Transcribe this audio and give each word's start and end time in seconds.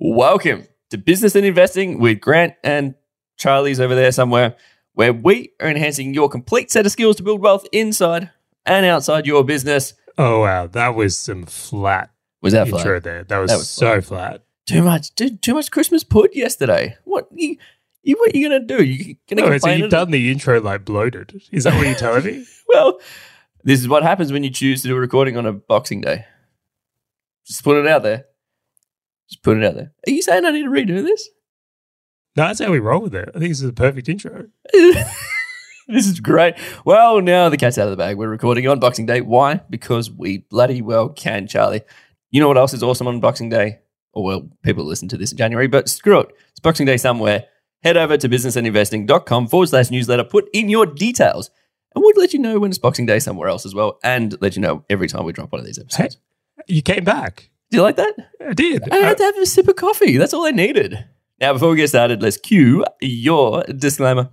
Welcome 0.00 0.68
to 0.90 0.96
Business 0.96 1.34
and 1.34 1.44
Investing 1.44 1.98
with 1.98 2.20
Grant 2.20 2.54
and 2.62 2.94
Charlie's 3.36 3.80
over 3.80 3.96
there 3.96 4.12
somewhere, 4.12 4.54
where 4.92 5.12
we 5.12 5.50
are 5.60 5.66
enhancing 5.66 6.14
your 6.14 6.28
complete 6.28 6.70
set 6.70 6.86
of 6.86 6.92
skills 6.92 7.16
to 7.16 7.24
build 7.24 7.40
wealth 7.40 7.66
inside 7.72 8.30
and 8.64 8.86
outside 8.86 9.26
your 9.26 9.42
business. 9.42 9.94
Oh 10.16 10.42
wow, 10.42 10.68
that 10.68 10.94
was 10.94 11.18
some 11.18 11.46
flat 11.46 12.10
Was 12.42 12.52
that 12.52 12.68
intro 12.68 13.00
fun? 13.00 13.02
there. 13.02 13.24
That 13.24 13.38
was, 13.38 13.50
That 13.50 13.56
was 13.56 13.68
so 13.68 14.00
flat. 14.00 14.44
Too 14.66 14.84
much, 14.84 15.12
too, 15.16 15.30
too 15.30 15.54
much 15.54 15.72
Christmas 15.72 16.04
put 16.04 16.32
yesterday. 16.32 16.96
What 17.02 17.26
you, 17.34 17.56
you 18.04 18.14
what 18.20 18.36
you 18.36 18.48
gonna 18.48 18.64
do? 18.64 18.84
You 18.84 19.16
gonna 19.28 19.50
No, 19.50 19.58
so 19.58 19.70
you've 19.70 19.90
done 19.90 20.12
the 20.12 20.30
intro 20.30 20.60
like 20.60 20.84
bloated. 20.84 21.42
Is 21.50 21.64
that 21.64 21.74
what 21.74 21.84
you're 21.84 21.96
telling 21.96 22.24
me? 22.24 22.46
well, 22.68 23.00
this 23.64 23.80
is 23.80 23.88
what 23.88 24.04
happens 24.04 24.30
when 24.30 24.44
you 24.44 24.50
choose 24.50 24.82
to 24.82 24.88
do 24.88 24.96
a 24.96 25.00
recording 25.00 25.36
on 25.36 25.44
a 25.44 25.52
Boxing 25.52 26.02
Day. 26.02 26.24
Just 27.48 27.64
put 27.64 27.76
it 27.76 27.88
out 27.88 28.04
there. 28.04 28.26
Just 29.28 29.42
put 29.42 29.56
it 29.56 29.64
out 29.64 29.74
there. 29.74 29.92
Are 30.06 30.10
you 30.10 30.22
saying 30.22 30.44
I 30.44 30.50
need 30.50 30.64
to 30.64 30.70
redo 30.70 31.02
this? 31.02 31.28
No, 32.36 32.46
that's 32.46 32.60
how 32.60 32.70
we 32.70 32.78
roll 32.78 33.00
with 33.00 33.14
it. 33.14 33.28
I 33.34 33.38
think 33.38 33.50
this 33.50 33.62
is 33.62 33.68
a 33.68 33.72
perfect 33.72 34.08
intro. 34.08 34.46
this 34.72 36.06
is 36.06 36.20
great. 36.20 36.54
Well, 36.84 37.20
now 37.20 37.48
the 37.48 37.56
cat's 37.56 37.78
out 37.78 37.88
of 37.88 37.90
the 37.90 37.96
bag. 37.96 38.16
We're 38.16 38.28
recording 38.28 38.66
on 38.68 38.78
Boxing 38.78 39.06
Day. 39.06 39.20
Why? 39.20 39.60
Because 39.68 40.10
we 40.10 40.38
bloody 40.38 40.80
well 40.80 41.08
can, 41.08 41.46
Charlie. 41.46 41.82
You 42.30 42.40
know 42.40 42.48
what 42.48 42.56
else 42.56 42.72
is 42.72 42.82
awesome 42.82 43.08
on 43.08 43.20
Boxing 43.20 43.48
Day? 43.48 43.80
Or, 44.12 44.24
well, 44.24 44.48
people 44.62 44.84
listen 44.84 45.08
to 45.08 45.16
this 45.16 45.32
in 45.32 45.38
January, 45.38 45.66
but 45.66 45.88
screw 45.88 46.20
it. 46.20 46.28
It's 46.50 46.60
Boxing 46.60 46.86
Day 46.86 46.96
somewhere. 46.96 47.46
Head 47.82 47.96
over 47.96 48.16
to 48.16 48.28
businessandinvesting.com 48.28 49.48
forward 49.48 49.68
slash 49.68 49.90
newsletter, 49.90 50.24
put 50.24 50.48
in 50.52 50.68
your 50.68 50.86
details, 50.86 51.50
and 51.94 52.02
we'll 52.02 52.14
let 52.16 52.32
you 52.32 52.38
know 52.38 52.58
when 52.58 52.70
it's 52.70 52.78
Boxing 52.78 53.06
Day 53.06 53.18
somewhere 53.18 53.48
else 53.48 53.64
as 53.66 53.74
well, 53.74 53.98
and 54.02 54.40
let 54.40 54.56
you 54.56 54.62
know 54.62 54.84
every 54.90 55.08
time 55.08 55.24
we 55.24 55.32
drop 55.32 55.52
one 55.52 55.60
of 55.60 55.66
these 55.66 55.78
episodes. 55.78 56.18
You 56.66 56.82
came 56.82 57.04
back. 57.04 57.50
Do 57.70 57.76
you 57.76 57.82
like 57.82 57.96
that? 57.96 58.14
I 58.40 58.54
did. 58.54 58.90
I 58.90 58.96
had 58.96 59.18
to 59.18 59.24
have 59.24 59.36
a 59.36 59.46
sip 59.46 59.68
of 59.68 59.76
coffee. 59.76 60.16
That's 60.16 60.32
all 60.32 60.46
I 60.46 60.52
needed. 60.52 61.04
Now, 61.40 61.52
before 61.52 61.70
we 61.70 61.76
get 61.76 61.88
started, 61.88 62.22
let's 62.22 62.38
cue 62.38 62.84
your 63.00 63.62
disclaimer. 63.64 64.30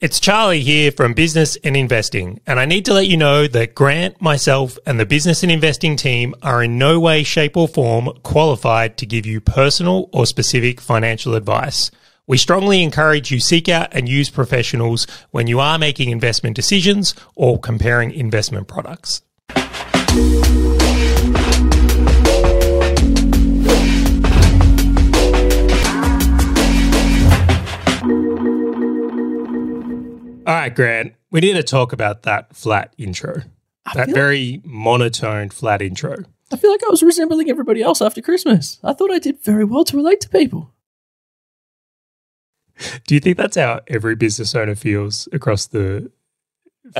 It's 0.00 0.18
Charlie 0.18 0.62
here 0.62 0.90
from 0.90 1.12
Business 1.12 1.58
and 1.62 1.76
Investing, 1.76 2.40
and 2.46 2.58
I 2.58 2.64
need 2.64 2.86
to 2.86 2.94
let 2.94 3.06
you 3.06 3.18
know 3.18 3.46
that 3.48 3.74
Grant, 3.74 4.18
myself, 4.22 4.78
and 4.86 4.98
the 4.98 5.04
Business 5.04 5.42
and 5.42 5.52
Investing 5.52 5.94
team 5.94 6.34
are 6.40 6.62
in 6.62 6.78
no 6.78 6.98
way, 6.98 7.22
shape, 7.22 7.54
or 7.54 7.68
form 7.68 8.08
qualified 8.22 8.96
to 8.96 9.04
give 9.04 9.26
you 9.26 9.42
personal 9.42 10.08
or 10.14 10.24
specific 10.24 10.80
financial 10.80 11.34
advice. 11.34 11.90
We 12.26 12.38
strongly 12.38 12.82
encourage 12.82 13.30
you 13.30 13.40
seek 13.40 13.68
out 13.68 13.88
and 13.92 14.08
use 14.08 14.30
professionals 14.30 15.06
when 15.32 15.48
you 15.48 15.60
are 15.60 15.78
making 15.78 16.08
investment 16.08 16.56
decisions 16.56 17.14
or 17.34 17.60
comparing 17.60 18.10
investment 18.10 18.68
products. 18.68 19.20
All 30.50 30.56
right, 30.56 30.74
Grant, 30.74 31.14
we 31.30 31.38
need 31.38 31.52
to 31.52 31.62
talk 31.62 31.92
about 31.92 32.24
that 32.24 32.56
flat 32.56 32.92
intro. 32.98 33.42
That 33.94 34.06
feel- 34.06 34.14
very 34.16 34.60
monotone 34.64 35.50
flat 35.50 35.80
intro. 35.80 36.16
I 36.52 36.56
feel 36.56 36.72
like 36.72 36.82
I 36.82 36.90
was 36.90 37.04
resembling 37.04 37.48
everybody 37.48 37.82
else 37.82 38.02
after 38.02 38.20
Christmas. 38.20 38.80
I 38.82 38.92
thought 38.92 39.12
I 39.12 39.20
did 39.20 39.40
very 39.44 39.64
well 39.64 39.84
to 39.84 39.96
relate 39.96 40.20
to 40.22 40.28
people. 40.28 40.72
Do 43.06 43.14
you 43.14 43.20
think 43.20 43.36
that's 43.36 43.56
how 43.56 43.82
every 43.86 44.16
business 44.16 44.52
owner 44.56 44.74
feels 44.74 45.28
across 45.30 45.68
the 45.68 46.10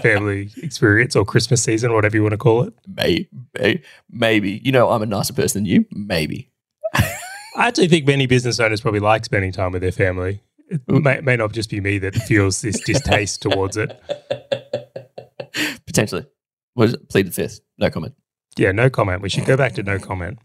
family 0.01 0.51
experience 0.59 1.17
or 1.17 1.25
Christmas 1.25 1.61
season, 1.61 1.93
whatever 1.93 2.17
you 2.17 2.23
want 2.23 2.35
to 2.35 2.39
call 2.39 2.63
it? 2.63 2.75
Maybe, 2.87 3.29
maybe. 4.09 4.61
You 4.63 4.71
know, 4.71 4.91
I'm 4.91 5.03
a 5.03 5.07
nicer 5.07 5.33
person 5.33 5.65
than 5.65 5.73
you. 5.73 5.87
Maybe. 5.91 6.53
I 6.95 7.17
actually 7.57 7.89
think 7.89 8.07
many 8.07 8.27
business 8.27 8.61
owners 8.61 8.81
probably 8.81 9.01
like 9.01 9.25
spending 9.25 9.51
time 9.51 9.73
with 9.73 9.83
their 9.83 9.91
family. 9.91 10.41
It 10.71 10.89
may, 10.89 11.21
may 11.21 11.37
not 11.37 11.53
just 11.53 11.69
be 11.69 11.81
me 11.81 11.99
that 11.99 12.15
feels 12.15 12.63
this 12.63 12.81
distaste 12.87 13.43
towards 13.43 13.77
it. 13.77 14.01
Potentially. 15.87 16.27
What 16.75 16.89
is 16.89 16.95
it? 16.95 17.09
Pleaded 17.09 17.35
fifth. 17.35 17.61
No 17.79 17.91
comment. 17.91 18.15
Yeah, 18.57 18.73
no 18.73 18.89
comment. 18.89 19.21
We 19.21 19.29
should 19.29 19.47
go 19.47 19.57
back 19.57 19.75
to 19.75 19.83
no 19.83 19.99
comment. 19.99 20.39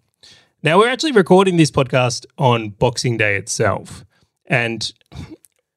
Now, 0.64 0.80
we're 0.80 0.90
actually 0.90 1.12
recording 1.12 1.58
this 1.58 1.70
podcast 1.70 2.26
on 2.40 2.70
Boxing 2.70 3.18
Day 3.18 3.36
itself. 3.36 4.04
And 4.48 4.92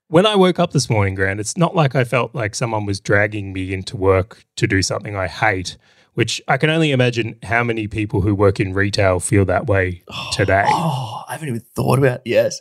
when 0.08 0.24
I 0.24 0.34
woke 0.34 0.58
up 0.58 0.72
this 0.72 0.88
morning, 0.88 1.14
Grant, 1.14 1.40
it's 1.40 1.58
not 1.58 1.74
like 1.76 1.94
I 1.94 2.04
felt 2.04 2.34
like 2.34 2.54
someone 2.54 2.86
was 2.86 3.00
dragging 3.00 3.52
me 3.52 3.74
into 3.74 3.96
work 3.96 4.44
to 4.56 4.66
do 4.66 4.80
something 4.80 5.14
I 5.14 5.26
hate, 5.26 5.76
which 6.14 6.40
I 6.48 6.56
can 6.56 6.70
only 6.70 6.90
imagine 6.90 7.38
how 7.42 7.62
many 7.62 7.86
people 7.86 8.22
who 8.22 8.34
work 8.34 8.60
in 8.60 8.72
retail 8.72 9.20
feel 9.20 9.44
that 9.44 9.66
way 9.66 10.02
today. 10.32 10.64
Oh, 10.66 11.24
I 11.28 11.32
haven't 11.32 11.48
even 11.48 11.60
thought 11.60 11.98
about 11.98 12.20
it. 12.20 12.22
Yes. 12.24 12.60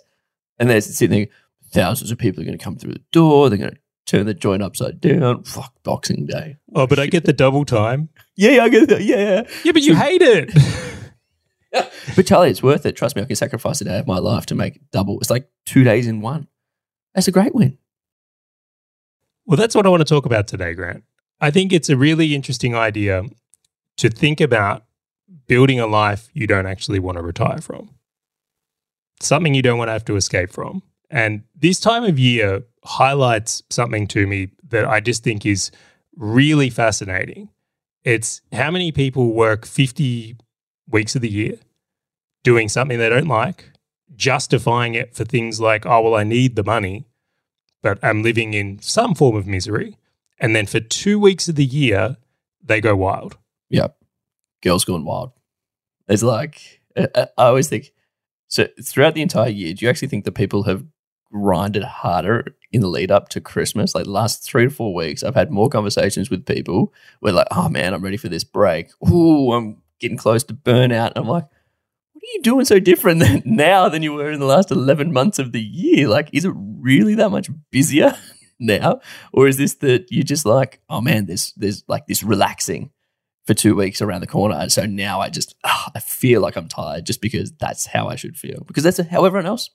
And 0.59 0.69
there's 0.69 0.85
sitting 0.85 1.17
there, 1.17 1.27
thousands 1.71 2.11
of 2.11 2.17
people 2.17 2.41
are 2.41 2.45
going 2.45 2.57
to 2.57 2.63
come 2.63 2.77
through 2.77 2.93
the 2.93 3.03
door. 3.11 3.49
They're 3.49 3.57
going 3.57 3.71
to 3.71 3.77
turn 4.05 4.25
the 4.25 4.33
joint 4.33 4.63
upside 4.63 5.01
down. 5.01 5.43
Fuck, 5.43 5.73
Boxing 5.83 6.25
Day. 6.25 6.57
Oh, 6.73 6.87
but 6.87 6.99
I 6.99 7.07
get 7.07 7.25
the 7.25 7.33
double 7.33 7.65
time. 7.65 8.09
Yeah, 8.35 8.63
I 8.63 8.69
get 8.69 8.89
that. 8.89 9.03
Yeah. 9.03 9.43
Yeah, 9.63 9.71
but 9.71 9.81
you 9.81 9.95
hate 9.95 10.21
it. 10.21 10.51
But 12.15 12.25
Charlie, 12.25 12.49
it's 12.49 12.63
worth 12.63 12.85
it. 12.85 12.95
Trust 12.95 13.15
me, 13.15 13.21
I 13.21 13.25
can 13.25 13.35
sacrifice 13.35 13.81
a 13.81 13.83
day 13.83 13.99
of 13.99 14.07
my 14.07 14.17
life 14.17 14.45
to 14.47 14.55
make 14.55 14.79
double. 14.91 15.19
It's 15.19 15.29
like 15.29 15.49
two 15.65 15.83
days 15.83 16.07
in 16.07 16.21
one. 16.21 16.47
That's 17.13 17.27
a 17.27 17.31
great 17.31 17.53
win. 17.53 17.77
Well, 19.45 19.57
that's 19.57 19.75
what 19.75 19.85
I 19.85 19.89
want 19.89 20.01
to 20.01 20.05
talk 20.05 20.25
about 20.25 20.47
today, 20.47 20.73
Grant. 20.73 21.03
I 21.39 21.51
think 21.51 21.71
it's 21.71 21.89
a 21.89 21.97
really 21.97 22.33
interesting 22.33 22.73
idea 22.73 23.23
to 23.97 24.09
think 24.09 24.41
about 24.41 24.85
building 25.45 25.79
a 25.79 25.87
life 25.87 26.29
you 26.33 26.47
don't 26.47 26.65
actually 26.65 26.99
want 26.99 27.17
to 27.17 27.21
retire 27.21 27.59
from, 27.59 27.91
something 29.19 29.53
you 29.53 29.61
don't 29.61 29.77
want 29.77 29.89
to 29.89 29.93
have 29.93 30.05
to 30.05 30.15
escape 30.15 30.51
from. 30.51 30.81
And 31.09 31.43
this 31.55 31.79
time 31.79 32.03
of 32.03 32.19
year 32.19 32.63
highlights 32.83 33.63
something 33.69 34.07
to 34.07 34.27
me 34.27 34.49
that 34.69 34.85
I 34.85 34.99
just 34.99 35.23
think 35.23 35.45
is 35.45 35.71
really 36.15 36.69
fascinating. 36.69 37.49
It's 38.03 38.41
how 38.51 38.71
many 38.71 38.91
people 38.91 39.33
work 39.33 39.65
50 39.65 40.37
weeks 40.89 41.15
of 41.15 41.21
the 41.21 41.29
year 41.29 41.55
doing 42.43 42.69
something 42.69 42.97
they 42.97 43.09
don't 43.09 43.27
like, 43.27 43.71
justifying 44.15 44.95
it 44.95 45.15
for 45.15 45.25
things 45.25 45.59
like, 45.59 45.85
oh, 45.85 46.01
well, 46.01 46.15
I 46.15 46.23
need 46.23 46.55
the 46.55 46.63
money 46.63 47.05
but 47.81 47.99
I'm 48.03 48.23
living 48.23 48.53
in 48.53 48.79
some 48.81 49.15
form 49.15 49.35
of 49.35 49.47
misery. 49.47 49.97
And 50.39 50.55
then 50.55 50.65
for 50.65 50.79
two 50.79 51.19
weeks 51.19 51.47
of 51.47 51.55
the 51.55 51.65
year, 51.65 52.17
they 52.61 52.81
go 52.81 52.95
wild. 52.95 53.37
Yep. 53.69 53.95
Girls 54.61 54.85
going 54.85 55.05
wild. 55.05 55.31
It's 56.07 56.23
like, 56.23 56.81
I 56.97 57.27
always 57.37 57.69
think, 57.69 57.91
so 58.47 58.67
throughout 58.83 59.13
the 59.13 59.21
entire 59.21 59.49
year, 59.49 59.73
do 59.73 59.85
you 59.85 59.89
actually 59.89 60.07
think 60.07 60.25
that 60.25 60.33
people 60.33 60.63
have 60.63 60.83
grinded 61.31 61.83
harder 61.83 62.55
in 62.71 62.81
the 62.81 62.87
lead 62.87 63.11
up 63.11 63.29
to 63.29 63.41
Christmas? 63.41 63.95
Like 63.95 64.07
last 64.07 64.43
three 64.43 64.65
to 64.65 64.69
four 64.69 64.93
weeks, 64.93 65.23
I've 65.23 65.35
had 65.35 65.51
more 65.51 65.69
conversations 65.69 66.29
with 66.29 66.45
people 66.45 66.93
where 67.19 67.33
like, 67.33 67.47
oh 67.51 67.69
man, 67.69 67.93
I'm 67.93 68.03
ready 68.03 68.17
for 68.17 68.29
this 68.29 68.43
break. 68.43 68.89
Ooh, 69.09 69.51
I'm 69.51 69.81
getting 69.99 70.17
close 70.17 70.43
to 70.45 70.53
burnout. 70.53 71.11
And 71.15 71.17
I'm 71.17 71.27
like, 71.27 71.45
what 72.13 72.23
are 72.23 72.33
you 72.33 72.41
doing 72.41 72.65
so 72.65 72.79
different 72.79 73.19
than 73.19 73.41
now 73.45 73.89
than 73.89 74.03
you 74.03 74.13
were 74.13 74.31
in 74.31 74.39
the 74.39 74.45
last 74.45 74.71
11 74.71 75.13
months 75.13 75.39
of 75.39 75.51
the 75.51 75.61
year? 75.61 76.07
Like, 76.07 76.29
is 76.33 76.45
it 76.45 76.53
really 76.55 77.15
that 77.15 77.31
much 77.31 77.49
busier 77.71 78.17
now? 78.59 79.01
Or 79.33 79.47
is 79.47 79.57
this 79.57 79.75
that 79.75 80.07
you're 80.09 80.23
just 80.23 80.45
like, 80.45 80.81
oh 80.89 81.01
man, 81.01 81.25
there's, 81.25 81.53
there's 81.57 81.83
like 81.87 82.07
this 82.07 82.23
relaxing 82.23 82.91
for 83.47 83.53
two 83.53 83.75
weeks 83.75 84.01
around 84.01 84.21
the 84.21 84.27
corner. 84.27 84.55
And 84.55 84.71
so 84.71 84.85
now 84.85 85.21
I 85.21 85.29
just, 85.29 85.55
ah, 85.63 85.89
I 85.95 86.01
feel 86.01 86.41
like 86.41 86.57
I'm 86.57 86.67
tired 86.67 87.05
just 87.05 87.21
because 87.21 87.53
that's 87.53 87.85
how 87.87 88.09
I 88.09 88.15
should 88.15 88.37
feel. 88.37 88.63
Because 88.67 88.83
that's 88.83 88.99
how 88.99 89.23
everyone 89.23 89.47
else 89.47 89.69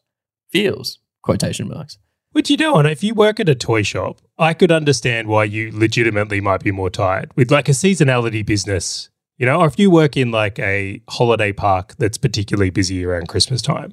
feels, 0.50 0.98
quotation 1.22 1.68
marks. 1.68 1.98
Which 2.32 2.48
you 2.48 2.56
don't. 2.56 2.86
If 2.86 3.04
you 3.04 3.12
work 3.14 3.40
at 3.40 3.48
a 3.48 3.54
toy 3.54 3.82
shop, 3.82 4.20
I 4.38 4.54
could 4.54 4.72
understand 4.72 5.28
why 5.28 5.44
you 5.44 5.70
legitimately 5.72 6.40
might 6.40 6.62
be 6.62 6.70
more 6.72 6.88
tired. 6.88 7.30
With 7.36 7.50
like 7.50 7.68
a 7.68 7.72
seasonality 7.72 8.44
business, 8.44 9.10
you 9.36 9.44
know, 9.44 9.60
or 9.60 9.66
if 9.66 9.78
you 9.78 9.90
work 9.90 10.16
in 10.16 10.30
like 10.30 10.58
a 10.58 11.02
holiday 11.10 11.52
park 11.52 11.94
that's 11.98 12.16
particularly 12.16 12.70
busy 12.70 13.04
around 13.04 13.28
Christmas 13.28 13.60
time. 13.60 13.92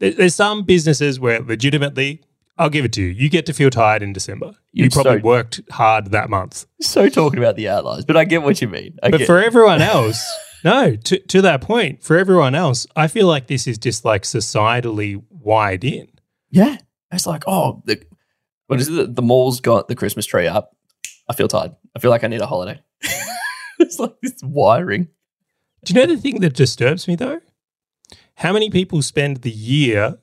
There's 0.00 0.34
some 0.34 0.64
businesses 0.64 1.18
where 1.18 1.40
legitimately, 1.40 2.22
I'll 2.58 2.68
give 2.68 2.84
it 2.84 2.92
to 2.94 3.02
you, 3.02 3.08
you 3.08 3.30
get 3.30 3.46
to 3.46 3.54
feel 3.54 3.70
tired 3.70 4.02
in 4.02 4.12
December. 4.12 4.52
You 4.72 4.84
You're 4.84 4.90
probably 4.90 5.20
so- 5.20 5.26
worked 5.26 5.60
hard 5.70 6.10
that 6.10 6.28
month. 6.28 6.66
So 6.82 7.08
talking 7.08 7.38
about 7.38 7.56
the 7.56 7.68
outliers, 7.68 8.04
but 8.04 8.16
I 8.16 8.24
get 8.24 8.42
what 8.42 8.60
you 8.60 8.68
mean. 8.68 8.98
I 9.02 9.10
but 9.10 9.22
for 9.22 9.42
everyone 9.42 9.80
else, 9.94 10.22
no, 10.64 10.96
to, 10.96 11.18
to 11.18 11.40
that 11.42 11.62
point, 11.62 12.02
for 12.02 12.18
everyone 12.18 12.54
else, 12.54 12.86
I 12.94 13.06
feel 13.06 13.26
like 13.26 13.46
this 13.46 13.66
is 13.66 13.78
just 13.78 14.04
like 14.04 14.24
societally 14.24 15.22
wired 15.30 15.84
in. 15.84 16.08
Yeah, 16.54 16.78
it's 17.12 17.26
like, 17.26 17.44
oh, 17.46 17.82
the, 17.84 18.00
what 18.68 18.80
is 18.80 18.88
it? 18.88 19.14
The 19.14 19.22
mall's 19.22 19.60
got 19.60 19.88
the 19.88 19.96
Christmas 19.96 20.24
tree 20.24 20.46
up. 20.46 20.76
I 21.28 21.34
feel 21.34 21.48
tired. 21.48 21.72
I 21.96 21.98
feel 21.98 22.10
like 22.10 22.22
I 22.22 22.28
need 22.28 22.40
a 22.40 22.46
holiday. 22.46 22.80
it's 23.78 23.98
like 23.98 24.14
this 24.22 24.40
wiring. 24.42 25.08
Do 25.84 25.92
you 25.92 26.00
know 26.00 26.14
the 26.14 26.20
thing 26.20 26.40
that 26.40 26.54
disturbs 26.54 27.08
me 27.08 27.16
though? 27.16 27.40
How 28.36 28.52
many 28.52 28.70
people 28.70 29.02
spend 29.02 29.38
the 29.38 29.50
year 29.50 30.18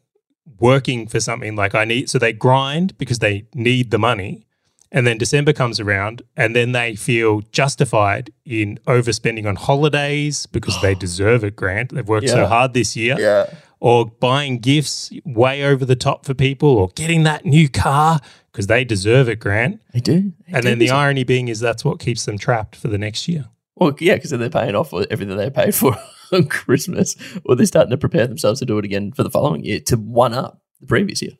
working 0.60 1.08
for 1.08 1.20
something 1.20 1.56
like 1.56 1.76
I 1.76 1.84
need, 1.84 2.10
so 2.10 2.18
they 2.18 2.32
grind 2.32 2.98
because 2.98 3.20
they 3.20 3.48
need 3.54 3.92
the 3.92 4.00
money. 4.00 4.46
And 4.94 5.08
then 5.08 5.18
December 5.18 5.54
comes 5.54 5.80
around 5.80 6.22
and 6.36 6.56
then 6.56 6.74
they 6.74 6.96
feel 6.96 7.42
justified 7.52 8.32
in 8.46 8.78
overspending 8.88 9.48
on 9.48 9.56
holidays 9.56 10.46
because 10.46 10.82
they 10.82 10.96
deserve 11.08 11.44
it, 11.44 11.56
Grant. 11.56 11.94
They've 11.94 12.08
worked 12.08 12.30
so 12.30 12.46
hard 12.46 12.74
this 12.74 12.96
year. 12.96 13.18
Yeah. 13.20 13.54
Or 13.82 14.06
buying 14.06 14.60
gifts 14.60 15.12
way 15.26 15.64
over 15.64 15.84
the 15.84 15.96
top 15.98 16.26
for 16.26 16.34
people 16.34 16.70
or 16.70 16.88
getting 16.96 17.24
that 17.24 17.44
new 17.46 17.68
car 17.68 18.20
because 18.52 18.68
they 18.68 18.86
deserve 18.86 19.28
it, 19.28 19.40
Grant. 19.40 19.82
They 19.94 20.00
do. 20.00 20.32
They 20.48 20.54
And 20.54 20.64
do 20.64 20.70
then 20.70 20.80
the 20.80 20.92
irony 20.92 21.24
being 21.26 21.48
is 21.50 21.60
that's 21.60 21.84
what 21.84 22.00
keeps 22.00 22.24
them 22.26 22.38
trapped 22.38 22.76
for 22.76 22.88
the 22.88 22.98
next 22.98 23.28
year. 23.28 23.46
Well, 23.76 23.94
yeah, 24.00 24.16
because 24.16 24.30
they're 24.30 24.50
paying 24.50 24.76
off 24.76 24.94
everything 24.94 25.36
they 25.36 25.50
paid 25.50 25.74
for 25.74 25.98
on 26.32 26.46
Christmas, 26.48 27.16
or 27.44 27.56
they're 27.56 27.66
starting 27.66 27.90
to 27.92 27.98
prepare 27.98 28.28
themselves 28.28 28.60
to 28.60 28.66
do 28.66 28.78
it 28.78 28.86
again 28.86 29.12
for 29.12 29.24
the 29.24 29.30
following 29.32 29.64
year 29.66 29.80
to 29.82 29.98
one 29.98 30.34
up 30.34 30.62
the 30.80 30.88
previous 30.88 31.22
year. 31.22 31.32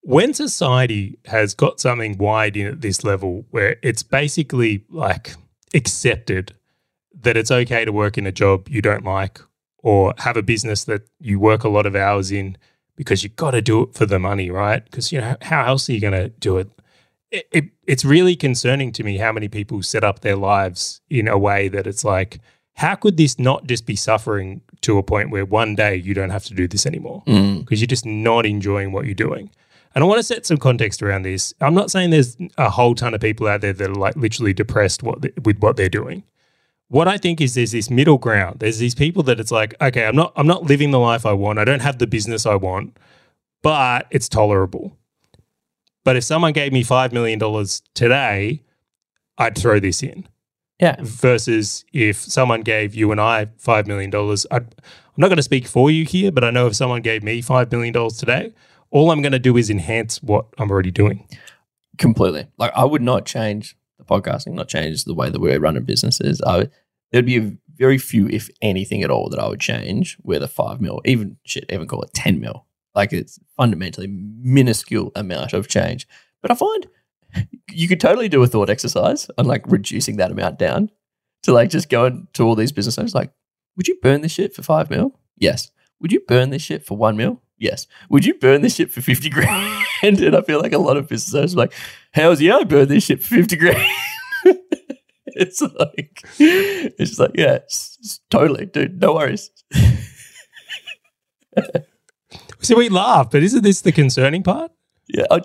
when 0.00 0.34
society 0.34 1.18
has 1.26 1.54
got 1.54 1.80
something 1.80 2.16
wide 2.18 2.56
in 2.56 2.66
at 2.66 2.80
this 2.80 3.04
level 3.04 3.44
where 3.50 3.76
it's 3.82 4.02
basically 4.02 4.84
like 4.90 5.34
accepted 5.74 6.54
that 7.22 7.36
it's 7.36 7.50
okay 7.50 7.84
to 7.84 7.92
work 7.92 8.16
in 8.18 8.26
a 8.26 8.32
job 8.32 8.68
you 8.68 8.82
don't 8.82 9.04
like 9.04 9.40
or 9.84 10.14
have 10.16 10.36
a 10.36 10.42
business 10.42 10.84
that 10.84 11.02
you 11.20 11.38
work 11.38 11.62
a 11.62 11.68
lot 11.68 11.84
of 11.84 11.94
hours 11.94 12.32
in 12.32 12.56
because 12.96 13.22
you've 13.22 13.36
got 13.36 13.50
to 13.50 13.60
do 13.60 13.82
it 13.82 13.92
for 13.92 14.06
the 14.06 14.18
money, 14.18 14.50
right? 14.50 14.82
Because 14.82 15.12
you 15.12 15.20
know 15.20 15.36
how 15.42 15.66
else 15.66 15.88
are 15.88 15.92
you 15.92 16.00
going 16.00 16.14
to 16.14 16.30
do 16.30 16.56
it? 16.56 16.70
It, 17.30 17.48
it? 17.52 17.64
It's 17.86 18.04
really 18.04 18.34
concerning 18.34 18.92
to 18.92 19.04
me 19.04 19.18
how 19.18 19.30
many 19.30 19.46
people 19.46 19.82
set 19.82 20.02
up 20.02 20.20
their 20.20 20.36
lives 20.36 21.02
in 21.10 21.28
a 21.28 21.36
way 21.36 21.68
that 21.68 21.86
it's 21.86 22.02
like, 22.02 22.40
how 22.76 22.94
could 22.94 23.18
this 23.18 23.38
not 23.38 23.66
just 23.66 23.84
be 23.84 23.94
suffering 23.94 24.62
to 24.80 24.96
a 24.96 25.02
point 25.02 25.30
where 25.30 25.44
one 25.44 25.74
day 25.74 25.96
you 25.96 26.14
don't 26.14 26.30
have 26.30 26.44
to 26.46 26.54
do 26.54 26.66
this 26.66 26.86
anymore? 26.86 27.22
Mm. 27.26 27.60
because 27.60 27.80
you're 27.80 27.86
just 27.86 28.06
not 28.06 28.46
enjoying 28.46 28.90
what 28.90 29.04
you're 29.04 29.14
doing. 29.14 29.50
And 29.94 30.02
I 30.02 30.06
want 30.06 30.18
to 30.18 30.24
set 30.24 30.46
some 30.46 30.56
context 30.56 31.02
around 31.02 31.22
this. 31.22 31.52
I'm 31.60 31.74
not 31.74 31.90
saying 31.90 32.08
there's 32.08 32.36
a 32.56 32.70
whole 32.70 32.94
ton 32.94 33.12
of 33.12 33.20
people 33.20 33.46
out 33.46 33.60
there 33.60 33.74
that 33.74 33.90
are 33.90 33.94
like 33.94 34.16
literally 34.16 34.54
depressed 34.54 35.02
what 35.02 35.20
they, 35.20 35.32
with 35.44 35.58
what 35.58 35.76
they're 35.76 35.90
doing. 35.90 36.24
What 36.88 37.08
I 37.08 37.16
think 37.18 37.40
is 37.40 37.54
there's 37.54 37.72
this 37.72 37.90
middle 37.90 38.18
ground. 38.18 38.60
There's 38.60 38.78
these 38.78 38.94
people 38.94 39.22
that 39.24 39.40
it's 39.40 39.50
like, 39.50 39.74
okay, 39.80 40.06
I'm 40.06 40.16
not 40.16 40.32
I'm 40.36 40.46
not 40.46 40.64
living 40.64 40.90
the 40.90 40.98
life 40.98 41.24
I 41.26 41.32
want. 41.32 41.58
I 41.58 41.64
don't 41.64 41.82
have 41.82 41.98
the 41.98 42.06
business 42.06 42.46
I 42.46 42.54
want, 42.56 42.96
but 43.62 44.06
it's 44.10 44.28
tolerable. 44.28 44.96
But 46.04 46.16
if 46.16 46.24
someone 46.24 46.52
gave 46.52 46.72
me 46.72 46.82
5 46.82 47.12
million 47.12 47.38
dollars 47.38 47.82
today, 47.94 48.62
I'd 49.38 49.56
throw 49.56 49.80
this 49.80 50.02
in 50.02 50.28
Yeah. 50.78 50.96
versus 51.00 51.84
if 51.92 52.18
someone 52.18 52.60
gave 52.60 52.94
you 52.94 53.10
and 53.10 53.20
I 53.20 53.46
$5 53.46 53.86
million. 53.86 54.14
I'd, 54.50 54.62
I'm 54.62 55.20
not 55.20 55.28
going 55.28 55.36
to 55.38 55.42
speak 55.42 55.66
for 55.66 55.90
you 55.90 56.04
here, 56.04 56.30
but 56.30 56.44
I 56.44 56.50
know 56.50 56.66
if 56.66 56.76
someone 56.76 57.00
gave 57.00 57.22
me 57.22 57.40
$5 57.40 57.72
million 57.72 57.94
today, 58.10 58.52
all 58.90 59.10
I'm 59.10 59.22
going 59.22 59.32
to 59.32 59.38
do 59.38 59.56
is 59.56 59.70
enhance 59.70 60.22
what 60.22 60.46
I'm 60.58 60.70
already 60.70 60.90
doing. 60.90 61.26
completely. 61.98 62.46
Like 62.58 62.72
I 62.76 62.84
would 62.84 63.02
not 63.02 63.24
change 63.24 63.76
the 63.98 64.04
podcasting, 64.04 64.52
not 64.52 64.68
change 64.68 65.04
the 65.04 65.14
way 65.14 65.30
that 65.30 65.40
we're 65.40 65.60
running 65.60 65.84
businesses. 65.84 66.40
I 66.46 66.68
there'd 67.12 67.26
be 67.26 67.58
very 67.76 67.98
few, 67.98 68.28
if 68.28 68.50
anything 68.62 69.02
at 69.02 69.10
all, 69.10 69.28
that 69.30 69.38
I 69.38 69.48
would 69.48 69.60
change. 69.60 70.16
Where 70.22 70.38
the 70.38 70.48
five 70.48 70.80
mil, 70.80 71.00
even 71.04 71.36
shit, 71.44 71.66
even 71.70 71.86
call 71.86 72.02
it 72.02 72.14
ten 72.14 72.40
mil, 72.40 72.66
like 72.94 73.12
it's 73.12 73.38
fundamentally 73.56 74.06
minuscule 74.08 75.12
amount 75.14 75.52
of 75.52 75.68
change. 75.68 76.06
But 76.42 76.50
I 76.50 76.54
find 76.54 76.88
you 77.70 77.88
could 77.88 78.00
totally 78.00 78.28
do 78.28 78.42
a 78.42 78.46
thought 78.46 78.70
exercise 78.70 79.28
on 79.38 79.46
like 79.46 79.64
reducing 79.66 80.16
that 80.16 80.30
amount 80.30 80.58
down 80.58 80.90
to 81.42 81.52
like 81.52 81.70
just 81.70 81.88
going 81.88 82.28
to 82.34 82.44
all 82.44 82.54
these 82.54 82.72
business 82.72 82.98
owners 82.98 83.14
like, 83.14 83.32
would 83.76 83.88
you 83.88 83.98
burn 84.02 84.20
this 84.20 84.32
shit 84.32 84.54
for 84.54 84.62
five 84.62 84.90
mil? 84.90 85.18
Yes. 85.36 85.70
Would 86.00 86.12
you 86.12 86.20
burn 86.26 86.50
this 86.50 86.62
shit 86.62 86.84
for 86.84 86.96
one 86.96 87.16
mil? 87.16 87.42
Yes. 87.64 87.86
Would 88.10 88.26
you 88.26 88.34
burn 88.34 88.60
this 88.60 88.74
shit 88.74 88.92
for 88.92 89.00
50 89.00 89.30
grand? 89.30 89.84
And 90.02 90.36
I 90.36 90.42
feel 90.42 90.60
like 90.60 90.74
a 90.74 90.78
lot 90.78 90.98
of 90.98 91.08
business 91.08 91.34
owners 91.34 91.54
are 91.54 91.58
like, 91.58 91.72
how's 92.12 92.38
yeah, 92.38 92.56
I 92.56 92.64
burn 92.64 92.88
this 92.88 93.04
shit 93.04 93.22
for 93.22 93.28
50 93.36 93.56
grand. 93.56 93.90
it's 95.26 95.62
like, 95.62 96.20
it's 96.38 97.10
just 97.12 97.20
like, 97.20 97.30
yeah, 97.36 97.60
s- 97.64 97.96
s- 98.04 98.20
totally, 98.28 98.66
dude, 98.66 99.00
no 99.00 99.14
worries. 99.14 99.50
See, 102.60 102.74
we 102.74 102.90
laugh, 102.90 103.30
but 103.30 103.42
isn't 103.42 103.62
this 103.62 103.80
the 103.80 103.92
concerning 103.92 104.42
part? 104.42 104.72
Yeah, 105.08 105.24
I 105.30 105.40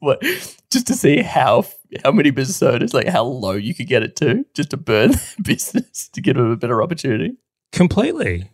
what, 0.00 0.22
just 0.70 0.86
to 0.86 0.94
see 0.94 1.20
how 1.20 1.64
how 2.02 2.12
many 2.12 2.30
business 2.30 2.62
owners, 2.62 2.94
like 2.94 3.08
how 3.08 3.24
low 3.24 3.52
you 3.52 3.74
could 3.74 3.86
get 3.88 4.02
it 4.02 4.16
to, 4.16 4.46
just 4.54 4.70
to 4.70 4.78
burn 4.78 5.12
business 5.42 6.08
to 6.08 6.22
give 6.22 6.36
them 6.36 6.50
a 6.50 6.56
better 6.56 6.82
opportunity. 6.82 7.36
Completely. 7.72 8.50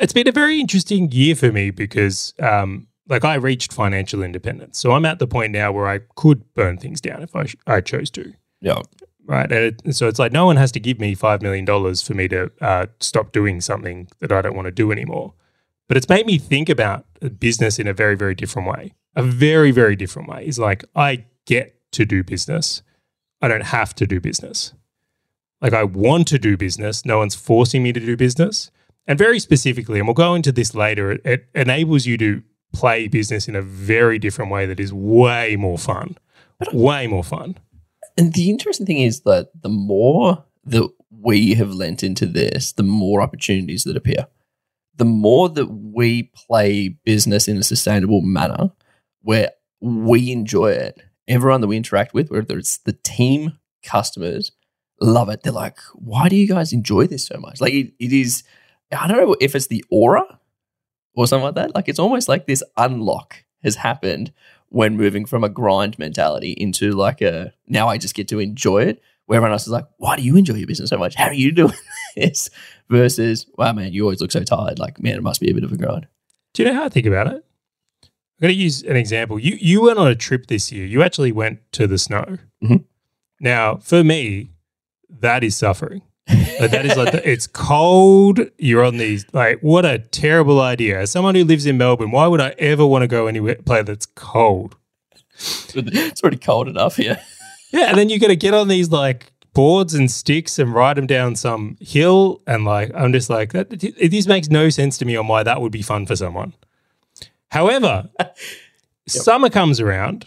It's 0.00 0.12
been 0.12 0.28
a 0.28 0.32
very 0.32 0.58
interesting 0.58 1.12
year 1.12 1.36
for 1.36 1.52
me 1.52 1.70
because, 1.70 2.34
um, 2.40 2.88
like, 3.08 3.24
I 3.24 3.34
reached 3.34 3.72
financial 3.72 4.22
independence. 4.22 4.78
So 4.78 4.92
I'm 4.92 5.04
at 5.04 5.18
the 5.18 5.26
point 5.26 5.52
now 5.52 5.72
where 5.72 5.86
I 5.86 6.00
could 6.16 6.54
burn 6.54 6.78
things 6.78 7.00
down 7.00 7.22
if 7.22 7.36
I, 7.36 7.44
sh- 7.44 7.56
I 7.66 7.80
chose 7.80 8.10
to. 8.12 8.32
Yeah, 8.60 8.82
right? 9.26 9.50
And 9.50 9.80
it, 9.86 9.94
so 9.94 10.08
it's 10.08 10.18
like 10.18 10.32
no 10.32 10.46
one 10.46 10.56
has 10.56 10.72
to 10.72 10.80
give 10.80 10.98
me 10.98 11.14
five 11.14 11.42
million 11.42 11.64
dollars 11.64 12.02
for 12.02 12.14
me 12.14 12.28
to 12.28 12.50
uh, 12.60 12.86
stop 13.00 13.32
doing 13.32 13.60
something 13.60 14.08
that 14.20 14.32
I 14.32 14.42
don't 14.42 14.56
want 14.56 14.66
to 14.66 14.72
do 14.72 14.90
anymore. 14.92 15.34
But 15.88 15.96
it's 15.96 16.08
made 16.08 16.26
me 16.26 16.38
think 16.38 16.68
about 16.68 17.04
business 17.38 17.78
in 17.78 17.86
a 17.86 17.92
very, 17.92 18.16
very 18.16 18.34
different 18.34 18.68
way. 18.68 18.94
A 19.16 19.22
very, 19.22 19.70
very 19.72 19.96
different 19.96 20.28
way. 20.28 20.46
Is 20.46 20.58
like 20.58 20.84
I 20.94 21.24
get 21.46 21.76
to 21.92 22.04
do 22.04 22.22
business. 22.22 22.82
I 23.42 23.48
don't 23.48 23.64
have 23.64 23.94
to 23.96 24.06
do 24.06 24.20
business. 24.20 24.72
Like 25.60 25.72
I 25.72 25.84
want 25.84 26.28
to 26.28 26.38
do 26.38 26.56
business. 26.56 27.04
No 27.04 27.18
one's 27.18 27.34
forcing 27.34 27.82
me 27.82 27.92
to 27.92 28.00
do 28.00 28.16
business. 28.16 28.70
And 29.06 29.18
very 29.18 29.40
specifically, 29.40 29.98
and 29.98 30.06
we'll 30.06 30.14
go 30.14 30.34
into 30.34 30.52
this 30.52 30.74
later, 30.74 31.12
it, 31.12 31.20
it 31.24 31.48
enables 31.54 32.06
you 32.06 32.16
to 32.18 32.42
play 32.72 33.08
business 33.08 33.48
in 33.48 33.56
a 33.56 33.62
very 33.62 34.18
different 34.18 34.50
way 34.50 34.66
that 34.66 34.78
is 34.78 34.92
way 34.92 35.56
more 35.56 35.78
fun. 35.78 36.16
Way 36.72 37.06
more 37.06 37.24
fun. 37.24 37.56
and 38.16 38.34
the 38.34 38.50
interesting 38.50 38.86
thing 38.86 39.00
is 39.00 39.22
that 39.22 39.50
the 39.62 39.68
more 39.68 40.44
that 40.64 40.88
we 41.10 41.54
have 41.54 41.72
lent 41.72 42.02
into 42.02 42.26
this, 42.26 42.72
the 42.72 42.82
more 42.82 43.20
opportunities 43.20 43.84
that 43.84 43.96
appear. 43.96 44.26
The 44.96 45.04
more 45.04 45.48
that 45.48 45.66
we 45.66 46.24
play 46.34 46.88
business 46.88 47.48
in 47.48 47.56
a 47.56 47.62
sustainable 47.62 48.20
manner, 48.20 48.70
where 49.22 49.50
we 49.80 50.30
enjoy 50.30 50.72
it, 50.72 51.00
everyone 51.26 51.60
that 51.62 51.66
we 51.66 51.76
interact 51.76 52.12
with, 52.14 52.30
whether 52.30 52.58
it's 52.58 52.78
the 52.78 52.92
team, 52.92 53.58
customers, 53.82 54.52
love 55.00 55.28
it. 55.30 55.42
They're 55.42 55.52
like, 55.52 55.78
why 55.94 56.28
do 56.28 56.36
you 56.36 56.46
guys 56.46 56.72
enjoy 56.72 57.06
this 57.06 57.24
so 57.24 57.38
much? 57.38 57.60
Like, 57.60 57.72
it, 57.72 57.92
it 57.98 58.12
is, 58.12 58.42
I 58.92 59.06
don't 59.06 59.16
know 59.18 59.36
if 59.40 59.54
it's 59.54 59.68
the 59.68 59.84
aura 59.90 60.38
or 61.14 61.26
something 61.26 61.44
like 61.44 61.54
that. 61.56 61.74
Like, 61.74 61.88
it's 61.88 61.98
almost 61.98 62.28
like 62.28 62.46
this 62.46 62.62
unlock 62.76 63.44
has 63.62 63.76
happened 63.76 64.32
when 64.68 64.96
moving 64.96 65.24
from 65.26 65.44
a 65.44 65.48
grind 65.48 65.98
mentality 65.98 66.52
into 66.52 66.92
like 66.92 67.20
a 67.20 67.52
now 67.66 67.88
I 67.88 67.98
just 67.98 68.14
get 68.14 68.28
to 68.28 68.38
enjoy 68.38 68.82
it. 68.84 69.02
Where 69.26 69.36
everyone 69.36 69.52
else 69.52 69.62
is 69.62 69.72
like, 69.72 69.86
why 69.98 70.16
do 70.16 70.22
you 70.22 70.36
enjoy 70.36 70.54
your 70.54 70.66
business 70.66 70.90
so 70.90 70.98
much? 70.98 71.14
How 71.14 71.26
are 71.26 71.32
you 71.32 71.52
doing 71.60 71.72
this? 72.16 72.50
Versus, 72.88 73.46
wow, 73.56 73.72
man, 73.72 73.92
you 73.92 74.02
always 74.02 74.20
look 74.20 74.32
so 74.32 74.42
tired. 74.42 74.80
Like, 74.80 75.00
man, 75.00 75.14
it 75.14 75.22
must 75.22 75.40
be 75.40 75.48
a 75.50 75.54
bit 75.54 75.62
of 75.62 75.70
a 75.70 75.76
grind. 75.76 76.08
Do 76.54 76.62
you 76.64 76.68
know 76.68 76.74
how 76.74 76.84
I 76.86 76.88
think 76.88 77.06
about 77.06 77.28
it? 77.28 77.44
I'm 78.04 78.42
going 78.48 78.54
to 78.54 78.60
use 78.60 78.82
an 78.82 78.96
example. 78.96 79.38
You 79.38 79.56
you 79.60 79.82
went 79.82 79.98
on 80.00 80.08
a 80.08 80.16
trip 80.16 80.46
this 80.46 80.72
year. 80.72 80.84
You 80.84 81.02
actually 81.02 81.30
went 81.30 81.60
to 81.72 81.86
the 81.86 81.98
snow. 81.98 82.38
Mhm. 82.64 82.84
Now, 83.40 83.76
for 83.76 84.02
me, 84.02 84.50
that 85.08 85.44
is 85.44 85.54
suffering. 85.56 86.02
Like, 86.60 86.70
that 86.70 86.86
is 86.86 86.96
like 86.96 87.12
the, 87.12 87.28
it's 87.28 87.46
cold. 87.46 88.40
You're 88.58 88.84
on 88.84 88.98
these 88.98 89.26
like 89.32 89.60
what 89.60 89.84
a 89.84 89.98
terrible 89.98 90.60
idea. 90.60 91.00
As 91.00 91.10
someone 91.10 91.34
who 91.34 91.44
lives 91.44 91.66
in 91.66 91.78
Melbourne, 91.78 92.10
why 92.10 92.26
would 92.26 92.40
I 92.40 92.54
ever 92.58 92.86
want 92.86 93.02
to 93.02 93.08
go 93.08 93.26
anywhere 93.26 93.56
play 93.56 93.82
that's 93.82 94.06
cold? 94.06 94.76
it's 95.74 96.22
already 96.22 96.36
cold 96.36 96.68
enough 96.68 96.96
here. 96.96 97.20
Yeah, 97.72 97.86
and 97.86 97.98
then 97.98 98.08
you 98.08 98.18
got 98.18 98.28
to 98.28 98.36
get 98.36 98.52
on 98.52 98.68
these 98.68 98.90
like 98.90 99.32
boards 99.54 99.94
and 99.94 100.10
sticks 100.10 100.58
and 100.58 100.74
ride 100.74 100.96
them 100.96 101.06
down 101.06 101.36
some 101.36 101.76
hill, 101.80 102.42
and 102.46 102.64
like 102.64 102.90
I'm 102.94 103.12
just 103.12 103.30
like 103.30 103.52
that. 103.52 103.82
It, 103.82 104.10
this 104.10 104.26
makes 104.26 104.50
no 104.50 104.68
sense 104.70 104.98
to 104.98 105.04
me 105.04 105.16
on 105.16 105.28
why 105.28 105.42
that 105.42 105.60
would 105.60 105.72
be 105.72 105.82
fun 105.82 106.06
for 106.06 106.16
someone. 106.16 106.54
However, 107.48 108.10
summer 109.06 109.50
comes 109.50 109.80
around. 109.80 110.26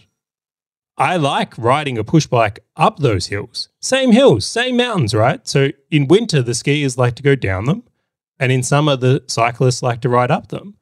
I 0.98 1.18
like 1.18 1.58
riding 1.58 1.98
a 1.98 2.04
push 2.04 2.28
bike 2.28 2.60
up 2.76 3.00
those 3.00 3.28
hills. 3.28 3.70
Same 3.80 4.12
hills, 4.12 4.46
same 4.46 4.78
mountains, 4.78 5.14
right? 5.14 5.46
So 5.48 5.70
in 5.90 6.08
winter, 6.08 6.42
the 6.42 6.52
skiers 6.52 6.98
like 6.98 7.16
to 7.16 7.24
go 7.24 7.36
down 7.36 7.66
them, 7.66 7.84
and 8.40 8.52
in 8.52 8.62
summer, 8.64 8.96
the 8.96 9.24
cyclists 9.28 9.82
like 9.82 10.02
to 10.02 10.10
ride 10.10 10.32
up 10.32 10.50
them. 10.50 10.76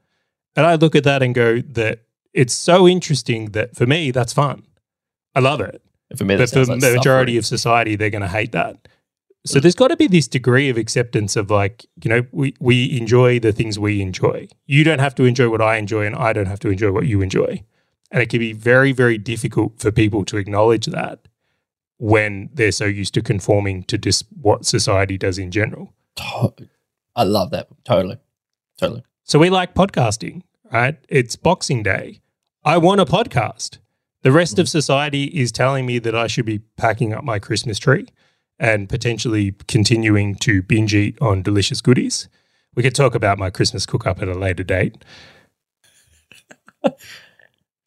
And 0.55 0.65
I 0.65 0.75
look 0.75 0.95
at 0.95 1.05
that 1.05 1.23
and 1.23 1.33
go 1.33 1.61
that 1.61 2.03
it's 2.33 2.53
so 2.53 2.87
interesting 2.87 3.51
that 3.51 3.75
for 3.75 3.85
me, 3.85 4.11
that's 4.11 4.33
fun. 4.33 4.63
I 5.33 5.39
love 5.39 5.61
it 5.61 5.81
And 6.09 6.19
for 6.19 6.25
me, 6.25 6.35
but 6.35 6.49
for 6.49 6.65
like 6.65 6.81
the 6.81 6.93
majority 6.95 7.33
suffering. 7.33 7.37
of 7.37 7.45
society, 7.45 7.95
they're 7.95 8.09
going 8.09 8.21
to 8.21 8.27
hate 8.27 8.51
that. 8.51 8.87
So 9.45 9.59
there's 9.59 9.75
got 9.75 9.87
to 9.87 9.97
be 9.97 10.07
this 10.07 10.27
degree 10.27 10.69
of 10.69 10.77
acceptance 10.77 11.35
of 11.35 11.49
like, 11.49 11.85
you 12.03 12.09
know, 12.09 12.25
we, 12.31 12.53
we 12.59 12.95
enjoy 12.97 13.39
the 13.39 13.51
things 13.51 13.79
we 13.79 14.01
enjoy. 14.01 14.47
You 14.67 14.83
don't 14.83 14.99
have 14.99 15.15
to 15.15 15.23
enjoy 15.23 15.49
what 15.49 15.61
I 15.61 15.77
enjoy, 15.77 16.05
and 16.05 16.15
I 16.15 16.31
don't 16.31 16.45
have 16.45 16.59
to 16.59 16.69
enjoy 16.69 16.91
what 16.91 17.07
you 17.07 17.21
enjoy. 17.21 17.63
And 18.11 18.21
it 18.21 18.29
can 18.29 18.39
be 18.39 18.53
very, 18.53 18.91
very 18.91 19.17
difficult 19.17 19.79
for 19.79 19.91
people 19.91 20.25
to 20.25 20.37
acknowledge 20.37 20.85
that 20.87 21.27
when 21.97 22.49
they're 22.53 22.71
so 22.71 22.85
used 22.85 23.13
to 23.13 23.21
conforming 23.21 23.83
to 23.83 23.97
just 23.97 24.25
what 24.41 24.65
society 24.65 25.17
does 25.17 25.37
in 25.37 25.51
general. 25.51 25.93
I 27.15 27.23
love 27.23 27.51
that. 27.51 27.67
Totally. 27.85 28.17
Totally. 28.77 29.03
So 29.23 29.39
we 29.39 29.49
like 29.49 29.75
podcasting, 29.75 30.41
right? 30.71 30.97
It's 31.07 31.35
Boxing 31.35 31.83
Day. 31.83 32.21
I 32.63 32.77
want 32.77 33.01
a 33.01 33.05
podcast. 33.05 33.77
The 34.23 34.31
rest 34.31 34.59
of 34.59 34.65
mm. 34.65 34.69
society 34.69 35.25
is 35.25 35.51
telling 35.51 35.85
me 35.85 35.99
that 35.99 36.15
I 36.15 36.27
should 36.27 36.45
be 36.45 36.59
packing 36.77 37.13
up 37.13 37.23
my 37.23 37.39
Christmas 37.39 37.79
tree 37.79 38.07
and 38.59 38.89
potentially 38.89 39.53
continuing 39.67 40.35
to 40.35 40.61
binge 40.61 40.93
eat 40.93 41.17
on 41.21 41.41
delicious 41.41 41.81
goodies. 41.81 42.29
We 42.75 42.83
could 42.83 42.95
talk 42.95 43.15
about 43.15 43.39
my 43.39 43.49
Christmas 43.49 43.85
cook 43.85 44.05
up 44.05 44.21
at 44.21 44.27
a 44.27 44.33
later 44.33 44.63
date. 44.63 45.03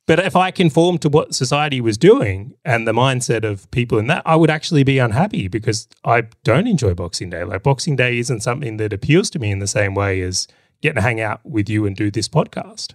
but 0.06 0.18
if 0.18 0.36
I 0.36 0.50
conform 0.50 0.98
to 0.98 1.08
what 1.08 1.34
society 1.34 1.80
was 1.80 1.96
doing 1.96 2.54
and 2.64 2.86
the 2.86 2.92
mindset 2.92 3.44
of 3.44 3.70
people 3.70 3.98
in 3.98 4.06
that, 4.08 4.22
I 4.26 4.36
would 4.36 4.50
actually 4.50 4.84
be 4.84 4.98
unhappy 4.98 5.48
because 5.48 5.88
I 6.04 6.24
don't 6.42 6.66
enjoy 6.66 6.94
Boxing 6.94 7.30
Day. 7.30 7.44
Like 7.44 7.62
Boxing 7.62 7.96
Day 7.96 8.18
isn't 8.18 8.42
something 8.42 8.76
that 8.76 8.92
appeals 8.92 9.30
to 9.30 9.38
me 9.38 9.50
in 9.50 9.60
the 9.60 9.66
same 9.66 9.94
way 9.94 10.20
as 10.20 10.46
getting 10.82 10.96
to 10.96 11.00
hang 11.02 11.20
out 11.20 11.40
with 11.44 11.70
you 11.70 11.86
and 11.86 11.96
do 11.96 12.10
this 12.10 12.28
podcast. 12.28 12.92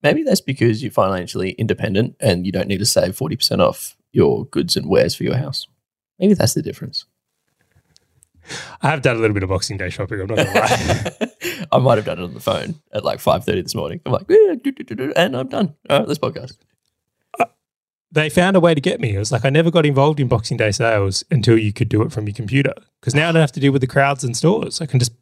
Maybe 0.00 0.22
that's 0.22 0.40
because 0.40 0.80
you're 0.82 0.92
financially 0.92 1.50
independent 1.52 2.14
and 2.20 2.46
you 2.46 2.52
don't 2.52 2.68
need 2.68 2.78
to 2.78 2.86
save 2.86 3.16
40% 3.16 3.58
off 3.58 3.96
your 4.12 4.44
goods 4.46 4.76
and 4.76 4.88
wares 4.88 5.16
for 5.16 5.24
your 5.24 5.36
house. 5.36 5.66
Maybe 6.20 6.34
that's 6.34 6.54
the 6.54 6.62
difference. 6.62 7.04
I 8.82 8.90
have 8.90 9.02
done 9.02 9.16
a 9.16 9.18
little 9.20 9.34
bit 9.34 9.42
of 9.42 9.48
Boxing 9.48 9.76
Day 9.76 9.90
shopping. 9.90 10.20
I'm 10.20 10.26
not 10.26 10.36
gonna 10.36 10.52
lie. 10.52 11.28
I 11.72 11.78
might 11.78 11.96
have 11.96 12.04
done 12.04 12.18
it 12.18 12.24
on 12.24 12.34
the 12.34 12.40
phone 12.40 12.76
at 12.92 13.04
like 13.04 13.18
5.30 13.18 13.62
this 13.62 13.74
morning. 13.74 14.00
I'm 14.06 14.12
like, 14.12 14.26
yeah, 14.28 14.54
do, 14.62 14.72
do, 14.72 14.82
do, 14.82 15.12
and 15.16 15.36
I'm 15.36 15.48
done. 15.48 15.74
All 15.88 15.98
right, 15.98 16.08
let's 16.08 16.18
podcast. 16.18 16.56
they 18.10 18.30
found 18.30 18.56
a 18.56 18.60
way 18.60 18.74
to 18.74 18.80
get 18.80 19.00
me. 19.00 19.14
It 19.14 19.18
was 19.18 19.32
like 19.32 19.44
I 19.44 19.50
never 19.50 19.70
got 19.70 19.86
involved 19.86 20.20
in 20.20 20.28
Boxing 20.28 20.56
Day 20.56 20.70
sales 20.70 21.24
until 21.30 21.58
you 21.58 21.72
could 21.72 21.88
do 21.88 22.02
it 22.02 22.12
from 22.12 22.26
your 22.26 22.34
computer. 22.34 22.74
Because 23.00 23.14
now 23.14 23.28
I 23.28 23.32
don't 23.32 23.40
have 23.40 23.52
to 23.52 23.60
deal 23.60 23.72
with 23.72 23.82
the 23.82 23.86
crowds 23.86 24.24
and 24.24 24.36
stores. 24.36 24.80
I 24.80 24.86
can 24.86 24.98
just 24.98 25.12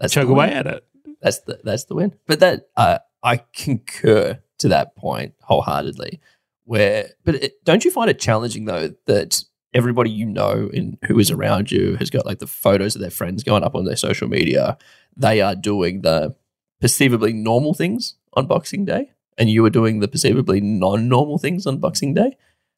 That's 0.00 0.12
chug 0.12 0.28
away 0.28 0.52
at 0.52 0.66
it. 0.66 0.84
That's 1.20 1.40
the 1.40 1.60
that's 1.64 1.84
the 1.84 1.94
win. 1.94 2.14
But 2.26 2.40
that 2.40 2.68
uh, 2.76 2.98
I 3.22 3.42
concur 3.54 4.38
to 4.58 4.68
that 4.68 4.96
point 4.96 5.34
wholeheartedly. 5.42 6.20
Where, 6.64 7.10
but 7.24 7.36
it, 7.36 7.64
don't 7.64 7.84
you 7.84 7.90
find 7.90 8.10
it 8.10 8.20
challenging 8.20 8.66
though 8.66 8.94
that 9.06 9.42
everybody 9.74 10.10
you 10.10 10.26
know 10.26 10.70
and 10.72 10.98
who 11.06 11.18
is 11.18 11.30
around 11.30 11.70
you 11.70 11.96
has 11.96 12.10
got 12.10 12.26
like 12.26 12.38
the 12.38 12.46
photos 12.46 12.94
of 12.94 13.00
their 13.00 13.10
friends 13.10 13.42
going 13.42 13.62
up 13.62 13.74
on 13.74 13.84
their 13.84 13.96
social 13.96 14.28
media? 14.28 14.78
They 15.16 15.40
are 15.40 15.54
doing 15.54 16.02
the 16.02 16.34
perceivably 16.80 17.32
normal 17.32 17.74
things 17.74 18.14
on 18.34 18.46
Boxing 18.46 18.84
Day, 18.84 19.10
and 19.36 19.50
you 19.50 19.64
are 19.64 19.70
doing 19.70 20.00
the 20.00 20.08
perceivably 20.08 20.60
non-normal 20.60 21.38
things 21.38 21.66
on 21.66 21.78
Boxing 21.78 22.14
Day. 22.14 22.36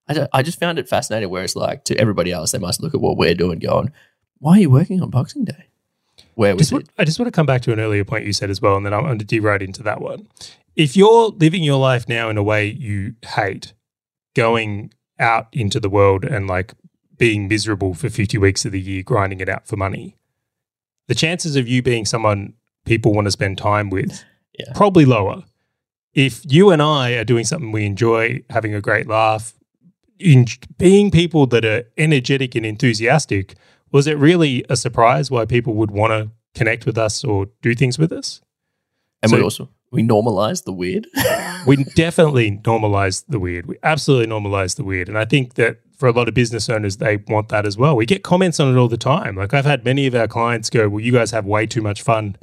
I, 0.09 0.26
I 0.32 0.42
just 0.42 0.59
found 0.59 0.78
it 0.78 0.88
fascinating. 0.88 1.28
Where 1.30 1.44
it's 1.44 1.56
like 1.56 1.85
to 1.85 1.97
everybody 1.99 2.32
else, 2.32 2.52
they 2.52 2.59
must 2.59 2.82
look 2.82 2.94
at 2.94 3.00
what 3.00 3.16
we're 3.16 3.35
doing, 3.35 3.59
going, 3.59 3.92
"Why 4.38 4.56
are 4.56 4.61
you 4.61 4.70
working 4.70 5.02
on 5.02 5.11
Boxing 5.11 5.44
Day?" 5.44 5.66
Where 6.35 6.54
was 6.54 6.70
Just 6.70 6.73
it? 6.73 6.75
want, 6.75 6.90
I 6.99 7.04
just 7.04 7.18
want 7.18 7.26
to 7.26 7.32
come 7.32 7.47
back 7.47 7.62
to 7.62 7.73
an 7.73 7.80
earlier 7.80 8.04
point 8.04 8.25
you 8.25 8.32
said 8.32 8.50
as 8.50 8.62
well, 8.62 8.76
and 8.76 8.85
then 8.85 8.94
I'm 8.94 9.02
going 9.02 9.18
to 9.18 9.25
dig 9.25 9.42
right 9.42 9.61
into 9.61 9.82
that 9.82 10.00
one. 10.00 10.28
If 10.76 10.97
you're 10.97 11.28
living 11.28 11.62
your 11.62 11.78
life 11.78 12.09
now 12.09 12.30
in 12.30 12.38
a 12.38 12.42
way 12.42 12.66
you 12.66 13.14
hate, 13.25 13.75
going 14.35 14.92
out 15.21 15.49
into 15.53 15.79
the 15.79 15.91
world 15.91 16.25
and 16.25 16.47
like 16.47 16.75
being 17.17 17.49
miserable 17.49 17.95
for 17.95 18.09
50 18.09 18.39
weeks 18.39 18.65
of 18.65 18.73
the 18.73 18.81
year, 18.81 19.03
grinding 19.03 19.41
it 19.41 19.49
out 19.49 19.67
for 19.67 19.77
money, 19.77 20.17
the 21.09 21.15
chances 21.15 21.55
of 21.57 21.69
you 21.69 21.83
being 21.83 22.05
someone 22.07 22.55
people 22.87 23.12
want 23.12 23.27
to 23.27 23.31
spend 23.31 23.59
time 23.59 23.91
with 23.91 24.25
Yeah. 24.59 24.73
probably 24.75 25.05
lower. 25.05 25.45
If 26.12 26.43
you 26.53 26.71
and 26.71 26.83
I 26.83 27.12
are 27.12 27.25
doing 27.25 27.45
something 27.45 27.73
we 27.73 27.87
enjoy, 27.87 28.43
having 28.50 28.75
a 28.75 28.81
great 28.81 29.07
laugh, 29.07 29.55
in 30.19 30.45
being 30.77 31.11
people 31.11 31.47
that 31.47 31.65
are 31.65 31.85
energetic 31.97 32.55
and 32.55 32.67
enthusiastic, 32.67 33.55
was 33.93 34.07
it 34.07 34.19
really 34.19 34.65
a 34.69 34.77
surprise 34.77 35.31
why 35.31 35.47
people 35.47 35.75
would 35.75 35.91
want 35.93 36.11
to 36.11 36.31
connect 36.55 36.85
with 36.85 36.99
us 36.99 37.25
or 37.25 37.47
do 37.62 37.75
things 37.75 37.99
with 37.99 38.12
us? 38.12 38.41
And 39.23 39.33
we 39.33 39.41
also 39.41 39.69
we 39.90 40.02
normalize 40.02 40.64
the 40.64 40.73
weird. 40.73 41.06
We 41.66 41.85
definitely 41.85 42.52
normalize 42.52 43.23
the 43.28 43.38
weird. 43.38 43.66
We 43.66 43.76
absolutely 43.82 44.26
normalize 44.26 44.76
the 44.76 44.82
weird. 44.82 45.11
And 45.11 45.18
I 45.18 45.26
think 45.26 45.54
that 45.54 45.80
for 45.99 46.09
a 46.09 46.12
lot 46.12 46.26
of 46.26 46.32
business 46.32 46.70
owners, 46.70 46.97
they 46.97 47.18
want 47.28 47.50
that 47.50 47.66
as 47.66 47.76
well. 47.76 47.94
We 47.94 48.06
get 48.06 48.23
comments 48.23 48.59
on 48.59 48.75
it 48.75 48.78
all 48.78 48.88
the 48.88 48.97
time. 48.97 49.37
Like 49.37 49.52
I've 49.52 49.66
had 49.66 49.85
many 49.85 50.06
of 50.06 50.14
our 50.14 50.26
clients 50.26 50.70
go, 50.70 50.88
Well, 50.88 51.00
you 51.00 51.12
guys 51.12 51.32
have 51.32 51.44
way 51.44 51.66
too 51.66 51.82
much 51.82 52.00
fun 52.00 52.37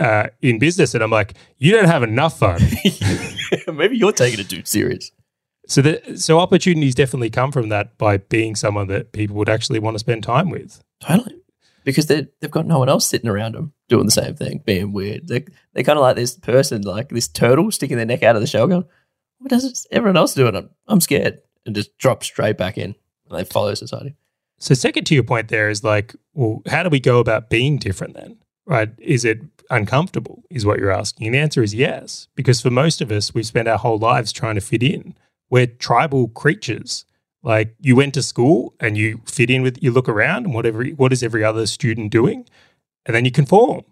uh, 0.00 0.26
in 0.42 0.58
business. 0.58 0.92
And 0.92 1.04
I'm 1.04 1.10
like, 1.12 1.34
You 1.58 1.70
don't 1.70 1.84
have 1.86 2.02
enough 2.02 2.36
fun. 2.36 2.60
Maybe 3.72 3.96
you're 3.96 4.10
taking 4.10 4.40
it 4.40 4.50
too 4.50 4.62
serious. 4.64 5.12
So 5.68 5.82
the, 5.82 6.16
so 6.18 6.40
opportunities 6.40 6.96
definitely 6.96 7.30
come 7.30 7.52
from 7.52 7.68
that 7.68 7.96
by 7.96 8.16
being 8.16 8.56
someone 8.56 8.88
that 8.88 9.12
people 9.12 9.36
would 9.36 9.48
actually 9.48 9.78
want 9.78 9.94
to 9.94 10.00
spend 10.00 10.24
time 10.24 10.50
with. 10.50 10.82
Totally. 11.00 11.37
Because 11.92 12.06
they 12.06 12.26
they've 12.40 12.50
got 12.50 12.66
no 12.66 12.78
one 12.78 12.88
else 12.88 13.06
sitting 13.06 13.30
around 13.30 13.54
them 13.54 13.72
doing 13.88 14.04
the 14.04 14.12
same 14.12 14.34
thing, 14.34 14.62
being 14.64 14.92
weird. 14.92 15.28
They 15.28 15.44
they're 15.72 15.84
kind 15.84 15.98
of 15.98 16.02
like 16.02 16.16
this 16.16 16.36
person, 16.36 16.82
like 16.82 17.08
this 17.08 17.28
turtle 17.28 17.70
sticking 17.70 17.96
their 17.96 18.06
neck 18.06 18.22
out 18.22 18.36
of 18.36 18.42
the 18.42 18.46
shell, 18.46 18.66
going, 18.66 18.84
"What 19.38 19.50
does 19.50 19.86
everyone 19.90 20.16
else 20.16 20.34
do?" 20.34 20.46
And 20.46 20.56
I'm, 20.56 20.70
I'm 20.86 21.00
scared, 21.00 21.40
and 21.64 21.74
just 21.74 21.96
drop 21.98 22.24
straight 22.24 22.58
back 22.58 22.78
in. 22.78 22.94
And 23.28 23.38
they 23.38 23.44
follow 23.44 23.74
society. 23.74 24.16
So 24.58 24.74
second 24.74 25.04
to 25.04 25.14
your 25.14 25.24
point 25.24 25.48
there 25.48 25.70
is 25.70 25.84
like, 25.84 26.14
well, 26.34 26.62
how 26.66 26.82
do 26.82 26.90
we 26.90 27.00
go 27.00 27.18
about 27.18 27.48
being 27.48 27.78
different 27.78 28.14
then? 28.14 28.38
Right? 28.66 28.90
Is 28.98 29.24
it 29.24 29.40
uncomfortable? 29.70 30.42
Is 30.50 30.66
what 30.66 30.78
you're 30.78 30.92
asking. 30.92 31.28
And 31.28 31.34
the 31.34 31.38
answer 31.38 31.62
is 31.62 31.74
yes. 31.74 32.28
Because 32.34 32.60
for 32.60 32.70
most 32.70 33.00
of 33.00 33.10
us, 33.10 33.32
we've 33.32 33.46
spent 33.46 33.68
our 33.68 33.78
whole 33.78 33.98
lives 33.98 34.32
trying 34.32 34.56
to 34.56 34.60
fit 34.60 34.82
in. 34.82 35.14
We're 35.48 35.66
tribal 35.66 36.28
creatures. 36.28 37.04
Like 37.48 37.74
you 37.80 37.96
went 37.96 38.12
to 38.12 38.22
school 38.22 38.74
and 38.78 38.98
you 38.98 39.22
fit 39.24 39.48
in 39.48 39.62
with 39.62 39.82
you 39.82 39.90
look 39.90 40.06
around 40.06 40.44
and 40.44 40.54
whatever 40.54 40.84
what 40.84 41.14
is 41.14 41.22
every 41.22 41.42
other 41.42 41.64
student 41.64 42.12
doing? 42.12 42.46
And 43.06 43.16
then 43.16 43.24
you 43.24 43.30
conform. 43.30 43.84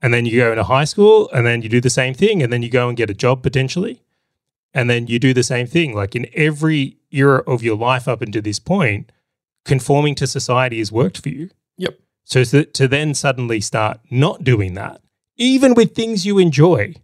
And 0.00 0.14
then 0.14 0.26
you 0.26 0.38
go 0.38 0.52
into 0.52 0.62
high 0.62 0.84
school 0.84 1.28
and 1.32 1.44
then 1.44 1.60
you 1.60 1.68
do 1.68 1.80
the 1.80 1.90
same 1.90 2.14
thing. 2.14 2.40
And 2.40 2.52
then 2.52 2.62
you 2.62 2.70
go 2.70 2.86
and 2.88 2.96
get 2.96 3.10
a 3.10 3.14
job 3.14 3.42
potentially. 3.42 4.00
And 4.72 4.88
then 4.88 5.08
you 5.08 5.18
do 5.18 5.34
the 5.34 5.42
same 5.42 5.66
thing. 5.66 5.92
Like 5.92 6.14
in 6.14 6.28
every 6.34 6.98
era 7.10 7.42
of 7.48 7.64
your 7.64 7.76
life 7.76 8.06
up 8.06 8.22
until 8.22 8.42
this 8.42 8.60
point, 8.60 9.10
conforming 9.64 10.14
to 10.14 10.28
society 10.28 10.78
has 10.78 10.92
worked 10.92 11.20
for 11.20 11.30
you. 11.30 11.50
Yep. 11.78 11.98
So 12.22 12.44
to, 12.44 12.64
to 12.64 12.86
then 12.86 13.14
suddenly 13.14 13.60
start 13.60 13.98
not 14.08 14.44
doing 14.44 14.74
that, 14.74 15.00
even 15.36 15.74
with 15.74 15.96
things 15.96 16.24
you 16.24 16.38
enjoy. 16.38 16.94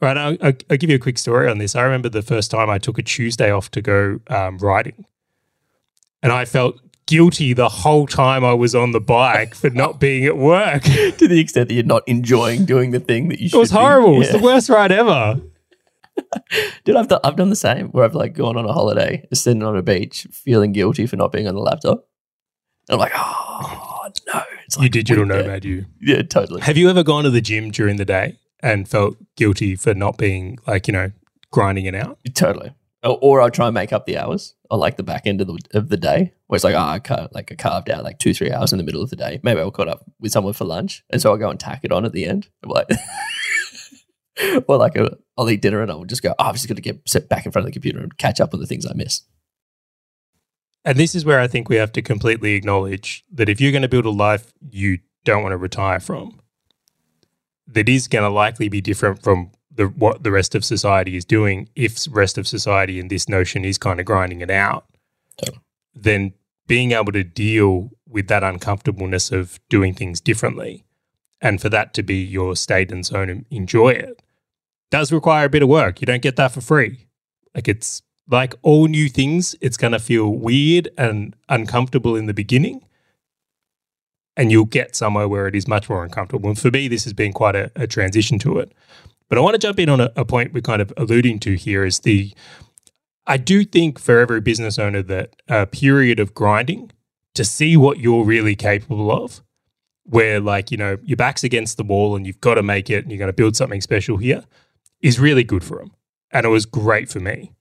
Right. 0.00 0.16
I'll, 0.16 0.38
I'll, 0.40 0.54
I'll 0.70 0.78
give 0.78 0.88
you 0.88 0.96
a 0.96 1.00
quick 1.00 1.18
story 1.18 1.50
on 1.50 1.58
this. 1.58 1.76
I 1.76 1.82
remember 1.82 2.08
the 2.08 2.22
first 2.22 2.50
time 2.50 2.70
I 2.70 2.78
took 2.78 2.98
a 2.98 3.02
Tuesday 3.02 3.50
off 3.50 3.70
to 3.72 3.82
go 3.82 4.20
um, 4.28 4.56
riding, 4.56 5.04
and 6.22 6.32
I 6.32 6.44
felt 6.44 6.80
guilty 7.06 7.54
the 7.54 7.68
whole 7.68 8.06
time 8.06 8.44
I 8.44 8.52
was 8.52 8.74
on 8.74 8.92
the 8.92 9.00
bike 9.00 9.54
for 9.54 9.70
not 9.70 9.98
being 9.98 10.24
at 10.26 10.36
work. 10.36 10.82
To 11.18 11.26
the 11.26 11.40
extent 11.40 11.68
that 11.68 11.74
you're 11.74 11.84
not 11.84 12.02
enjoying 12.06 12.64
doing 12.64 12.90
the 12.92 13.00
thing 13.00 13.28
that 13.28 13.40
you 13.40 13.48
should. 13.48 13.58
was 13.58 13.70
be. 13.70 13.76
horrible. 13.78 14.14
It 14.16 14.18
was 14.18 14.30
the 14.30 14.38
worst 14.38 14.68
ride 14.68 14.92
ever. 14.92 15.40
Dude, 16.84 16.96
I've 16.96 17.08
done, 17.08 17.20
I've 17.24 17.36
done 17.36 17.50
the 17.50 17.56
same. 17.56 17.88
Where 17.88 18.04
I've 18.04 18.14
like 18.14 18.34
gone 18.34 18.56
on 18.56 18.64
a 18.64 18.72
holiday, 18.72 19.26
sitting 19.32 19.62
on 19.62 19.76
a 19.76 19.82
beach, 19.82 20.26
feeling 20.30 20.72
guilty 20.72 21.06
for 21.06 21.16
not 21.16 21.32
being 21.32 21.48
on 21.48 21.54
the 21.54 21.60
laptop. 21.60 22.06
And 22.88 22.94
I'm 22.94 22.98
like, 22.98 23.12
oh 23.14 24.08
no, 24.32 24.42
it's 24.66 24.76
like 24.76 24.84
you 24.84 24.90
digital 24.90 25.24
nomad, 25.24 25.64
you. 25.64 25.86
Yeah, 26.00 26.22
totally. 26.22 26.60
Have 26.62 26.76
you 26.76 26.88
ever 26.90 27.02
gone 27.02 27.24
to 27.24 27.30
the 27.30 27.40
gym 27.40 27.70
during 27.70 27.96
the 27.96 28.04
day 28.04 28.36
and 28.60 28.88
felt 28.88 29.16
guilty 29.36 29.76
for 29.76 29.94
not 29.94 30.18
being 30.18 30.58
like, 30.66 30.86
you 30.86 30.92
know, 30.92 31.10
grinding 31.50 31.86
it 31.86 31.94
out? 31.94 32.18
Totally. 32.34 32.72
Or, 33.04 33.18
or 33.22 33.40
I'll 33.40 33.50
try 33.50 33.66
and 33.66 33.74
make 33.74 33.92
up 33.92 34.06
the 34.06 34.18
hours 34.18 34.54
on 34.70 34.80
like 34.80 34.96
the 34.96 35.04
back 35.04 35.26
end 35.26 35.40
of 35.40 35.46
the 35.46 35.58
of 35.72 35.88
the 35.88 35.96
day, 35.96 36.32
where 36.46 36.56
it's 36.56 36.64
like, 36.64 36.74
oh, 36.74 36.78
I 36.78 36.98
car- 36.98 37.28
like 37.32 37.52
I 37.52 37.54
carved 37.54 37.90
out 37.90 38.04
like 38.04 38.18
two, 38.18 38.34
three 38.34 38.50
hours 38.50 38.72
in 38.72 38.78
the 38.78 38.84
middle 38.84 39.02
of 39.02 39.10
the 39.10 39.16
day. 39.16 39.40
Maybe 39.42 39.60
I'll 39.60 39.70
caught 39.70 39.88
up 39.88 40.04
with 40.18 40.32
someone 40.32 40.52
for 40.52 40.64
lunch, 40.64 41.04
and 41.10 41.22
so 41.22 41.30
I'll 41.30 41.38
go 41.38 41.50
and 41.50 41.60
tack 41.60 41.80
it 41.84 41.92
on 41.92 42.04
at 42.04 42.12
the 42.12 42.26
end. 42.26 42.48
I'm 42.64 42.70
like, 42.70 42.88
or 44.66 44.76
like 44.76 44.96
I'll 45.38 45.50
eat 45.50 45.62
dinner 45.62 45.80
and 45.80 45.90
I'll 45.90 46.04
just 46.04 46.22
go, 46.22 46.34
oh, 46.38 46.44
I'm 46.44 46.54
just 46.54 46.68
going 46.68 46.76
to 46.76 46.82
get 46.82 47.00
sit 47.06 47.28
back 47.28 47.46
in 47.46 47.52
front 47.52 47.64
of 47.64 47.66
the 47.66 47.72
computer 47.72 48.00
and 48.00 48.16
catch 48.18 48.40
up 48.40 48.54
on 48.54 48.60
the 48.60 48.66
things 48.66 48.86
I 48.86 48.94
missed. 48.94 49.26
And 50.84 50.98
this 50.98 51.14
is 51.14 51.24
where 51.24 51.40
I 51.40 51.48
think 51.48 51.68
we 51.68 51.76
have 51.76 51.92
to 51.92 52.02
completely 52.02 52.54
acknowledge 52.54 53.24
that 53.32 53.48
if 53.48 53.60
you're 53.60 53.72
going 53.72 53.82
to 53.82 53.88
build 53.88 54.06
a 54.06 54.10
life 54.10 54.52
you 54.70 54.98
don't 55.24 55.42
want 55.42 55.52
to 55.52 55.58
retire 55.58 56.00
from, 56.00 56.40
that 57.66 57.88
is 57.88 58.08
going 58.08 58.24
to 58.24 58.30
likely 58.30 58.68
be 58.68 58.80
different 58.80 59.22
from 59.22 59.50
the 59.78 59.86
what 59.86 60.24
the 60.24 60.32
rest 60.32 60.54
of 60.54 60.64
society 60.64 61.16
is 61.16 61.24
doing. 61.24 61.68
If 61.76 62.06
rest 62.10 62.36
of 62.36 62.46
society 62.46 62.98
and 63.00 63.08
this 63.08 63.28
notion 63.28 63.64
is 63.64 63.78
kind 63.78 64.00
of 64.00 64.06
grinding 64.06 64.40
it 64.40 64.50
out, 64.50 64.84
Totally. 65.38 65.60
then 65.94 66.34
being 66.66 66.92
able 66.92 67.12
to 67.12 67.24
deal 67.24 67.90
with 68.06 68.26
that 68.26 68.42
uncomfortableness 68.42 69.30
of 69.30 69.60
doing 69.70 69.94
things 69.94 70.20
differently, 70.20 70.84
and 71.40 71.62
for 71.62 71.68
that 71.68 71.94
to 71.94 72.02
be 72.02 72.16
your 72.16 72.56
state 72.56 72.90
and 72.90 73.06
zone 73.06 73.30
and 73.30 73.46
enjoy 73.50 73.90
it, 73.90 74.20
does 74.90 75.12
require 75.12 75.46
a 75.46 75.48
bit 75.48 75.62
of 75.62 75.68
work. 75.68 76.00
You 76.00 76.06
don't 76.06 76.22
get 76.22 76.36
that 76.36 76.52
for 76.52 76.60
free. 76.60 77.06
Like 77.54 77.68
it's 77.68 78.02
like 78.28 78.54
all 78.62 78.88
new 78.88 79.08
things, 79.08 79.54
it's 79.60 79.76
going 79.76 79.92
to 79.92 80.00
feel 80.00 80.28
weird 80.30 80.88
and 80.98 81.36
uncomfortable 81.48 82.16
in 82.16 82.26
the 82.26 82.34
beginning. 82.34 82.84
And 84.36 84.50
you'll 84.52 84.66
get 84.66 84.94
somewhere 84.96 85.28
where 85.28 85.46
it 85.46 85.54
is 85.56 85.66
much 85.66 85.88
more 85.88 86.04
uncomfortable. 86.04 86.48
And 86.48 86.58
for 86.58 86.70
me, 86.70 86.88
this 86.88 87.04
has 87.04 87.12
been 87.12 87.32
quite 87.32 87.56
a, 87.56 87.70
a 87.74 87.86
transition 87.86 88.38
to 88.40 88.58
it. 88.58 88.72
But 89.28 89.38
I 89.38 89.40
want 89.42 89.54
to 89.54 89.58
jump 89.58 89.78
in 89.78 89.88
on 89.88 90.00
a, 90.00 90.10
a 90.16 90.24
point 90.24 90.52
we're 90.52 90.60
kind 90.60 90.80
of 90.80 90.92
alluding 90.96 91.38
to 91.40 91.54
here 91.54 91.84
is 91.84 92.00
the 92.00 92.32
I 93.26 93.36
do 93.36 93.64
think 93.64 93.98
for 93.98 94.18
every 94.18 94.40
business 94.40 94.78
owner 94.78 95.02
that 95.02 95.36
a 95.48 95.66
period 95.66 96.18
of 96.18 96.34
grinding 96.34 96.90
to 97.34 97.44
see 97.44 97.76
what 97.76 97.98
you're 97.98 98.24
really 98.24 98.56
capable 98.56 99.12
of, 99.12 99.42
where 100.04 100.40
like, 100.40 100.70
you 100.70 100.78
know, 100.78 100.96
your 101.04 101.18
back's 101.18 101.44
against 101.44 101.76
the 101.76 101.84
wall 101.84 102.16
and 102.16 102.26
you've 102.26 102.40
got 102.40 102.54
to 102.54 102.62
make 102.62 102.88
it 102.88 103.02
and 103.02 103.12
you're 103.12 103.18
going 103.18 103.28
to 103.28 103.34
build 103.34 103.54
something 103.54 103.82
special 103.82 104.16
here, 104.16 104.44
is 105.02 105.20
really 105.20 105.44
good 105.44 105.62
for 105.62 105.76
them. 105.76 105.92
And 106.30 106.46
it 106.46 106.48
was 106.48 106.64
great 106.64 107.10
for 107.10 107.20
me. 107.20 107.52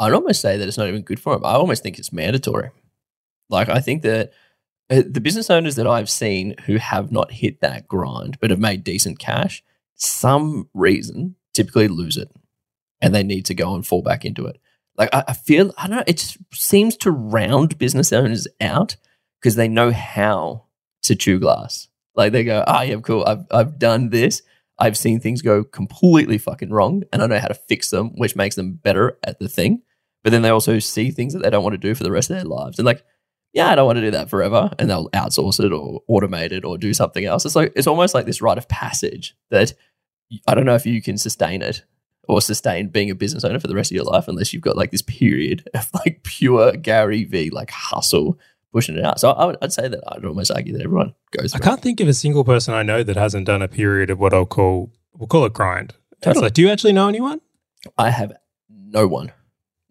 I'd 0.00 0.12
almost 0.12 0.40
say 0.40 0.56
that 0.56 0.66
it's 0.66 0.78
not 0.78 0.88
even 0.88 1.02
good 1.02 1.20
for 1.20 1.34
them. 1.34 1.44
I 1.44 1.52
almost 1.52 1.84
think 1.84 1.98
it's 1.98 2.12
mandatory. 2.12 2.70
Like 3.48 3.68
I 3.68 3.78
think 3.78 4.02
that 4.02 4.32
uh, 4.90 5.02
the 5.08 5.20
business 5.20 5.48
owners 5.48 5.76
that 5.76 5.86
I've 5.86 6.10
seen 6.10 6.56
who 6.66 6.76
have 6.76 7.12
not 7.12 7.30
hit 7.30 7.60
that 7.60 7.86
grind 7.86 8.38
but 8.40 8.50
have 8.50 8.58
made 8.58 8.82
decent 8.82 9.20
cash, 9.20 9.62
some 10.00 10.68
reason 10.74 11.36
typically 11.54 11.88
lose 11.88 12.16
it 12.16 12.30
and 13.00 13.14
they 13.14 13.22
need 13.22 13.46
to 13.46 13.54
go 13.54 13.74
and 13.74 13.86
fall 13.86 14.02
back 14.02 14.24
into 14.24 14.46
it. 14.46 14.60
Like 14.96 15.10
I, 15.12 15.24
I 15.28 15.32
feel, 15.32 15.72
I 15.78 15.86
don't 15.86 15.96
know, 15.98 16.04
it 16.06 16.18
just 16.18 16.38
seems 16.52 16.96
to 16.98 17.10
round 17.10 17.78
business 17.78 18.12
owners 18.12 18.46
out 18.60 18.96
because 19.40 19.56
they 19.56 19.68
know 19.68 19.90
how 19.90 20.66
to 21.02 21.14
chew 21.14 21.38
glass. 21.38 21.88
Like 22.14 22.32
they 22.32 22.44
go, 22.44 22.64
oh 22.66 22.82
yeah, 22.82 22.96
cool. 23.00 23.24
I've 23.26 23.44
I've 23.50 23.78
done 23.78 24.10
this. 24.10 24.42
I've 24.78 24.96
seen 24.96 25.20
things 25.20 25.42
go 25.42 25.62
completely 25.62 26.38
fucking 26.38 26.70
wrong, 26.70 27.02
and 27.12 27.22
I 27.22 27.26
know 27.26 27.38
how 27.38 27.48
to 27.48 27.54
fix 27.54 27.90
them, 27.90 28.16
which 28.16 28.36
makes 28.36 28.56
them 28.56 28.72
better 28.72 29.18
at 29.22 29.38
the 29.38 29.48
thing. 29.48 29.82
But 30.22 30.30
then 30.30 30.42
they 30.42 30.48
also 30.48 30.78
see 30.78 31.10
things 31.10 31.32
that 31.32 31.42
they 31.42 31.50
don't 31.50 31.62
want 31.62 31.74
to 31.74 31.78
do 31.78 31.94
for 31.94 32.02
the 32.02 32.10
rest 32.10 32.30
of 32.30 32.36
their 32.36 32.44
lives, 32.44 32.78
and 32.78 32.86
like, 32.86 33.04
yeah, 33.52 33.70
I 33.70 33.74
don't 33.74 33.86
want 33.86 33.96
to 33.96 34.02
do 34.02 34.10
that 34.12 34.30
forever, 34.30 34.70
and 34.78 34.90
they'll 34.90 35.10
outsource 35.10 35.64
it 35.64 35.72
or 35.72 36.02
automate 36.10 36.52
it 36.52 36.64
or 36.64 36.78
do 36.78 36.92
something 36.92 37.24
else. 37.24 37.44
It's 37.44 37.56
like 37.56 37.72
it's 37.76 37.86
almost 37.86 38.14
like 38.14 38.26
this 38.26 38.42
rite 38.42 38.58
of 38.58 38.68
passage 38.68 39.34
that 39.50 39.72
I 40.46 40.54
don't 40.54 40.64
know 40.64 40.74
if 40.74 40.86
you 40.86 41.02
can 41.02 41.18
sustain 41.18 41.62
it 41.62 41.84
or 42.28 42.40
sustain 42.40 42.88
being 42.88 43.10
a 43.10 43.14
business 43.14 43.44
owner 43.44 43.58
for 43.58 43.66
the 43.66 43.74
rest 43.74 43.90
of 43.90 43.96
your 43.96 44.04
life 44.04 44.28
unless 44.28 44.52
you've 44.52 44.62
got 44.62 44.76
like 44.76 44.90
this 44.90 45.02
period 45.02 45.68
of 45.74 45.88
like 45.94 46.22
pure 46.22 46.72
Gary 46.72 47.24
V 47.24 47.50
like 47.50 47.70
hustle 47.70 48.38
pushing 48.72 48.96
it 48.96 49.04
out. 49.04 49.18
So 49.18 49.30
I 49.30 49.46
would, 49.46 49.56
I'd 49.62 49.72
say 49.72 49.88
that 49.88 50.00
I'd 50.06 50.24
almost 50.24 50.50
argue 50.52 50.72
that 50.74 50.82
everyone 50.84 51.14
goes. 51.32 51.54
I 51.54 51.58
can't 51.58 51.82
think 51.82 52.00
of 52.00 52.08
a 52.08 52.14
single 52.14 52.44
person 52.44 52.72
I 52.72 52.82
know 52.82 53.02
that 53.02 53.16
hasn't 53.16 53.46
done 53.46 53.62
a 53.62 53.68
period 53.68 54.10
of 54.10 54.20
what 54.20 54.32
I'll 54.32 54.46
call 54.46 54.92
we'll 55.14 55.26
call 55.26 55.44
it 55.44 55.52
grind. 55.52 55.94
Totally. 56.20 56.44
Like, 56.44 56.54
do 56.54 56.62
you 56.62 56.70
actually 56.70 56.92
know 56.92 57.08
anyone? 57.08 57.40
I 57.96 58.10
have 58.10 58.32
no 58.68 59.06
one. 59.06 59.32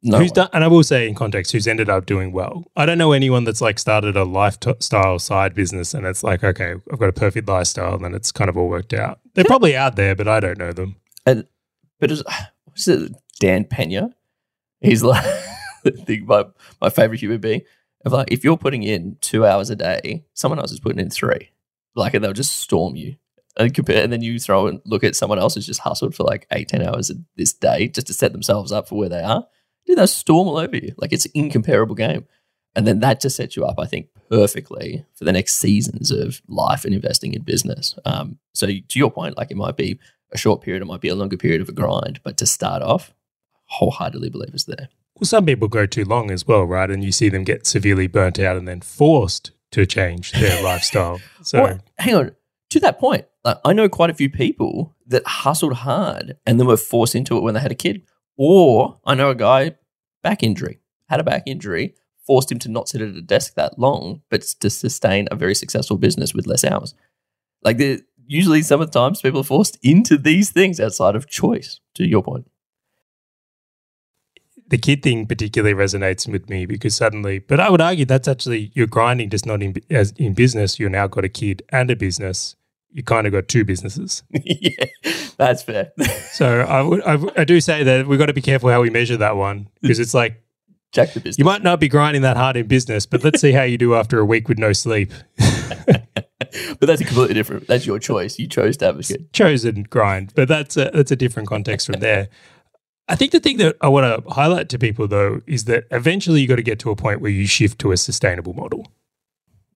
No 0.01 0.19
who's 0.19 0.29
one. 0.29 0.35
done, 0.35 0.49
and 0.53 0.63
I 0.63 0.67
will 0.67 0.83
say 0.83 1.07
in 1.07 1.15
context, 1.15 1.51
who's 1.51 1.67
ended 1.67 1.89
up 1.89 2.05
doing 2.05 2.31
well. 2.31 2.65
I 2.75 2.85
don't 2.85 2.97
know 2.97 3.11
anyone 3.11 3.43
that's 3.43 3.61
like 3.61 3.79
started 3.79 4.15
a 4.15 4.23
lifestyle 4.23 5.19
side 5.19 5.53
business 5.53 5.93
and 5.93 6.05
it's 6.05 6.23
like, 6.23 6.43
okay, 6.43 6.75
I've 6.91 6.99
got 6.99 7.09
a 7.09 7.13
perfect 7.13 7.47
lifestyle, 7.47 7.95
and 7.95 8.05
then 8.05 8.13
it's 8.13 8.31
kind 8.31 8.49
of 8.49 8.57
all 8.57 8.69
worked 8.69 8.93
out. 8.93 9.19
They're 9.33 9.43
probably 9.45 9.75
out 9.75 9.95
there, 9.95 10.15
but 10.15 10.27
I 10.27 10.39
don't 10.39 10.57
know 10.57 10.71
them. 10.71 10.95
And 11.25 11.45
but 11.99 12.11
it's, 12.11 12.23
what's 12.65 12.87
it? 12.87 13.11
Dan 13.39 13.65
Pena. 13.65 14.15
He's 14.81 15.03
like, 15.03 15.25
I 15.85 15.89
think 16.05 16.27
my 16.27 16.45
my 16.81 16.89
favorite 16.89 17.19
human 17.19 17.39
being 17.39 17.61
of 18.05 18.13
like 18.13 18.31
if 18.31 18.43
you're 18.43 18.57
putting 18.57 18.83
in 18.83 19.17
two 19.21 19.45
hours 19.45 19.69
a 19.69 19.75
day, 19.75 20.25
someone 20.33 20.59
else 20.59 20.71
is 20.71 20.79
putting 20.79 20.99
in 20.99 21.09
three. 21.09 21.49
Like 21.95 22.13
and 22.13 22.23
they'll 22.23 22.33
just 22.33 22.57
storm 22.57 22.95
you. 22.95 23.15
And 23.57 23.73
compare 23.73 24.01
and 24.01 24.13
then 24.13 24.21
you 24.21 24.39
throw 24.39 24.67
and 24.67 24.79
look 24.85 25.03
at 25.03 25.17
someone 25.17 25.39
else 25.39 25.55
who's 25.55 25.65
just 25.65 25.81
hustled 25.81 26.15
for 26.15 26.23
like 26.23 26.47
eight, 26.51 26.69
ten 26.69 26.81
hours 26.81 27.11
this 27.35 27.51
day 27.51 27.89
just 27.89 28.07
to 28.07 28.13
set 28.13 28.31
themselves 28.31 28.71
up 28.71 28.87
for 28.87 28.97
where 28.97 29.09
they 29.09 29.21
are. 29.21 29.45
Dude, 29.85 29.97
they'll 29.97 30.07
storm 30.07 30.47
all 30.47 30.57
over 30.57 30.75
you. 30.75 30.93
Like 30.97 31.13
it's 31.13 31.25
an 31.25 31.31
incomparable 31.33 31.95
game. 31.95 32.25
And 32.75 32.85
then 32.85 32.99
that 32.99 33.19
just 33.19 33.35
sets 33.35 33.55
you 33.55 33.65
up, 33.65 33.79
I 33.79 33.85
think, 33.85 34.09
perfectly 34.29 35.05
for 35.15 35.25
the 35.25 35.31
next 35.31 35.55
seasons 35.55 36.11
of 36.11 36.41
life 36.47 36.85
and 36.85 36.93
investing 36.93 37.33
in 37.33 37.41
business. 37.41 37.97
Um, 38.05 38.37
so 38.53 38.67
to 38.67 38.99
your 38.99 39.11
point, 39.11 39.37
like 39.37 39.51
it 39.51 39.57
might 39.57 39.75
be 39.75 39.99
a 40.31 40.37
short 40.37 40.61
period, 40.61 40.81
it 40.81 40.85
might 40.85 41.01
be 41.01 41.09
a 41.09 41.15
longer 41.15 41.37
period 41.37 41.61
of 41.61 41.69
a 41.69 41.73
grind, 41.73 42.19
but 42.23 42.37
to 42.37 42.45
start 42.45 42.83
off, 42.83 43.13
wholeheartedly 43.65 44.29
believe 44.29 44.53
it's 44.53 44.65
there. 44.65 44.89
Well, 45.15 45.27
some 45.27 45.45
people 45.45 45.67
go 45.67 45.85
too 45.85 46.05
long 46.05 46.31
as 46.31 46.47
well, 46.47 46.63
right? 46.63 46.89
And 46.89 47.03
you 47.03 47.11
see 47.11 47.29
them 47.29 47.43
get 47.43 47.67
severely 47.67 48.07
burnt 48.07 48.39
out 48.39 48.55
and 48.55 48.67
then 48.67 48.81
forced 48.81 49.51
to 49.71 49.85
change 49.85 50.31
their 50.31 50.63
lifestyle. 50.63 51.19
So, 51.41 51.61
well, 51.61 51.79
hang 51.97 52.15
on. 52.15 52.35
To 52.69 52.79
that 52.81 52.99
point, 52.99 53.25
like, 53.43 53.57
I 53.65 53.73
know 53.73 53.89
quite 53.89 54.09
a 54.09 54.13
few 54.13 54.29
people 54.29 54.95
that 55.07 55.25
hustled 55.25 55.73
hard 55.73 56.37
and 56.45 56.59
then 56.59 56.67
were 56.67 56.77
forced 56.77 57.15
into 57.15 57.35
it 57.35 57.41
when 57.41 57.55
they 57.55 57.59
had 57.59 57.71
a 57.71 57.75
kid. 57.75 58.03
Or 58.41 58.99
I 59.05 59.15
know 59.15 59.29
a 59.29 59.35
guy, 59.35 59.75
back 60.23 60.43
injury, 60.43 60.79
had 61.09 61.19
a 61.19 61.25
back 61.25 61.43
injury, 61.45 61.95
forced 62.25 62.49
him 62.49 62.59
to 62.59 62.69
not 62.69 62.87
sit 62.87 63.01
at 63.01 63.09
a 63.09 63.21
desk 63.21 63.55
that 63.55 63.77
long, 63.77 64.21
but 64.29 64.43
to 64.61 64.69
sustain 64.69 65.27
a 65.29 65.35
very 65.35 65.53
successful 65.53 65.97
business 65.97 66.33
with 66.33 66.47
less 66.47 66.63
hours. 66.63 66.95
Like, 67.61 67.81
usually, 68.25 68.61
some 68.61 68.79
of 68.79 68.89
the 68.89 68.97
times 68.97 69.21
people 69.21 69.41
are 69.41 69.43
forced 69.43 69.77
into 69.83 70.17
these 70.17 70.51
things 70.51 70.79
outside 70.79 71.17
of 71.17 71.27
choice, 71.27 71.81
to 71.95 72.07
your 72.07 72.23
point 72.23 72.47
the 74.69 74.77
kid 74.77 75.01
thing 75.01 75.25
particularly 75.25 75.75
resonates 75.75 76.31
with 76.31 76.49
me 76.49 76.65
because 76.65 76.95
suddenly, 76.95 77.39
but 77.39 77.59
I 77.59 77.69
would 77.69 77.81
argue 77.81 78.05
that's 78.05 78.27
actually 78.27 78.71
you're 78.75 78.87
grinding 78.87 79.29
just 79.29 79.45
not 79.45 79.61
in 79.61 79.75
as 79.89 80.11
in 80.11 80.33
business. 80.33 80.79
You're 80.79 80.89
now 80.89 81.07
got 81.07 81.25
a 81.25 81.29
kid 81.29 81.63
and 81.69 81.89
a 81.89 81.95
business. 81.95 82.55
You 82.91 83.03
kind 83.03 83.27
of 83.27 83.33
got 83.33 83.47
two 83.47 83.63
businesses. 83.63 84.23
yeah, 84.31 84.85
that's 85.37 85.61
fair. 85.61 85.91
so 86.31 86.61
I 86.61 86.81
would 86.81 87.01
I, 87.03 87.41
I 87.41 87.43
do 87.43 87.61
say 87.61 87.83
that 87.83 88.07
we've 88.07 88.19
got 88.19 88.27
to 88.27 88.33
be 88.33 88.41
careful 88.41 88.69
how 88.69 88.81
we 88.81 88.89
measure 88.89 89.17
that 89.17 89.35
one 89.35 89.65
mm. 89.65 89.67
because 89.81 89.99
it's 89.99 90.13
like 90.13 90.41
check 90.91 91.13
the 91.13 91.19
business. 91.19 91.37
You 91.37 91.45
might 91.45 91.63
not 91.63 91.79
be 91.79 91.87
grinding 91.87 92.23
that 92.23 92.37
hard 92.37 92.57
in 92.57 92.67
business, 92.67 93.05
but 93.05 93.23
let's 93.23 93.41
see 93.41 93.51
how 93.51 93.63
you 93.63 93.77
do 93.77 93.95
after 93.95 94.19
a 94.19 94.25
week 94.25 94.49
with 94.49 94.57
no 94.57 94.73
sleep. 94.73 95.11
but 95.37 96.79
that's 96.81 97.01
a 97.01 97.05
completely 97.05 97.35
different. 97.35 97.67
That's 97.67 97.85
your 97.85 97.99
choice. 97.99 98.39
You 98.39 98.47
chose 98.47 98.77
to 98.77 98.85
have 98.85 98.99
a 98.99 99.03
kid. 99.03 99.31
Chosen 99.33 99.83
grind, 99.83 100.33
but 100.35 100.47
that's 100.47 100.77
a 100.77 100.91
that's 100.93 101.11
a 101.11 101.15
different 101.15 101.47
context 101.47 101.85
from 101.85 101.99
there. 101.99 102.29
I 103.07 103.15
think 103.15 103.31
the 103.31 103.39
thing 103.39 103.57
that 103.57 103.75
I 103.81 103.87
want 103.87 104.23
to 104.23 104.29
highlight 104.31 104.69
to 104.69 104.79
people 104.79 105.07
though 105.07 105.41
is 105.47 105.65
that 105.65 105.85
eventually 105.91 106.41
you 106.41 106.47
got 106.47 106.57
to 106.57 106.63
get 106.63 106.79
to 106.79 106.91
a 106.91 106.95
point 106.95 107.21
where 107.21 107.31
you 107.31 107.47
shift 107.47 107.79
to 107.79 107.91
a 107.91 107.97
sustainable 107.97 108.53
model. 108.53 108.87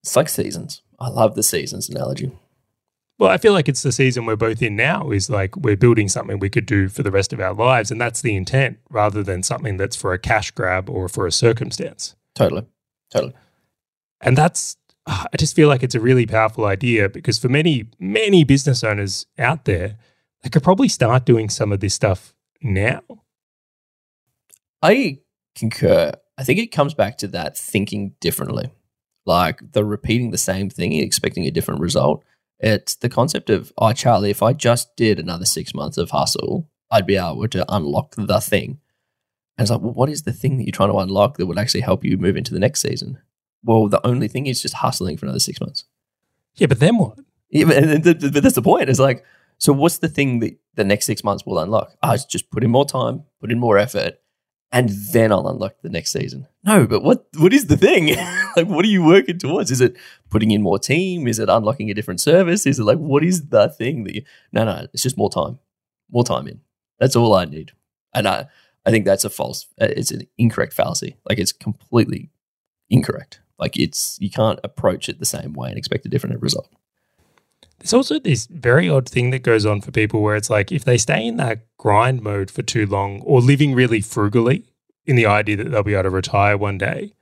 It's 0.02 0.14
like 0.14 0.28
seasons. 0.28 0.82
I 1.00 1.08
love 1.08 1.34
the 1.34 1.42
seasons 1.42 1.88
analogy. 1.88 2.30
Well, 3.18 3.30
I 3.30 3.38
feel 3.38 3.52
like 3.52 3.68
it's 3.68 3.82
the 3.82 3.92
season 3.92 4.26
we're 4.26 4.34
both 4.34 4.60
in 4.60 4.74
now 4.74 5.10
is 5.10 5.30
like 5.30 5.56
we're 5.56 5.76
building 5.76 6.08
something 6.08 6.38
we 6.38 6.50
could 6.50 6.66
do 6.66 6.88
for 6.88 7.04
the 7.04 7.12
rest 7.12 7.32
of 7.32 7.40
our 7.40 7.54
lives. 7.54 7.90
And 7.90 8.00
that's 8.00 8.22
the 8.22 8.34
intent 8.34 8.78
rather 8.90 9.22
than 9.22 9.42
something 9.42 9.76
that's 9.76 9.94
for 9.94 10.12
a 10.12 10.18
cash 10.18 10.50
grab 10.50 10.90
or 10.90 11.08
for 11.08 11.26
a 11.26 11.32
circumstance. 11.32 12.16
Totally. 12.34 12.66
Totally. 13.12 13.34
And 14.20 14.36
that's, 14.36 14.76
ah, 15.06 15.26
I 15.32 15.36
just 15.36 15.54
feel 15.54 15.68
like 15.68 15.84
it's 15.84 15.94
a 15.94 16.00
really 16.00 16.26
powerful 16.26 16.64
idea 16.64 17.08
because 17.08 17.38
for 17.38 17.48
many, 17.48 17.86
many 18.00 18.42
business 18.42 18.82
owners 18.82 19.26
out 19.38 19.64
there, 19.64 19.96
they 20.42 20.50
could 20.50 20.64
probably 20.64 20.88
start 20.88 21.24
doing 21.24 21.48
some 21.48 21.70
of 21.72 21.78
this 21.78 21.94
stuff 21.94 22.34
now. 22.60 23.00
I 24.82 25.20
concur. 25.54 26.12
I 26.36 26.42
think 26.42 26.58
it 26.58 26.72
comes 26.72 26.94
back 26.94 27.16
to 27.18 27.28
that 27.28 27.56
thinking 27.56 28.14
differently, 28.20 28.72
like 29.24 29.72
the 29.72 29.84
repeating 29.84 30.30
the 30.32 30.38
same 30.38 30.68
thing 30.68 30.92
and 30.92 31.02
expecting 31.02 31.46
a 31.46 31.50
different 31.50 31.80
result. 31.80 32.24
It's 32.64 32.94
the 32.94 33.10
concept 33.10 33.50
of, 33.50 33.74
oh, 33.76 33.92
Charlie, 33.92 34.30
if 34.30 34.42
I 34.42 34.54
just 34.54 34.96
did 34.96 35.18
another 35.18 35.44
six 35.44 35.74
months 35.74 35.98
of 35.98 36.10
hustle, 36.10 36.66
I'd 36.90 37.06
be 37.06 37.16
able 37.16 37.46
to 37.48 37.64
unlock 37.68 38.14
hmm. 38.14 38.24
the 38.24 38.40
thing. 38.40 38.80
And 39.58 39.64
it's 39.64 39.70
like, 39.70 39.82
well, 39.82 39.92
what 39.92 40.08
is 40.08 40.22
the 40.22 40.32
thing 40.32 40.56
that 40.56 40.64
you're 40.64 40.72
trying 40.72 40.90
to 40.90 40.98
unlock 40.98 41.36
that 41.36 41.44
would 41.44 41.58
actually 41.58 41.82
help 41.82 42.04
you 42.04 42.16
move 42.16 42.38
into 42.38 42.54
the 42.54 42.58
next 42.58 42.80
season? 42.80 43.18
Well, 43.62 43.88
the 43.88 44.04
only 44.06 44.28
thing 44.28 44.46
is 44.46 44.62
just 44.62 44.74
hustling 44.74 45.18
for 45.18 45.26
another 45.26 45.40
six 45.40 45.60
months. 45.60 45.84
Yeah, 46.54 46.66
but 46.66 46.80
then 46.80 46.96
what? 46.96 47.18
Yeah, 47.50 47.66
but, 47.66 48.20
but 48.20 48.42
that's 48.42 48.54
the 48.54 48.62
point. 48.62 48.88
It's 48.88 48.98
like, 48.98 49.24
so 49.58 49.74
what's 49.74 49.98
the 49.98 50.08
thing 50.08 50.40
that 50.40 50.56
the 50.74 50.84
next 50.84 51.04
six 51.04 51.22
months 51.22 51.44
will 51.44 51.58
unlock? 51.58 51.94
Ah, 52.02 52.12
I 52.12 52.14
oh, 52.14 52.18
just 52.28 52.50
put 52.50 52.64
in 52.64 52.70
more 52.70 52.86
time, 52.86 53.24
put 53.40 53.52
in 53.52 53.60
more 53.60 53.76
effort, 53.76 54.20
and 54.74 54.88
then 54.88 55.30
I'll 55.30 55.46
unlock 55.46 55.76
the 55.82 55.88
next 55.88 56.10
season. 56.10 56.48
No, 56.64 56.84
but 56.84 57.00
what 57.02 57.26
what 57.36 57.54
is 57.54 57.68
the 57.68 57.76
thing? 57.76 58.08
like 58.56 58.66
what 58.66 58.84
are 58.84 58.88
you 58.88 59.04
working 59.04 59.38
towards? 59.38 59.70
Is 59.70 59.80
it 59.80 59.96
putting 60.30 60.50
in 60.50 60.62
more 60.62 60.80
team? 60.80 61.28
Is 61.28 61.38
it 61.38 61.48
unlocking 61.48 61.90
a 61.90 61.94
different 61.94 62.20
service? 62.20 62.66
Is 62.66 62.80
it 62.80 62.84
like 62.84 62.98
what 62.98 63.22
is 63.24 63.50
the 63.50 63.68
thing 63.68 64.02
that 64.04 64.16
you 64.16 64.22
No, 64.52 64.64
no, 64.64 64.86
it's 64.92 65.04
just 65.04 65.16
more 65.16 65.30
time. 65.30 65.60
More 66.10 66.24
time 66.24 66.48
in. 66.48 66.60
That's 66.98 67.14
all 67.14 67.34
I 67.34 67.44
need. 67.44 67.70
And 68.12 68.26
I 68.26 68.48
I 68.84 68.90
think 68.90 69.04
that's 69.04 69.24
a 69.24 69.30
false 69.30 69.68
uh, 69.80 69.86
it's 69.96 70.10
an 70.10 70.22
incorrect 70.38 70.72
fallacy. 70.72 71.16
Like 71.24 71.38
it's 71.38 71.52
completely 71.52 72.30
incorrect. 72.90 73.40
Like 73.60 73.78
it's 73.78 74.18
you 74.20 74.30
can't 74.30 74.58
approach 74.64 75.08
it 75.08 75.20
the 75.20 75.24
same 75.24 75.52
way 75.52 75.68
and 75.68 75.78
expect 75.78 76.04
a 76.04 76.08
different 76.08 76.42
result. 76.42 76.68
There's 77.78 77.92
also 77.92 78.18
this 78.18 78.46
very 78.46 78.88
odd 78.88 79.08
thing 79.08 79.30
that 79.30 79.42
goes 79.42 79.66
on 79.66 79.80
for 79.80 79.90
people 79.90 80.22
where 80.22 80.36
it's 80.36 80.50
like 80.50 80.72
if 80.72 80.84
they 80.84 80.96
stay 80.96 81.26
in 81.26 81.36
that 81.36 81.66
grind 81.76 82.22
mode 82.22 82.50
for 82.50 82.62
too 82.62 82.86
long 82.86 83.20
or 83.22 83.40
living 83.40 83.74
really 83.74 84.00
frugally 84.00 84.64
in 85.04 85.16
the 85.16 85.26
idea 85.26 85.56
that 85.56 85.70
they'll 85.70 85.82
be 85.82 85.94
able 85.94 86.04
to 86.04 86.10
retire 86.10 86.56
one 86.56 86.78
day, 86.78 87.12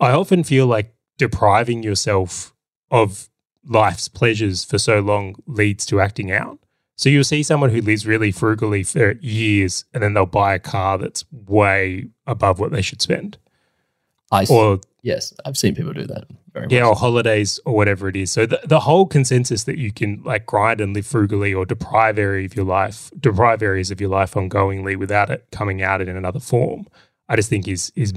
I 0.00 0.10
often 0.10 0.42
feel 0.42 0.66
like 0.66 0.94
depriving 1.16 1.82
yourself 1.82 2.54
of 2.90 3.28
life's 3.64 4.08
pleasures 4.08 4.64
for 4.64 4.78
so 4.78 5.00
long 5.00 5.36
leads 5.46 5.86
to 5.86 6.00
acting 6.00 6.32
out. 6.32 6.58
So 6.96 7.08
you'll 7.08 7.24
see 7.24 7.42
someone 7.42 7.70
who 7.70 7.80
lives 7.80 8.06
really 8.06 8.30
frugally 8.32 8.82
for 8.82 9.12
years 9.20 9.84
and 9.94 10.02
then 10.02 10.14
they'll 10.14 10.26
buy 10.26 10.54
a 10.54 10.58
car 10.58 10.98
that's 10.98 11.24
way 11.30 12.08
above 12.26 12.58
what 12.58 12.72
they 12.72 12.82
should 12.82 13.00
spend. 13.00 13.38
I 14.32 14.44
or 14.50 14.80
yes, 15.02 15.32
I've 15.44 15.56
seen 15.56 15.74
people 15.74 15.92
do 15.92 16.06
that. 16.06 16.24
Yeah, 16.54 16.80
much. 16.80 16.88
or 16.88 16.94
holidays 16.96 17.60
or 17.64 17.74
whatever 17.74 18.08
it 18.08 18.16
is. 18.16 18.32
So 18.32 18.46
the, 18.46 18.60
the 18.64 18.80
whole 18.80 19.06
consensus 19.06 19.64
that 19.64 19.78
you 19.78 19.92
can 19.92 20.22
like 20.24 20.46
grind 20.46 20.80
and 20.80 20.94
live 20.94 21.06
frugally 21.06 21.54
or 21.54 21.64
deprive 21.64 22.18
area 22.18 22.44
of 22.44 22.56
your 22.56 22.64
life, 22.64 23.10
deprive 23.18 23.62
areas 23.62 23.90
of 23.90 24.00
your 24.00 24.10
life 24.10 24.34
ongoingly 24.34 24.96
without 24.96 25.30
it 25.30 25.46
coming 25.52 25.82
out 25.82 26.00
in 26.00 26.08
another 26.08 26.40
form, 26.40 26.86
I 27.28 27.36
just 27.36 27.48
think 27.48 27.68
is 27.68 27.92
is 27.94 28.12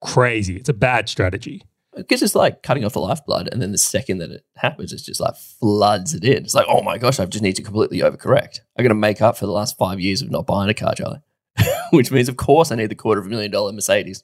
crazy. 0.00 0.56
It's 0.56 0.68
a 0.68 0.74
bad 0.74 1.08
strategy. 1.08 1.64
Because 1.96 2.22
it's 2.22 2.36
like 2.36 2.62
cutting 2.62 2.84
off 2.84 2.92
the 2.92 3.00
lifeblood, 3.00 3.48
and 3.50 3.60
then 3.60 3.72
the 3.72 3.78
second 3.78 4.18
that 4.18 4.30
it 4.30 4.44
happens, 4.54 4.92
it's 4.92 5.02
just 5.02 5.20
like 5.20 5.34
floods 5.34 6.14
it 6.14 6.22
in. 6.22 6.44
It's 6.44 6.54
like, 6.54 6.66
oh 6.68 6.80
my 6.82 6.96
gosh, 6.96 7.18
I 7.18 7.24
just 7.24 7.42
need 7.42 7.56
to 7.56 7.62
completely 7.62 7.98
overcorrect. 7.98 8.60
I'm 8.76 8.84
going 8.84 8.90
to 8.90 8.94
make 8.94 9.20
up 9.20 9.36
for 9.36 9.46
the 9.46 9.52
last 9.52 9.76
five 9.76 9.98
years 9.98 10.22
of 10.22 10.30
not 10.30 10.46
buying 10.46 10.70
a 10.70 10.74
car, 10.74 10.94
Charlie. 10.94 11.22
Which 11.90 12.12
means, 12.12 12.28
of 12.28 12.36
course, 12.36 12.70
I 12.70 12.76
need 12.76 12.90
the 12.90 12.94
quarter 12.94 13.20
of 13.20 13.26
a 13.26 13.30
million 13.30 13.50
dollar 13.50 13.72
Mercedes. 13.72 14.22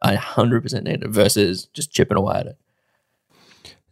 I 0.00 0.16
100% 0.16 0.82
need 0.84 1.02
it 1.02 1.08
versus 1.08 1.66
just 1.74 1.92
chipping 1.92 2.16
away 2.16 2.36
at 2.36 2.46
it. 2.46 2.58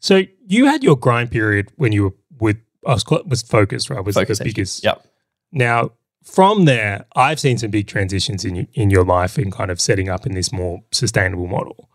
So 0.00 0.22
you 0.46 0.66
had 0.66 0.82
your 0.82 0.96
grind 0.96 1.30
period 1.30 1.70
when 1.76 1.92
you 1.92 2.04
were 2.04 2.14
with 2.38 2.56
us 2.86 3.04
was 3.26 3.42
focused, 3.42 3.90
right? 3.90 4.04
Was 4.04 4.16
Focus 4.16 4.38
the 4.38 4.46
biggest. 4.46 4.82
Yep. 4.82 5.06
Now, 5.52 5.90
from 6.24 6.64
there, 6.64 7.04
I've 7.14 7.38
seen 7.38 7.58
some 7.58 7.70
big 7.70 7.86
transitions 7.86 8.44
in 8.44 8.66
in 8.72 8.90
your 8.90 9.04
life 9.04 9.38
in 9.38 9.50
kind 9.50 9.70
of 9.70 9.80
setting 9.80 10.08
up 10.08 10.26
in 10.26 10.34
this 10.34 10.52
more 10.52 10.80
sustainable 10.90 11.46
model. 11.46 11.90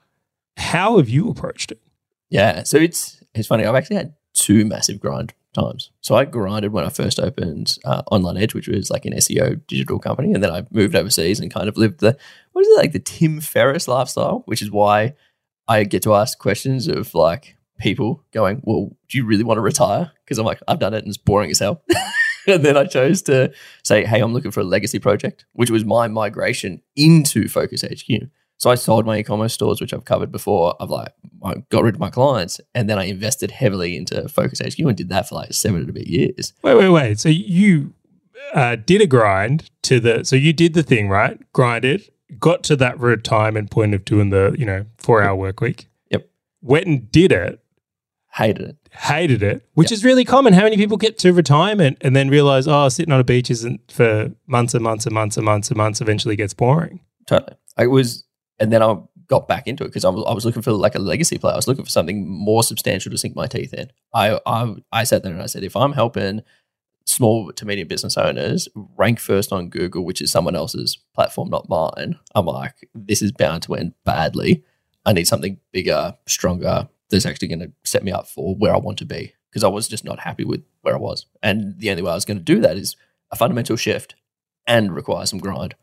How 0.57 0.97
have 0.97 1.09
you 1.09 1.29
approached 1.29 1.71
it? 1.71 1.81
Yeah. 2.29 2.63
So 2.63 2.77
it's 2.77 3.23
it's 3.33 3.47
funny. 3.47 3.65
I've 3.65 3.75
actually 3.75 3.97
had 3.97 4.13
two 4.33 4.65
massive 4.65 4.99
grind 4.99 5.33
times. 5.53 5.89
So 6.01 6.15
I 6.15 6.25
grinded 6.25 6.73
when 6.73 6.85
I 6.85 6.89
first 6.89 7.19
opened 7.19 7.77
uh, 7.85 8.03
Online 8.11 8.37
Edge, 8.37 8.53
which 8.53 8.67
was 8.67 8.91
like 8.91 9.05
an 9.05 9.13
SEO 9.13 9.61
digital 9.67 9.97
company, 9.99 10.33
and 10.33 10.43
then 10.43 10.51
I 10.51 10.65
moved 10.71 10.95
overseas 10.95 11.39
and 11.39 11.51
kind 11.51 11.67
of 11.67 11.77
lived 11.77 12.01
the 12.01 12.17
what 12.51 12.61
is 12.61 12.67
it 12.67 12.77
like 12.77 12.91
the 12.91 12.99
Tim 12.99 13.41
Ferriss 13.41 13.87
lifestyle, 13.87 14.43
which 14.45 14.61
is 14.61 14.69
why 14.69 15.15
I 15.67 15.83
get 15.83 16.03
to 16.03 16.13
ask 16.13 16.37
questions 16.37 16.87
of 16.87 17.15
like 17.15 17.55
people 17.79 18.23
going, 18.31 18.61
"Well, 18.63 18.95
do 19.09 19.17
you 19.17 19.25
really 19.25 19.43
want 19.43 19.57
to 19.57 19.61
retire?" 19.61 20.11
Because 20.23 20.37
I'm 20.37 20.45
like, 20.45 20.59
I've 20.67 20.79
done 20.79 20.93
it 20.93 20.99
and 20.99 21.07
it's 21.07 21.17
boring 21.17 21.51
as 21.51 21.59
hell. 21.59 21.83
and 22.47 22.63
then 22.63 22.77
I 22.77 22.85
chose 22.85 23.21
to 23.23 23.53
say, 23.83 24.05
"Hey, 24.05 24.21
I'm 24.21 24.33
looking 24.33 24.51
for 24.51 24.61
a 24.61 24.63
legacy 24.63 24.99
project," 24.99 25.45
which 25.53 25.69
was 25.69 25.85
my 25.85 26.07
migration 26.07 26.81
into 26.95 27.47
Focus 27.47 27.81
HQ. 27.83 28.29
So 28.57 28.69
I 28.69 28.75
sold 28.75 29.05
my 29.05 29.17
e-commerce 29.17 29.53
stores, 29.53 29.81
which 29.81 29.93
I've 29.93 30.05
covered 30.05 30.31
before. 30.31 30.75
I've 30.79 30.89
like 30.89 31.13
I 31.43 31.55
got 31.69 31.83
rid 31.83 31.95
of 31.95 31.99
my 31.99 32.09
clients, 32.09 32.61
and 32.73 32.89
then 32.89 32.97
I 32.97 33.05
invested 33.05 33.51
heavily 33.51 33.97
into 33.97 34.27
Focus 34.29 34.59
HQ 34.59 34.79
and 34.79 34.95
did 34.95 35.09
that 35.09 35.27
for 35.27 35.35
like 35.35 35.53
seven 35.53 35.81
and 35.81 35.89
a 35.89 35.93
bit 35.93 36.07
years. 36.07 36.53
Wait, 36.63 36.75
wait, 36.75 36.89
wait. 36.89 37.19
So 37.19 37.29
you 37.29 37.93
uh, 38.53 38.77
did 38.77 39.01
a 39.01 39.07
grind 39.07 39.69
to 39.83 39.99
the. 39.99 40.23
So 40.23 40.35
you 40.35 40.53
did 40.53 40.73
the 40.73 40.83
thing, 40.83 41.09
right? 41.09 41.39
Grinded, 41.51 42.09
got 42.39 42.63
to 42.63 42.75
that 42.77 42.99
retirement 42.99 43.71
point 43.71 43.93
of 43.93 44.05
doing 44.05 44.29
the 44.29 44.55
you 44.57 44.65
know 44.65 44.85
four 44.97 45.21
hour 45.21 45.35
work 45.35 45.61
week. 45.61 45.87
Yep. 46.11 46.29
Went 46.61 46.87
and 46.87 47.11
did 47.11 47.31
it. 47.31 47.61
Hated 48.35 48.61
it. 48.63 48.77
Hated 48.91 49.41
it, 49.43 49.65
which 49.75 49.93
is 49.93 50.03
really 50.03 50.25
common. 50.25 50.51
How 50.51 50.63
many 50.63 50.75
people 50.75 50.97
get 50.97 51.17
to 51.19 51.31
retirement 51.31 51.97
and 52.01 52.13
then 52.13 52.29
realize, 52.29 52.67
oh, 52.67 52.89
sitting 52.89 53.13
on 53.13 53.19
a 53.21 53.23
beach 53.23 53.49
isn't 53.49 53.89
for 53.89 54.29
months 54.45 54.73
and 54.73 54.83
months 54.83 55.05
and 55.05 55.15
months 55.15 55.37
and 55.37 55.45
months 55.45 55.69
and 55.69 55.77
months. 55.77 56.01
Eventually, 56.01 56.35
gets 56.35 56.53
boring. 56.53 56.99
Totally. 57.27 57.55
It 57.79 57.87
was, 57.87 58.25
and 58.59 58.73
then 58.73 58.83
I 58.83 58.97
got 59.27 59.47
back 59.47 59.67
into 59.67 59.85
it 59.85 59.87
because 59.87 60.03
I 60.03 60.09
was, 60.09 60.25
I 60.27 60.33
was 60.33 60.45
looking 60.45 60.61
for 60.61 60.73
like 60.73 60.95
a 60.95 60.99
legacy 60.99 61.37
play. 61.37 61.53
I 61.53 61.55
was 61.55 61.67
looking 61.67 61.85
for 61.85 61.91
something 61.91 62.27
more 62.27 62.61
substantial 62.61 63.09
to 63.11 63.17
sink 63.17 63.37
my 63.37 63.47
teeth 63.47 63.73
in. 63.73 63.89
I, 64.13 64.39
I, 64.45 64.75
I 64.91 65.03
sat 65.05 65.23
there 65.23 65.31
and 65.31 65.41
I 65.41 65.45
said, 65.45 65.63
if 65.63 65.77
I'm 65.77 65.93
helping 65.93 66.41
small 67.05 67.53
to 67.53 67.65
medium 67.65 67.87
business 67.87 68.17
owners 68.17 68.67
rank 68.97 69.19
first 69.19 69.53
on 69.53 69.69
Google, 69.69 70.03
which 70.03 70.21
is 70.21 70.29
someone 70.29 70.57
else's 70.57 70.97
platform, 71.13 71.49
not 71.49 71.69
mine, 71.69 72.19
I'm 72.35 72.47
like, 72.47 72.89
this 72.93 73.21
is 73.21 73.31
bound 73.31 73.63
to 73.63 73.75
end 73.75 73.93
badly. 74.03 74.63
I 75.05 75.13
need 75.13 75.27
something 75.27 75.57
bigger, 75.71 76.15
stronger, 76.25 76.89
that's 77.09 77.25
actually 77.25 77.47
going 77.47 77.59
to 77.59 77.71
set 77.83 78.03
me 78.03 78.11
up 78.11 78.27
for 78.27 78.55
where 78.55 78.73
I 78.73 78.77
want 78.77 78.97
to 78.99 79.05
be 79.05 79.33
because 79.49 79.63
I 79.63 79.67
was 79.67 79.87
just 79.87 80.03
not 80.03 80.19
happy 80.19 80.43
with 80.43 80.63
where 80.81 80.95
I 80.95 80.99
was. 80.99 81.25
And 81.41 81.79
the 81.79 81.89
only 81.89 82.03
way 82.03 82.11
I 82.11 82.15
was 82.15 82.25
going 82.25 82.37
to 82.37 82.43
do 82.43 82.59
that 82.61 82.77
is 82.77 82.95
a 83.31 83.35
fundamental 83.35 83.75
shift 83.75 84.15
and 84.67 84.93
require 84.93 85.25
some 85.25 85.39
grind. 85.39 85.75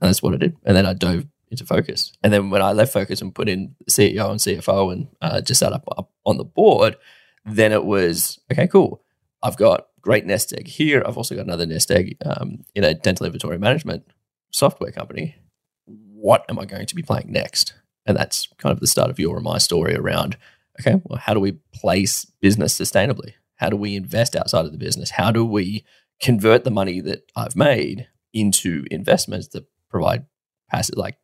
And 0.00 0.08
that's 0.08 0.22
what 0.22 0.34
I 0.34 0.38
did. 0.38 0.56
And 0.64 0.76
then 0.76 0.86
I 0.86 0.94
dove 0.94 1.26
into 1.50 1.66
Focus. 1.66 2.12
And 2.22 2.32
then 2.32 2.50
when 2.50 2.62
I 2.62 2.72
left 2.72 2.92
Focus 2.92 3.20
and 3.20 3.34
put 3.34 3.48
in 3.48 3.74
CEO 3.90 4.30
and 4.30 4.40
CFO 4.40 4.92
and 4.92 5.08
uh, 5.20 5.40
just 5.40 5.60
sat 5.60 5.72
up, 5.72 5.84
up 5.96 6.10
on 6.24 6.36
the 6.36 6.44
board, 6.44 6.96
then 7.44 7.72
it 7.72 7.84
was 7.84 8.38
okay, 8.50 8.66
cool. 8.66 9.02
I've 9.42 9.56
got 9.56 9.88
great 10.00 10.24
nest 10.24 10.52
egg 10.52 10.66
here. 10.66 11.02
I've 11.04 11.16
also 11.16 11.34
got 11.34 11.44
another 11.44 11.66
nest 11.66 11.90
egg 11.90 12.16
um, 12.24 12.64
in 12.74 12.84
a 12.84 12.94
dental 12.94 13.26
inventory 13.26 13.58
management 13.58 14.04
software 14.50 14.92
company. 14.92 15.36
What 15.84 16.44
am 16.48 16.58
I 16.58 16.64
going 16.64 16.86
to 16.86 16.94
be 16.94 17.02
playing 17.02 17.30
next? 17.30 17.74
And 18.06 18.16
that's 18.16 18.48
kind 18.58 18.72
of 18.72 18.80
the 18.80 18.86
start 18.86 19.10
of 19.10 19.18
your 19.18 19.36
and 19.36 19.44
my 19.44 19.58
story 19.58 19.94
around 19.94 20.36
okay, 20.80 21.00
well, 21.04 21.18
how 21.18 21.34
do 21.34 21.40
we 21.40 21.52
place 21.72 22.24
business 22.40 22.78
sustainably? 22.78 23.34
How 23.56 23.70
do 23.70 23.76
we 23.76 23.96
invest 23.96 24.34
outside 24.34 24.64
of 24.66 24.72
the 24.72 24.78
business? 24.78 25.10
How 25.10 25.30
do 25.30 25.44
we 25.44 25.84
convert 26.20 26.64
the 26.64 26.70
money 26.70 27.00
that 27.00 27.30
I've 27.36 27.56
made 27.56 28.08
into 28.32 28.84
investments 28.90 29.48
that 29.48 29.66
provide 29.88 30.26
passive, 30.68 30.96
like 30.96 31.16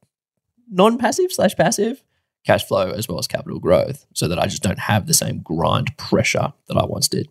non 0.70 0.98
passive 0.98 1.32
slash 1.32 1.56
passive 1.56 2.02
cash 2.46 2.64
flow 2.64 2.90
as 2.90 3.08
well 3.08 3.18
as 3.18 3.26
capital 3.26 3.58
growth 3.58 4.06
so 4.14 4.28
that 4.28 4.38
I 4.38 4.46
just 4.46 4.62
don't 4.62 4.78
have 4.78 5.06
the 5.06 5.14
same 5.14 5.40
grind 5.40 5.96
pressure 5.96 6.52
that 6.68 6.76
I 6.76 6.84
once 6.84 7.08
did? 7.08 7.28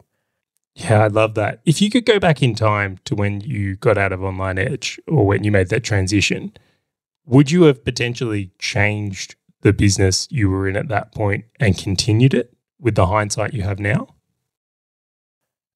Yeah, 0.76 1.04
I 1.04 1.08
love 1.08 1.36
that. 1.36 1.62
If 1.66 1.82
you 1.82 1.90
could 1.90 2.06
go 2.06 2.20
back 2.20 2.44
in 2.44 2.54
time 2.54 3.00
to 3.06 3.16
when 3.16 3.42
you 3.42 3.76
got 3.78 3.98
out 3.98 4.12
of 4.12 4.24
Online 4.24 4.58
Edge 4.58 5.00
or 5.08 5.26
when 5.26 5.44
you 5.44 5.52
made 5.52 5.70
that 5.70 5.84
transition, 5.84 6.54
would 7.30 7.52
you 7.52 7.64
have 7.64 7.86
potentially 7.86 8.52
changed 8.58 9.36
the 9.62 9.72
business 9.72 10.28
you 10.32 10.50
were 10.50 10.68
in 10.68 10.76
at 10.76 10.88
that 10.88 11.14
point 11.14 11.46
and 11.60 11.78
continued 11.78 12.34
it 12.34 12.52
with 12.80 12.96
the 12.96 13.06
hindsight 13.06 13.54
you 13.54 13.62
have 13.62 13.80
now? 13.80 14.08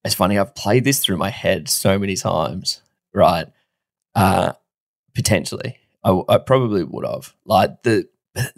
It's 0.04 0.16
funny, 0.16 0.36
I've 0.36 0.56
played 0.56 0.82
this 0.84 0.98
through 0.98 1.16
my 1.16 1.30
head 1.30 1.68
so 1.68 1.96
many 1.96 2.16
times, 2.16 2.82
right? 3.14 3.46
Uh, 4.16 4.54
potentially. 5.14 5.78
I, 6.02 6.20
I 6.28 6.38
probably 6.38 6.82
would 6.82 7.06
have. 7.06 7.34
Like 7.44 7.84
the 7.84 8.08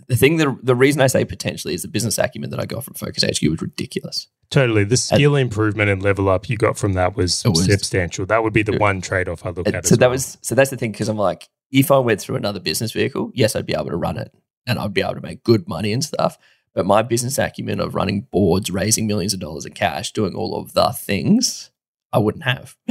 the 0.09 0.17
thing 0.17 0.37
that 0.39 0.59
the 0.63 0.75
reason 0.75 1.01
I 1.03 1.07
say 1.07 1.25
potentially 1.25 1.75
is 1.75 1.83
the 1.83 1.89
business 1.89 2.19
acumen 2.19 2.51
that 2.51 2.61
I 2.61 2.67
got 2.67 2.85
from 2.85 2.95
Focus 2.95 3.23
HQ 3.25 3.49
was 3.51 3.61
ridiculous. 3.63 4.29
Totally. 4.51 4.85
The 4.85 4.97
skill 4.97 5.35
improvement 5.37 5.91
and 5.91 6.03
level 6.03 6.29
up 6.29 6.49
you 6.49 6.57
got 6.57 6.79
from 6.79 6.93
that 6.95 7.17
was, 7.17 7.43
was- 7.45 7.65
substantial. 7.65 8.27
That 8.27 8.43
would 8.43 8.53
be 8.53 8.63
the 8.63 8.75
It- 8.75 8.81
one 8.81 9.01
trade 9.01 9.29
off 9.29 9.45
I 9.45 9.51
look 9.51 9.69
at. 9.69 9.87
so 9.87 9.97
that 9.97 10.07
well. 10.07 10.11
was 10.13 10.39
so 10.41 10.55
that's 10.55 10.71
the 10.71 10.77
thing 10.77 10.93
because 10.93 11.09
I'm 11.09 11.19
like, 11.19 11.49
if 11.71 11.91
I 11.91 11.99
went 11.99 12.21
through 12.21 12.37
another 12.37 12.61
business 12.61 12.93
vehicle, 12.93 13.33
yes, 13.35 13.57
I'd 13.57 13.67
be 13.67 13.75
able 13.75 13.87
to 13.91 13.97
run 13.97 14.17
it 14.17 14.33
and 14.67 14.79
I'd 14.79 14.95
be 14.95 15.03
able 15.03 15.15
to 15.17 15.21
make 15.21 15.43
good 15.43 15.69
money 15.69 15.93
and 15.93 16.03
stuff. 16.05 16.39
But 16.75 16.87
my 16.87 17.03
business 17.03 17.39
acumen 17.39 17.81
of 17.81 17.95
running 17.95 18.23
boards, 18.31 18.71
raising 18.71 19.07
millions 19.07 19.35
of 19.35 19.41
dollars 19.41 19.65
in 19.67 19.73
cash, 19.73 20.13
doing 20.13 20.35
all 20.35 20.59
of 20.61 20.75
the 20.75 20.91
things, 20.93 21.71
I 22.13 22.19
wouldn't 22.19 22.45
have. 22.45 22.77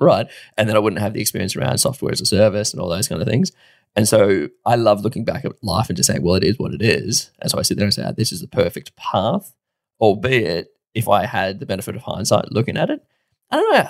right. 0.00 0.26
And 0.56 0.68
then 0.68 0.76
I 0.76 0.78
wouldn't 0.78 1.02
have 1.02 1.14
the 1.14 1.20
experience 1.20 1.56
around 1.56 1.78
software 1.78 2.12
as 2.12 2.20
a 2.20 2.26
service 2.26 2.72
and 2.72 2.80
all 2.80 2.88
those 2.88 3.08
kind 3.08 3.20
of 3.20 3.28
things. 3.28 3.52
And 3.96 4.06
so 4.06 4.48
I 4.64 4.76
love 4.76 5.02
looking 5.02 5.24
back 5.24 5.44
at 5.44 5.52
life 5.62 5.88
and 5.88 5.96
just 5.96 6.06
saying, 6.06 6.22
well, 6.22 6.34
it 6.34 6.44
is 6.44 6.58
what 6.58 6.74
it 6.74 6.82
is. 6.82 7.30
And 7.40 7.50
so 7.50 7.58
I 7.58 7.62
sit 7.62 7.76
there 7.76 7.86
and 7.86 7.94
say, 7.94 8.04
"Ah, 8.06 8.12
this 8.12 8.32
is 8.32 8.40
the 8.40 8.46
perfect 8.46 8.94
path, 8.96 9.54
albeit 10.00 10.68
if 10.94 11.08
I 11.08 11.26
had 11.26 11.58
the 11.58 11.66
benefit 11.66 11.96
of 11.96 12.02
hindsight 12.02 12.52
looking 12.52 12.76
at 12.76 12.90
it, 12.90 13.04
I 13.50 13.56
don't 13.56 13.72
know, 13.72 13.88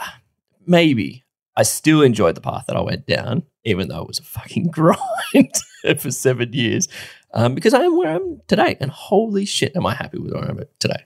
maybe 0.66 1.24
I 1.56 1.62
still 1.64 2.02
enjoyed 2.02 2.36
the 2.36 2.40
path 2.40 2.66
that 2.68 2.76
I 2.76 2.82
went 2.82 3.06
down, 3.06 3.42
even 3.64 3.88
though 3.88 4.02
it 4.02 4.08
was 4.08 4.18
a 4.18 4.22
fucking 4.22 4.68
grind 4.70 5.54
for 5.98 6.10
seven 6.10 6.52
years, 6.52 6.88
um, 7.34 7.54
because 7.54 7.74
I 7.74 7.82
am 7.82 7.96
where 7.96 8.14
I'm 8.14 8.40
today. 8.46 8.76
And 8.80 8.90
holy 8.90 9.44
shit, 9.44 9.74
am 9.74 9.84
I 9.84 9.94
happy 9.94 10.18
with 10.18 10.32
where 10.32 10.44
I'm 10.44 10.60
at 10.60 10.78
today? 10.78 11.04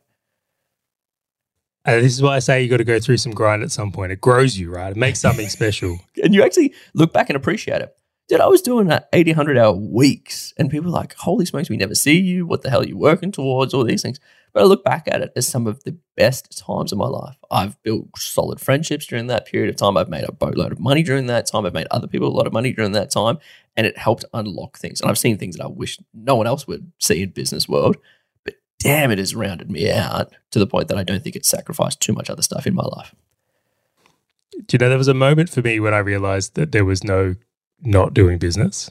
And 1.85 2.05
this 2.05 2.13
is 2.13 2.23
why 2.23 2.37
I 2.37 2.39
say 2.39 2.63
you 2.63 2.69
got 2.69 2.77
to 2.77 2.85
go 2.85 3.01
through 3.01 3.17
some 3.17 3.33
grind 3.33 3.63
at 3.63 3.73
some 3.73 3.91
point. 3.91 4.13
It 4.13 4.21
grows 4.21 4.57
you, 4.59 4.71
right? 4.71 4.93
It 4.93 4.97
makes 4.97 5.21
something 5.21 5.49
special. 5.51 5.99
And 6.23 6.35
you 6.35 6.43
actually 6.43 6.75
look 6.95 7.13
back 7.13 7.29
and 7.29 7.37
appreciate 7.37 7.83
it. 7.83 7.97
Dude, 8.29 8.41
I 8.41 8.47
was 8.47 8.63
doing 8.63 8.87
that 8.87 9.09
80, 9.13 9.33
100 9.33 9.59
hour 9.59 9.73
weeks, 9.73 10.55
and 10.57 10.71
people 10.71 10.89
are 10.89 11.01
like, 11.01 11.15
holy 11.15 11.45
smokes, 11.45 11.69
we 11.69 11.77
never 11.77 11.95
see 11.95 12.19
you. 12.19 12.47
What 12.47 12.63
the 12.63 12.71
hell 12.71 12.81
are 12.83 12.87
you 12.87 12.97
working 12.97 13.33
towards? 13.33 13.75
All 13.75 13.85
these 13.85 14.01
things. 14.01 14.21
But 14.53 14.63
I 14.63 14.67
look 14.67 14.85
back 14.85 15.09
at 15.11 15.23
it 15.23 15.33
as 15.35 15.47
some 15.47 15.67
of 15.67 15.83
the 15.85 15.97
best 16.17 16.59
times 16.59 16.93
of 16.93 16.99
my 16.99 17.09
life. 17.09 17.37
I've 17.51 17.83
built 17.83 18.17
solid 18.17 18.61
friendships 18.61 19.07
during 19.07 19.27
that 19.29 19.47
period 19.47 19.71
of 19.71 19.77
time. 19.77 19.97
I've 19.97 20.09
made 20.09 20.25
a 20.25 20.33
boatload 20.33 20.73
of 20.73 20.79
money 20.79 21.03
during 21.03 21.27
that 21.27 21.47
time. 21.47 21.65
I've 21.65 21.73
made 21.73 21.87
other 21.91 22.07
people 22.07 22.29
a 22.29 22.37
lot 22.37 22.47
of 22.47 22.53
money 22.53 22.73
during 22.73 22.93
that 22.93 23.11
time. 23.11 23.39
And 23.77 23.87
it 23.87 23.97
helped 23.97 24.27
unlock 24.35 24.79
things. 24.79 25.01
And 25.01 25.11
I've 25.11 25.19
seen 25.19 25.39
things 25.39 25.57
that 25.57 25.65
I 25.65 25.69
wish 25.69 25.99
no 26.13 26.37
one 26.37 26.47
else 26.47 26.67
would 26.67 26.93
see 27.01 27.23
in 27.23 27.31
business 27.31 27.67
world. 27.69 27.97
Damn, 28.83 29.11
it 29.11 29.19
has 29.19 29.35
rounded 29.35 29.71
me 29.71 29.91
out 29.91 30.33
to 30.51 30.59
the 30.59 30.67
point 30.67 30.89
that 30.89 30.99
I 30.99 31.05
don't 31.05 31.23
think 31.23 31.37
it's 31.37 31.49
sacrificed 31.49 32.01
too 32.01 32.13
much 32.13 32.29
other 32.29 32.43
stuff 32.43 32.67
in 32.67 32.75
my 32.75 32.83
life. 32.85 33.15
Do 34.67 34.75
you 34.75 34.79
know, 34.79 34.89
there 34.89 34.99
was 34.99 35.09
a 35.09 35.15
moment 35.15 35.49
for 35.51 35.63
me 35.63 35.81
when 35.81 35.95
I 35.95 35.99
realized 35.99 36.55
that 36.57 36.73
there 36.73 36.85
was 36.85 37.05
no 37.05 37.37
not 37.81 38.15
doing 38.15 38.39
business. 38.39 38.91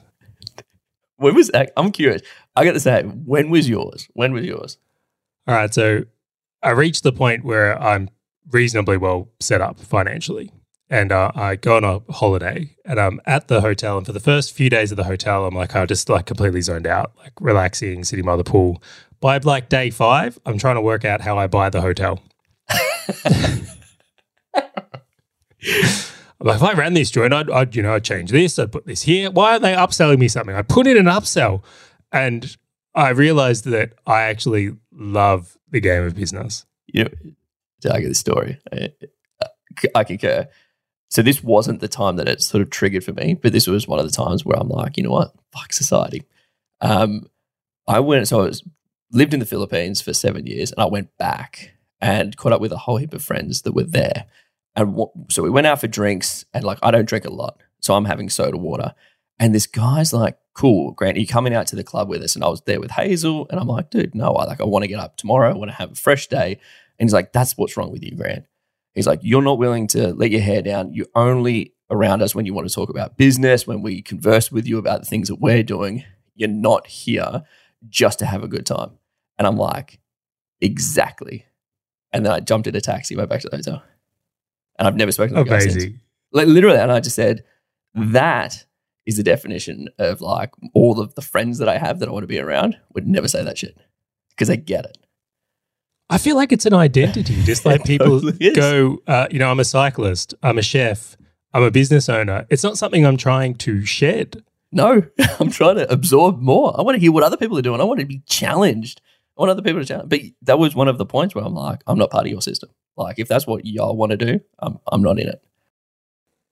When 1.17 1.35
was 1.35 1.49
that? 1.49 1.71
I'm 1.77 1.91
curious. 1.91 2.21
I 2.55 2.65
got 2.65 2.73
to 2.73 2.79
say, 2.79 3.03
when 3.03 3.49
was 3.49 3.69
yours? 3.69 4.07
When 4.13 4.33
was 4.33 4.45
yours? 4.45 4.77
All 5.47 5.55
right. 5.55 5.73
So 5.73 6.03
I 6.63 6.71
reached 6.71 7.03
the 7.03 7.11
point 7.11 7.43
where 7.43 7.81
I'm 7.81 8.09
reasonably 8.49 8.97
well 8.97 9.29
set 9.39 9.61
up 9.61 9.79
financially. 9.79 10.51
And 10.89 11.11
uh, 11.13 11.31
I 11.35 11.55
go 11.55 11.77
on 11.77 11.85
a 11.85 11.99
holiday 12.11 12.75
and 12.83 12.99
I'm 12.99 13.21
at 13.25 13.47
the 13.47 13.61
hotel. 13.61 13.97
And 13.97 14.05
for 14.05 14.11
the 14.11 14.19
first 14.19 14.53
few 14.53 14.69
days 14.69 14.91
of 14.91 14.97
the 14.97 15.05
hotel, 15.05 15.45
I'm 15.45 15.55
like, 15.55 15.73
I'm 15.73 15.87
just 15.87 16.09
like 16.09 16.25
completely 16.25 16.59
zoned 16.61 16.87
out, 16.87 17.13
like 17.17 17.31
relaxing, 17.39 18.03
sitting 18.03 18.25
by 18.25 18.35
the 18.35 18.43
pool. 18.43 18.83
By 19.21 19.37
like 19.37 19.69
day 19.69 19.91
five, 19.91 20.37
I'm 20.45 20.57
trying 20.57 20.75
to 20.75 20.81
work 20.81 21.05
out 21.05 21.21
how 21.21 21.37
I 21.37 21.47
buy 21.47 21.69
the 21.69 21.81
hotel. 21.81 22.21
Like, 26.43 26.55
if 26.55 26.63
I 26.63 26.73
ran 26.73 26.95
this 26.95 27.11
joint, 27.11 27.33
I'd, 27.33 27.51
I'd, 27.51 27.75
you 27.75 27.83
know, 27.83 27.93
I'd 27.93 28.03
change 28.03 28.31
this, 28.31 28.57
I'd 28.57 28.71
put 28.71 28.87
this 28.87 29.03
here. 29.03 29.29
Why 29.29 29.51
aren't 29.51 29.61
they 29.61 29.73
upselling 29.73 30.17
me 30.17 30.27
something? 30.27 30.55
I 30.55 30.63
put 30.63 30.87
in 30.87 30.97
an 30.97 31.05
upsell. 31.05 31.61
And 32.11 32.57
I 32.93 33.09
realized 33.09 33.65
that 33.65 33.93
I 34.05 34.23
actually 34.23 34.75
love 34.91 35.57
the 35.69 35.79
game 35.79 36.03
of 36.03 36.15
business. 36.15 36.65
Know, 36.93 37.05
I 37.89 38.01
get 38.01 38.09
the 38.09 38.15
story. 38.15 38.59
I, 38.73 38.91
I 39.95 40.03
concur. 40.03 40.47
So 41.09 41.21
this 41.21 41.43
wasn't 41.43 41.79
the 41.79 41.87
time 41.87 42.17
that 42.17 42.27
it 42.27 42.41
sort 42.41 42.61
of 42.61 42.69
triggered 42.69 43.03
for 43.03 43.13
me, 43.13 43.35
but 43.35 43.53
this 43.53 43.67
was 43.67 43.87
one 43.87 43.99
of 43.99 44.05
the 44.05 44.11
times 44.11 44.45
where 44.45 44.57
I'm 44.57 44.69
like, 44.69 44.97
you 44.97 45.03
know 45.03 45.11
what, 45.11 45.33
fuck 45.53 45.73
society. 45.73 46.23
Um, 46.81 47.27
I 47.87 47.99
went. 47.99 48.27
So 48.27 48.41
I 48.41 48.45
was 48.45 48.63
lived 49.11 49.33
in 49.33 49.39
the 49.39 49.45
Philippines 49.45 50.01
for 50.01 50.13
seven 50.13 50.45
years, 50.45 50.71
and 50.71 50.81
I 50.81 50.85
went 50.85 51.17
back 51.17 51.73
and 51.99 52.35
caught 52.35 52.53
up 52.53 52.61
with 52.61 52.71
a 52.71 52.77
whole 52.77 52.97
heap 52.97 53.13
of 53.13 53.23
friends 53.23 53.61
that 53.61 53.73
were 53.73 53.83
there. 53.83 54.25
And 54.75 54.91
w- 54.91 55.11
so 55.29 55.43
we 55.43 55.49
went 55.49 55.67
out 55.67 55.79
for 55.81 55.87
drinks, 55.87 56.45
and 56.53 56.63
like 56.63 56.79
I 56.81 56.91
don't 56.91 57.07
drink 57.07 57.25
a 57.25 57.33
lot, 57.33 57.61
so 57.79 57.93
I'm 57.93 58.05
having 58.05 58.29
soda 58.29 58.57
water. 58.57 58.93
And 59.39 59.53
this 59.53 59.67
guy's 59.67 60.13
like, 60.13 60.37
"Cool, 60.53 60.91
Grant, 60.91 61.17
are 61.17 61.21
you 61.21 61.27
coming 61.27 61.53
out 61.53 61.67
to 61.67 61.75
the 61.75 61.83
club 61.83 62.09
with 62.09 62.21
us?" 62.21 62.35
And 62.35 62.43
I 62.43 62.47
was 62.47 62.61
there 62.61 62.79
with 62.79 62.91
Hazel, 62.91 63.47
and 63.49 63.59
I'm 63.59 63.67
like, 63.67 63.89
"Dude, 63.89 64.15
no, 64.15 64.33
I 64.33 64.45
like 64.45 64.61
I 64.61 64.65
want 64.65 64.83
to 64.83 64.87
get 64.87 64.99
up 64.99 65.17
tomorrow. 65.17 65.49
I 65.49 65.57
want 65.57 65.71
to 65.71 65.77
have 65.77 65.91
a 65.91 65.95
fresh 65.95 66.27
day." 66.27 66.59
And 66.99 67.07
he's 67.07 67.13
like, 67.13 67.33
"That's 67.33 67.57
what's 67.57 67.75
wrong 67.75 67.91
with 67.91 68.03
you, 68.03 68.15
Grant." 68.15 68.45
He's 68.93 69.07
like, 69.07 69.19
"You're 69.23 69.41
not 69.41 69.57
willing 69.57 69.87
to 69.87 70.13
let 70.13 70.31
your 70.31 70.41
hair 70.41 70.61
down. 70.61 70.93
You're 70.93 71.07
only 71.15 71.73
around 71.89 72.21
us 72.21 72.33
when 72.33 72.45
you 72.45 72.53
want 72.53 72.67
to 72.67 72.73
talk 72.73 72.89
about 72.89 73.17
business, 73.17 73.67
when 73.67 73.81
we 73.81 74.01
converse 74.01 74.51
with 74.51 74.65
you 74.67 74.77
about 74.77 75.01
the 75.01 75.07
things 75.07 75.27
that 75.27 75.41
we're 75.41 75.63
doing. 75.63 76.03
You're 76.35 76.49
not 76.49 76.87
here 76.87 77.43
just 77.89 78.19
to 78.19 78.25
have 78.25 78.43
a 78.43 78.47
good 78.47 78.65
time." 78.65 78.91
And 79.41 79.47
I'm 79.47 79.57
like, 79.57 79.99
"Exactly." 80.61 81.45
And 82.13 82.23
then 82.23 82.31
I 82.31 82.41
jumped 82.41 82.67
in 82.67 82.75
a 82.75 82.81
taxi, 82.81 83.15
went 83.15 83.27
back 83.27 83.41
to 83.41 83.49
the 83.49 83.57
hotel, 83.57 83.81
and 84.77 84.87
I've 84.87 84.95
never 84.95 85.11
spoken 85.11 85.35
to 85.35 85.43
the 85.43 85.49
guy 85.49 85.59
since. 85.59 85.85
Like 86.31 86.47
literally 86.47 86.77
and 86.77 86.91
i 86.91 86.99
just 86.99 87.15
said 87.15 87.43
that 87.95 88.63
is 89.07 89.17
the 89.17 89.23
definition 89.23 89.89
of 89.97 90.21
like 90.21 90.51
all 90.75 90.99
of 90.99 91.15
the 91.15 91.21
friends 91.21 91.57
that 91.57 91.67
i 91.67 91.77
have 91.77 91.99
that 91.99 92.07
i 92.07 92.11
want 92.11 92.23
to 92.23 92.27
be 92.27 92.39
around 92.39 92.77
would 92.93 93.07
never 93.07 93.27
say 93.27 93.43
that 93.43 93.57
shit 93.57 93.75
because 94.29 94.47
they 94.47 94.57
get 94.57 94.85
it. 94.85 94.97
I 96.09 96.17
feel 96.17 96.35
like 96.35 96.51
it's 96.51 96.65
an 96.65 96.73
identity, 96.73 97.35
just 97.43 97.65
like 97.65 97.83
people 97.85 98.21
totally 98.21 98.53
go, 98.53 98.99
uh, 99.07 99.27
you 99.31 99.39
know, 99.39 99.49
I'm 99.49 99.59
a 99.59 99.65
cyclist, 99.65 100.33
I'm 100.43 100.57
a 100.57 100.61
chef, 100.61 101.15
I'm 101.53 101.63
a 101.63 101.71
business 101.71 102.09
owner. 102.09 102.45
It's 102.49 102.63
not 102.63 102.77
something 102.77 103.05
I'm 103.05 103.17
trying 103.17 103.55
to 103.55 103.85
shed. 103.85 104.43
no 104.71 105.03
i'm 105.39 105.49
trying 105.51 105.75
to 105.75 105.91
absorb 105.91 106.39
more. 106.39 106.77
I 106.77 106.81
want 106.83 106.95
to 106.95 106.99
hear 107.01 107.11
what 107.11 107.23
other 107.23 107.37
people 107.37 107.57
are 107.57 107.61
doing. 107.61 107.81
I 107.81 107.85
want 107.85 107.99
to 107.99 108.05
be 108.05 108.21
challenged 108.25 109.01
want 109.37 109.51
other 109.51 109.61
people 109.61 109.79
to 109.79 109.85
challenge 109.85 110.09
but 110.09 110.19
that 110.41 110.59
was 110.59 110.75
one 110.75 110.87
of 110.87 110.97
the 110.97 111.05
points 111.05 111.33
where 111.33 111.43
i'm 111.43 111.53
like 111.53 111.81
i'm 111.87 111.97
not 111.97 112.11
part 112.11 112.25
of 112.25 112.31
your 112.31 112.41
system 112.41 112.69
like 112.97 113.17
if 113.19 113.27
that's 113.27 113.47
what 113.47 113.65
y'all 113.65 113.95
want 113.95 114.11
to 114.11 114.17
do 114.17 114.39
i'm, 114.59 114.79
I'm 114.91 115.01
not 115.01 115.19
in 115.19 115.27
it 115.27 115.41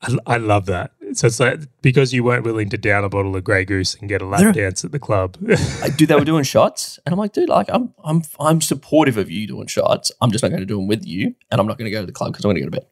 I, 0.01 0.17
I 0.25 0.37
love 0.37 0.65
that. 0.67 0.91
So 1.13 1.27
it's 1.27 1.39
like 1.39 1.59
because 1.81 2.13
you 2.13 2.23
weren't 2.23 2.45
willing 2.45 2.69
to 2.69 2.77
down 2.77 3.03
a 3.03 3.09
bottle 3.09 3.35
of 3.35 3.43
Grey 3.43 3.65
Goose 3.65 3.95
and 3.95 4.07
get 4.07 4.21
a 4.21 4.25
lap 4.25 4.53
dance 4.53 4.85
at 4.85 4.91
the 4.91 4.99
club. 4.99 5.37
I, 5.81 5.89
dude, 5.89 6.07
they 6.07 6.15
were 6.15 6.23
doing 6.23 6.43
shots, 6.43 6.99
and 7.05 7.13
I'm 7.13 7.19
like, 7.19 7.33
dude, 7.33 7.49
like, 7.49 7.67
I'm, 7.69 7.93
I'm, 8.03 8.21
I'm 8.39 8.61
supportive 8.61 9.17
of 9.17 9.29
you 9.29 9.47
doing 9.47 9.67
shots. 9.67 10.11
I'm 10.21 10.31
just 10.31 10.43
not 10.43 10.49
going 10.49 10.61
to 10.61 10.65
do 10.65 10.77
them 10.77 10.87
with 10.87 11.05
you, 11.05 11.35
and 11.51 11.59
I'm 11.59 11.67
not 11.67 11.77
going 11.77 11.85
to 11.85 11.91
go 11.91 12.01
to 12.01 12.05
the 12.05 12.11
club 12.11 12.31
because 12.31 12.45
I'm 12.45 12.49
going 12.49 12.57
to 12.57 12.61
go 12.61 12.67
to 12.67 12.79
bed. 12.79 12.87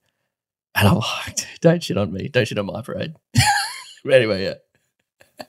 And 0.76 0.88
I'm 0.88 0.96
like, 0.96 1.46
don't 1.62 1.82
shit 1.84 1.98
on 1.98 2.12
me, 2.12 2.28
don't 2.28 2.48
shit 2.48 2.58
on 2.58 2.66
my 2.66 2.82
parade. 2.82 3.14
anyway, 4.12 4.44
yeah, 4.44 5.46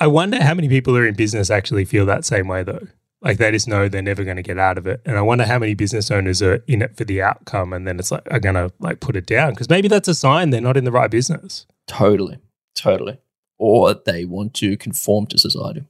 I 0.00 0.06
wonder 0.06 0.42
how 0.42 0.54
many 0.54 0.68
people 0.68 0.94
who 0.94 1.00
are 1.00 1.06
in 1.06 1.14
business 1.14 1.50
actually 1.50 1.84
feel 1.84 2.06
that 2.06 2.24
same 2.24 2.48
way 2.48 2.62
though. 2.62 2.88
Like 3.20 3.36
they 3.36 3.50
just 3.50 3.68
know 3.68 3.86
they're 3.86 4.00
never 4.00 4.24
going 4.24 4.38
to 4.38 4.42
get 4.42 4.58
out 4.58 4.78
of 4.78 4.86
it. 4.86 5.02
And 5.04 5.18
I 5.18 5.20
wonder 5.20 5.44
how 5.44 5.58
many 5.58 5.74
business 5.74 6.10
owners 6.10 6.40
are 6.40 6.64
in 6.66 6.80
it 6.80 6.96
for 6.96 7.04
the 7.04 7.20
outcome 7.20 7.74
and 7.74 7.86
then 7.86 7.98
it's 7.98 8.10
like 8.10 8.26
are 8.30 8.40
going 8.40 8.54
to 8.54 8.72
like 8.80 9.00
put 9.00 9.14
it 9.14 9.26
down 9.26 9.50
because 9.50 9.68
maybe 9.68 9.88
that's 9.88 10.08
a 10.08 10.14
sign 10.14 10.50
they're 10.50 10.62
not 10.62 10.78
in 10.78 10.84
the 10.84 10.90
right 10.90 11.10
business. 11.10 11.66
totally, 11.86 12.38
totally. 12.74 13.18
Or 13.58 13.92
they 13.92 14.24
want 14.24 14.54
to 14.54 14.78
conform 14.78 15.26
to 15.26 15.38
society. 15.38 15.84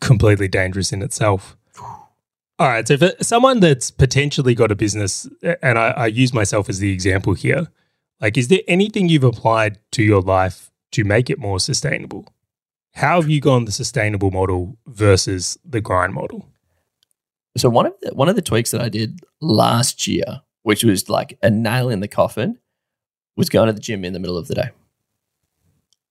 Completely 0.00 0.48
dangerous 0.48 0.92
in 0.92 1.00
itself. 1.00 1.56
All 2.58 2.68
right, 2.68 2.86
so 2.86 2.98
for 2.98 3.12
someone 3.22 3.60
that's 3.60 3.90
potentially 3.90 4.54
got 4.54 4.70
a 4.70 4.74
business, 4.74 5.26
and 5.62 5.78
I, 5.78 5.92
I 5.92 6.06
use 6.08 6.34
myself 6.34 6.68
as 6.68 6.78
the 6.78 6.92
example 6.92 7.32
here, 7.32 7.68
like, 8.20 8.36
is 8.36 8.48
there 8.48 8.60
anything 8.68 9.08
you've 9.08 9.24
applied 9.24 9.78
to 9.92 10.02
your 10.02 10.20
life 10.20 10.69
to 10.92 11.04
make 11.04 11.30
it 11.30 11.38
more 11.38 11.60
sustainable? 11.60 12.26
How 12.94 13.20
have 13.20 13.30
you 13.30 13.40
gone 13.40 13.64
the 13.64 13.72
sustainable 13.72 14.30
model 14.30 14.76
versus 14.86 15.58
the 15.64 15.80
grind 15.80 16.14
model? 16.14 16.48
So 17.56 17.68
one 17.68 17.86
of 17.86 17.94
the, 18.02 18.14
one 18.14 18.28
of 18.28 18.36
the 18.36 18.42
tweaks 18.42 18.70
that 18.70 18.80
I 18.80 18.88
did 18.88 19.20
last 19.40 20.06
year, 20.06 20.42
which 20.62 20.84
was 20.84 21.08
like 21.08 21.38
a 21.42 21.50
nail 21.50 21.88
in 21.88 22.00
the 22.00 22.08
coffin, 22.08 22.58
was 23.36 23.48
going 23.48 23.68
to 23.68 23.72
the 23.72 23.80
gym 23.80 24.04
in 24.04 24.12
the 24.12 24.18
middle 24.18 24.36
of 24.36 24.48
the 24.48 24.54
day. 24.54 24.70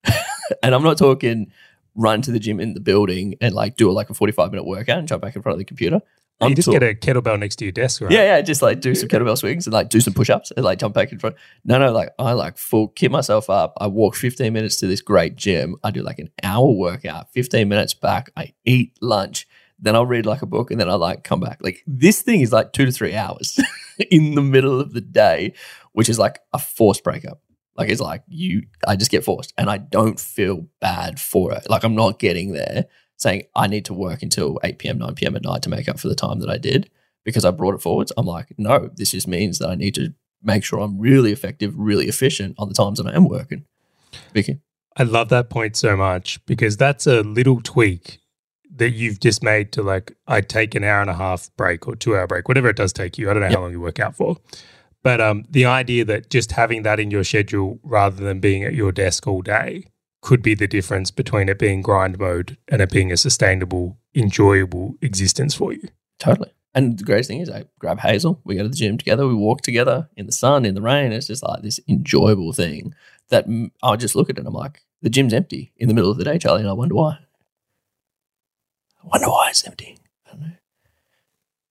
and 0.64 0.74
I'm 0.74 0.84
not 0.84 0.98
talking 0.98 1.52
run 1.96 2.22
to 2.22 2.32
the 2.32 2.40
gym 2.40 2.60
in 2.60 2.74
the 2.74 2.80
building 2.80 3.36
and 3.42 3.54
like 3.54 3.76
do 3.76 3.92
like 3.92 4.10
a 4.10 4.14
45 4.14 4.52
minute 4.52 4.66
workout 4.66 5.00
and 5.00 5.08
jump 5.08 5.22
back 5.22 5.36
in 5.36 5.42
front 5.42 5.54
of 5.54 5.60
the 5.60 5.66
computer. 5.66 6.02
I'm 6.42 6.52
you 6.52 6.56
just 6.56 6.70
get 6.70 6.84
a 6.84 6.94
kettlebell 6.94 7.38
next 7.38 7.58
to 7.58 7.66
your 7.66 7.72
desk, 7.74 8.02
right? 8.02 8.12
yeah, 8.12 8.24
yeah, 8.24 8.42
just 8.42 8.62
like 8.62 8.80
do 8.80 8.96
some 8.96 9.10
kettlebell 9.10 9.38
swings 9.38 9.68
and 9.68 9.74
like 9.74 9.90
do 9.90 10.00
some 10.00 10.14
push 10.14 10.30
ups 10.30 10.52
and 10.52 10.64
like 10.64 10.80
jump 10.80 10.94
back 10.94 11.12
in 11.12 11.20
front. 11.20 11.36
No, 11.66 11.78
no, 11.78 11.92
like 11.92 12.10
I 12.18 12.34
like 12.34 12.58
full 12.58 12.88
kit 12.90 13.12
myself 13.12 13.50
up. 13.50 13.74
I 13.78 13.88
walk 13.88 14.16
15 14.16 14.54
minutes 14.54 14.78
to 14.78 14.88
this 14.88 15.02
great 15.02 15.36
gym. 15.36 15.76
I 15.84 15.92
do 15.92 16.02
like 16.02 16.20
an 16.20 16.30
hour 16.44 16.72
workout, 16.72 17.32
15 17.34 17.68
minutes 17.68 17.94
back. 17.94 18.32
I 18.38 18.54
eat 18.64 18.94
lunch. 19.02 19.48
Then 19.80 19.96
I'll 19.96 20.06
read 20.06 20.26
like 20.26 20.42
a 20.42 20.46
book 20.46 20.72
and 20.72 20.80
then 20.80 20.90
I 20.90 20.96
like 20.96 21.24
come 21.24 21.40
back. 21.40 21.60
Like 21.62 21.84
this 21.86 22.22
thing 22.22 22.42
is 22.42 22.52
like 22.52 22.74
two 22.74 22.86
to 22.86 22.92
three 22.92 23.16
hours 23.16 23.60
in 24.12 24.36
the 24.36 24.42
middle 24.42 24.80
of 24.80 24.94
the 24.94 25.02
day, 25.02 25.54
which 25.92 26.10
is 26.10 26.20
like 26.20 26.40
a 26.54 26.60
forced 26.60 27.04
breakup. 27.04 27.42
Like 27.76 27.90
it's 27.90 28.02
like 28.02 28.24
you, 28.28 28.64
I 28.88 28.98
just 28.98 29.12
get 29.12 29.24
forced 29.24 29.54
and 29.58 29.70
I 29.70 29.78
don't 29.78 30.20
feel 30.20 30.68
bad 30.82 31.20
for 31.20 31.54
it. 31.54 31.70
Like 31.70 31.84
I'm 31.84 31.96
not 31.96 32.20
getting 32.20 32.52
there 32.52 32.86
saying 33.20 33.44
I 33.56 33.68
need 33.68 33.86
to 33.86 33.94
work 33.94 34.24
until 34.24 34.60
8 34.64 34.80
p.m., 34.80 34.98
9 34.98 35.14
p.m. 35.16 35.36
at 35.36 35.44
night 35.44 35.62
to 35.64 35.70
make 35.70 35.88
up 35.88 36.00
for 36.00 36.08
the 36.08 36.16
time 36.16 36.40
that 36.40 36.50
I 36.50 36.58
did 36.58 36.90
because 37.26 37.46
I 37.46 37.52
brought 37.52 37.76
it 37.76 37.82
forwards. 37.82 38.12
I'm 38.18 38.26
like, 38.26 38.54
no, 38.58 38.90
this 38.96 39.12
just 39.12 39.28
means 39.28 39.60
that 39.60 39.70
I 39.70 39.76
need 39.76 39.94
to 39.96 40.14
make 40.42 40.64
sure 40.64 40.80
I'm 40.80 40.98
really 40.98 41.32
effective, 41.32 41.74
really 41.76 42.08
efficient 42.08 42.56
on 42.58 42.70
the 42.70 42.74
times 42.74 42.98
that 42.98 43.08
I 43.08 43.16
am 43.16 43.28
working. 43.28 43.66
Vicky. 44.34 44.60
I 44.96 45.04
love 45.04 45.30
that 45.30 45.50
point 45.50 45.76
so 45.76 45.96
much 45.96 46.44
because 46.46 46.78
that's 46.78 47.06
a 47.08 47.22
little 47.22 47.62
tweak 47.62 48.20
that 48.76 48.92
you've 48.92 49.20
just 49.20 49.44
made 49.44 49.72
to 49.74 49.84
like, 49.84 50.16
I 50.28 50.40
take 50.42 50.76
an 50.76 50.84
hour 50.86 51.02
and 51.02 51.10
a 51.10 51.14
half 51.16 51.50
break 51.58 51.88
or 51.88 51.96
two 51.96 52.16
hour 52.16 52.28
break, 52.28 52.48
whatever 52.48 52.70
it 52.70 52.78
does 52.78 52.94
take 52.94 53.18
you. 53.18 53.30
I 53.30 53.34
don't 53.34 53.42
know 53.42 53.48
Yep. 53.50 53.56
how 53.56 53.62
long 53.62 53.72
you 53.72 53.82
work 53.82 54.00
out 54.00 54.16
for. 54.16 54.38
But 55.04 55.20
um, 55.22 55.44
the 55.50 55.66
idea 55.66 56.06
that 56.06 56.30
just 56.30 56.54
having 56.54 56.84
that 56.84 57.00
in 57.00 57.12
your 57.12 57.24
schedule 57.24 57.80
rather 57.84 58.24
than 58.24 58.40
being 58.40 58.64
at 58.64 58.74
your 58.74 58.92
desk 58.92 59.28
all 59.28 59.42
day 59.42 59.86
could 60.22 60.42
be 60.42 60.54
the 60.54 60.68
difference 60.68 61.12
between 61.12 61.50
it 61.50 61.60
being 61.60 61.82
grind 61.82 62.20
mode 62.20 62.58
and 62.68 62.82
it 62.82 62.92
being 62.92 63.12
a 63.12 63.18
sustainable, 63.18 63.98
enjoyable 64.14 64.96
existence 65.02 65.54
for 65.54 65.72
you. 65.74 65.88
Totally. 66.18 66.52
And 66.76 67.00
the 67.00 67.04
greatest 67.04 67.30
thing 67.30 67.40
is 67.40 67.50
I 67.50 67.66
grab 67.80 68.00
Hazel, 68.00 68.40
we 68.44 68.56
go 68.56 68.64
to 68.64 68.70
the 68.70 68.76
gym 68.76 68.98
together, 68.98 69.28
we 69.28 69.34
walk 69.34 69.62
together 69.62 70.10
in 70.16 70.26
the 70.26 70.32
sun, 70.32 70.66
in 70.66 70.76
the 70.76 70.82
rain. 70.82 71.12
It's 71.12 71.28
just 71.28 71.44
like 71.44 71.62
this 71.64 71.80
enjoyable 71.88 72.54
thing 72.54 72.94
that 73.30 73.46
I 73.82 73.96
just 73.96 74.16
look 74.16 74.30
at 74.30 74.38
it 74.38 74.40
and 74.40 74.48
I'm 74.48 74.54
like, 74.54 74.84
the 75.02 75.10
gym's 75.10 75.34
empty 75.34 75.72
in 75.78 75.88
the 75.88 75.94
middle 75.94 76.12
of 76.12 76.18
the 76.18 76.24
day, 76.24 76.38
Charlie, 76.38 76.62
and 76.62 76.70
I 76.70 76.74
wonder 76.74 76.96
why. 76.96 77.20
I 79.04 79.08
wonder 79.08 79.30
why 79.30 79.48
it's 79.50 79.66
empty. 79.66 79.98
I 80.28 80.32
don't 80.32 80.42
know. 80.42 80.52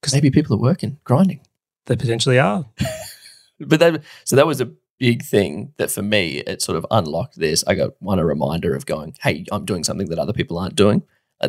Because 0.01 0.15
maybe 0.15 0.31
people 0.31 0.57
are 0.57 0.61
working, 0.61 0.99
grinding. 1.05 1.41
They 1.87 1.97
potentially 1.97 2.39
are. 2.39 2.67
but 3.61 3.81
that 3.81 4.03
so 4.25 4.37
that 4.37 4.47
was 4.47 4.61
a 4.61 4.71
big 4.99 5.25
thing 5.25 5.73
that 5.77 5.91
for 5.91 6.03
me 6.03 6.39
it 6.47 6.63
sort 6.63 6.77
of 6.77 6.87
unlocked 6.91 7.39
this. 7.39 7.65
I 7.67 7.75
got 7.75 8.01
one 8.01 8.19
a 8.19 8.25
reminder 8.25 8.75
of 8.75 8.87
going, 8.87 9.15
hey, 9.23 9.45
I'm 9.53 9.65
doing 9.65 9.85
something 9.85 10.09
that 10.09 10.19
other 10.19 10.33
people 10.33 10.59
aren't 10.59 10.77
doing. 10.77 11.03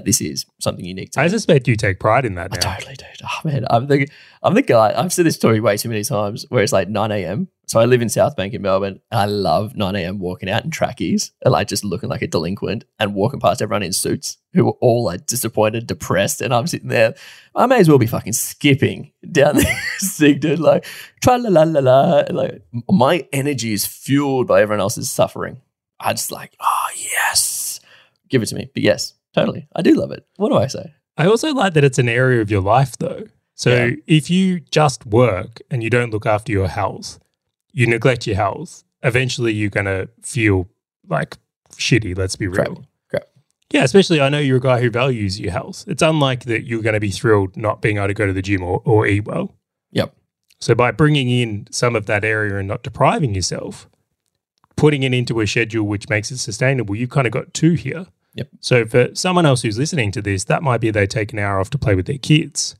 This 0.03 0.21
is 0.21 0.45
something 0.59 0.85
unique 0.85 1.11
to 1.11 1.21
I 1.21 1.27
suspect 1.27 1.67
you 1.67 1.75
take 1.75 1.99
pride 1.99 2.23
in 2.23 2.35
that 2.35 2.51
Now. 2.51 2.57
I 2.57 2.75
totally 2.75 2.95
do. 2.95 3.05
Oh 3.21 3.47
man, 3.47 3.65
I'm 3.69 3.87
the 3.87 4.07
I'm 4.41 4.53
the 4.53 4.61
guy. 4.61 4.93
I've 4.95 5.11
said 5.11 5.25
this 5.25 5.35
story 5.35 5.59
way 5.59 5.77
too 5.77 5.89
many 5.89 6.03
times. 6.03 6.45
Where 6.49 6.63
it's 6.63 6.71
like 6.71 6.87
9 6.89 7.11
a.m. 7.11 7.49
So 7.67 7.79
I 7.79 7.85
live 7.85 8.01
in 8.01 8.09
South 8.09 8.35
Bank 8.35 8.53
in 8.53 8.61
Melbourne. 8.61 8.99
And 9.11 9.19
I 9.19 9.25
love 9.25 9.75
9 9.75 9.95
a.m. 9.95 10.19
walking 10.19 10.49
out 10.49 10.63
in 10.63 10.71
trackies 10.71 11.31
and 11.43 11.51
like 11.51 11.67
just 11.67 11.83
looking 11.83 12.09
like 12.09 12.21
a 12.21 12.27
delinquent 12.27 12.85
and 12.97 13.13
walking 13.13 13.39
past 13.39 13.61
everyone 13.61 13.83
in 13.83 13.93
suits 13.93 14.37
who 14.53 14.65
were 14.65 14.77
all 14.81 15.03
like 15.03 15.25
disappointed, 15.25 15.85
depressed, 15.85 16.41
and 16.41 16.53
I'm 16.53 16.65
sitting 16.67 16.89
there. 16.89 17.13
I 17.53 17.65
may 17.67 17.79
as 17.79 17.89
well 17.89 17.99
be 17.99 18.07
fucking 18.07 18.33
skipping 18.33 19.11
down 19.31 19.55
the 19.57 19.75
street, 19.97 20.39
dude. 20.41 20.59
Like 20.59 20.85
tra 21.21 21.37
la 21.37 21.49
la 21.49 21.63
la 21.63 21.79
la. 21.79 22.23
Like 22.29 22.61
my 22.89 23.27
energy 23.33 23.73
is 23.73 23.85
fueled 23.85 24.47
by 24.47 24.61
everyone 24.61 24.81
else's 24.81 25.11
suffering. 25.11 25.61
I 25.99 26.13
just 26.13 26.31
like, 26.31 26.55
oh 26.59 26.87
yes, 26.95 27.81
give 28.29 28.41
it 28.41 28.47
to 28.47 28.55
me. 28.55 28.69
But 28.73 28.83
yes, 28.83 29.13
totally, 29.33 29.67
I 29.75 29.81
do 29.81 29.93
love 29.95 30.11
it. 30.11 30.25
What 30.37 30.49
do 30.49 30.55
I 30.57 30.67
say? 30.67 30.93
I 31.17 31.25
also 31.25 31.53
like 31.53 31.73
that 31.73 31.83
it's 31.83 31.99
an 31.99 32.09
area 32.09 32.41
of 32.41 32.49
your 32.49 32.61
life, 32.61 32.97
though. 32.97 33.25
So 33.55 33.75
Yeah. 33.75 33.95
if 34.07 34.29
you 34.29 34.61
just 34.61 35.05
work 35.05 35.61
and 35.69 35.83
you 35.83 35.89
don't 35.89 36.11
look 36.11 36.25
after 36.25 36.51
your 36.51 36.67
health, 36.69 37.19
you 37.73 37.85
neglect 37.87 38.25
your 38.25 38.37
health, 38.37 38.83
eventually 39.03 39.53
you're 39.53 39.69
going 39.69 39.85
to 39.85 40.09
feel 40.21 40.69
like 41.07 41.37
shitty, 41.73 42.17
let's 42.17 42.35
be 42.37 42.47
real. 42.47 42.63
Crap. 42.63 42.77
Crap. 43.09 43.23
Yeah, 43.71 43.83
especially 43.83 44.21
I 44.21 44.29
know 44.29 44.39
you're 44.39 44.57
a 44.57 44.61
guy 44.61 44.79
who 44.81 44.89
values 44.89 45.39
your 45.39 45.51
health. 45.51 45.83
It's 45.87 46.01
unlike 46.01 46.45
that 46.45 46.65
you're 46.65 46.81
going 46.81 46.93
to 46.93 46.99
be 47.01 47.11
thrilled 47.11 47.57
not 47.57 47.81
being 47.81 47.97
able 47.97 48.07
to 48.07 48.13
go 48.13 48.25
to 48.25 48.33
the 48.33 48.41
gym 48.41 48.63
or, 48.63 48.81
or 48.85 49.05
eat 49.05 49.25
well. 49.25 49.55
Yep. 49.91 50.15
So 50.61 50.73
by 50.73 50.91
bringing 50.91 51.29
in 51.29 51.67
some 51.71 51.95
of 51.95 52.05
that 52.05 52.23
area 52.23 52.57
and 52.57 52.67
not 52.67 52.83
depriving 52.83 53.35
yourself, 53.35 53.89
putting 54.77 55.03
it 55.03 55.13
into 55.13 55.39
a 55.41 55.47
schedule 55.47 55.85
which 55.85 56.07
makes 56.09 56.31
it 56.31 56.37
sustainable, 56.37 56.95
you've 56.95 57.09
kind 57.09 57.27
of 57.27 57.33
got 57.33 57.53
two 57.53 57.73
here. 57.73 58.07
Yep. 58.39 58.49
So 58.61 58.85
for 58.85 59.13
someone 59.15 59.45
else 59.45 59.61
who's 59.61 59.77
listening 59.77 60.13
to 60.13 60.21
this, 60.21 60.45
that 60.45 60.63
might 60.63 60.79
be 60.79 60.91
they 60.91 61.05
take 61.05 61.33
an 61.33 61.39
hour 61.39 61.59
off 61.59 61.69
to 61.71 61.77
play 61.77 61.93
with 61.93 62.05
their 62.05 62.17
kids, 62.17 62.77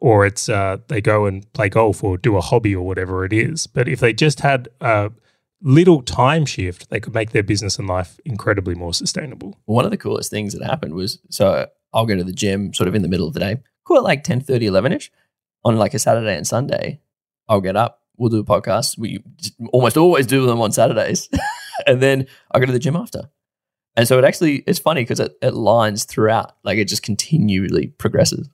or 0.00 0.26
it's 0.26 0.48
uh, 0.48 0.78
they 0.88 1.00
go 1.00 1.26
and 1.26 1.50
play 1.52 1.68
golf 1.68 2.02
or 2.02 2.18
do 2.18 2.36
a 2.36 2.40
hobby 2.40 2.74
or 2.74 2.84
whatever 2.84 3.24
it 3.24 3.32
is. 3.32 3.68
But 3.68 3.88
if 3.88 4.00
they 4.00 4.12
just 4.12 4.40
had 4.40 4.68
a 4.80 5.12
little 5.62 6.02
time 6.02 6.46
shift, 6.46 6.90
they 6.90 6.98
could 6.98 7.14
make 7.14 7.30
their 7.30 7.44
business 7.44 7.78
and 7.78 7.86
life 7.86 8.18
incredibly 8.24 8.74
more 8.74 8.92
sustainable. 8.92 9.56
one 9.66 9.84
of 9.84 9.92
the 9.92 9.96
coolest 9.96 10.30
things 10.30 10.52
that 10.52 10.64
happened 10.64 10.94
was 10.94 11.20
so 11.30 11.68
I'll 11.94 12.06
go 12.06 12.16
to 12.16 12.24
the 12.24 12.32
gym 12.32 12.74
sort 12.74 12.88
of 12.88 12.96
in 12.96 13.02
the 13.02 13.08
middle 13.08 13.28
of 13.28 13.34
the 13.34 13.40
day, 13.40 13.58
call 13.84 13.98
it 13.98 14.02
like 14.02 14.24
10, 14.24 14.40
30, 14.40 14.66
11 14.66 14.92
ish. 14.92 15.12
On 15.64 15.76
like 15.76 15.94
a 15.94 15.98
Saturday 15.98 16.36
and 16.36 16.46
Sunday, 16.46 17.00
I'll 17.48 17.60
get 17.60 17.76
up, 17.76 18.02
we'll 18.16 18.30
do 18.30 18.38
a 18.40 18.44
podcast. 18.44 18.98
We 18.98 19.22
almost 19.72 19.96
always 19.96 20.26
do 20.26 20.44
them 20.46 20.60
on 20.60 20.72
Saturdays. 20.72 21.28
and 21.86 22.00
then 22.02 22.26
I 22.50 22.58
go 22.58 22.66
to 22.66 22.72
the 22.72 22.78
gym 22.78 22.96
after. 22.96 23.30
And 23.98 24.06
so 24.06 24.16
it 24.16 24.24
actually, 24.24 24.58
it's 24.58 24.78
funny 24.78 25.02
because 25.02 25.18
it, 25.18 25.36
it 25.42 25.54
lines 25.54 26.04
throughout, 26.04 26.54
like 26.62 26.78
it 26.78 26.84
just 26.84 27.02
continually 27.02 27.88
progresses. 27.98 28.48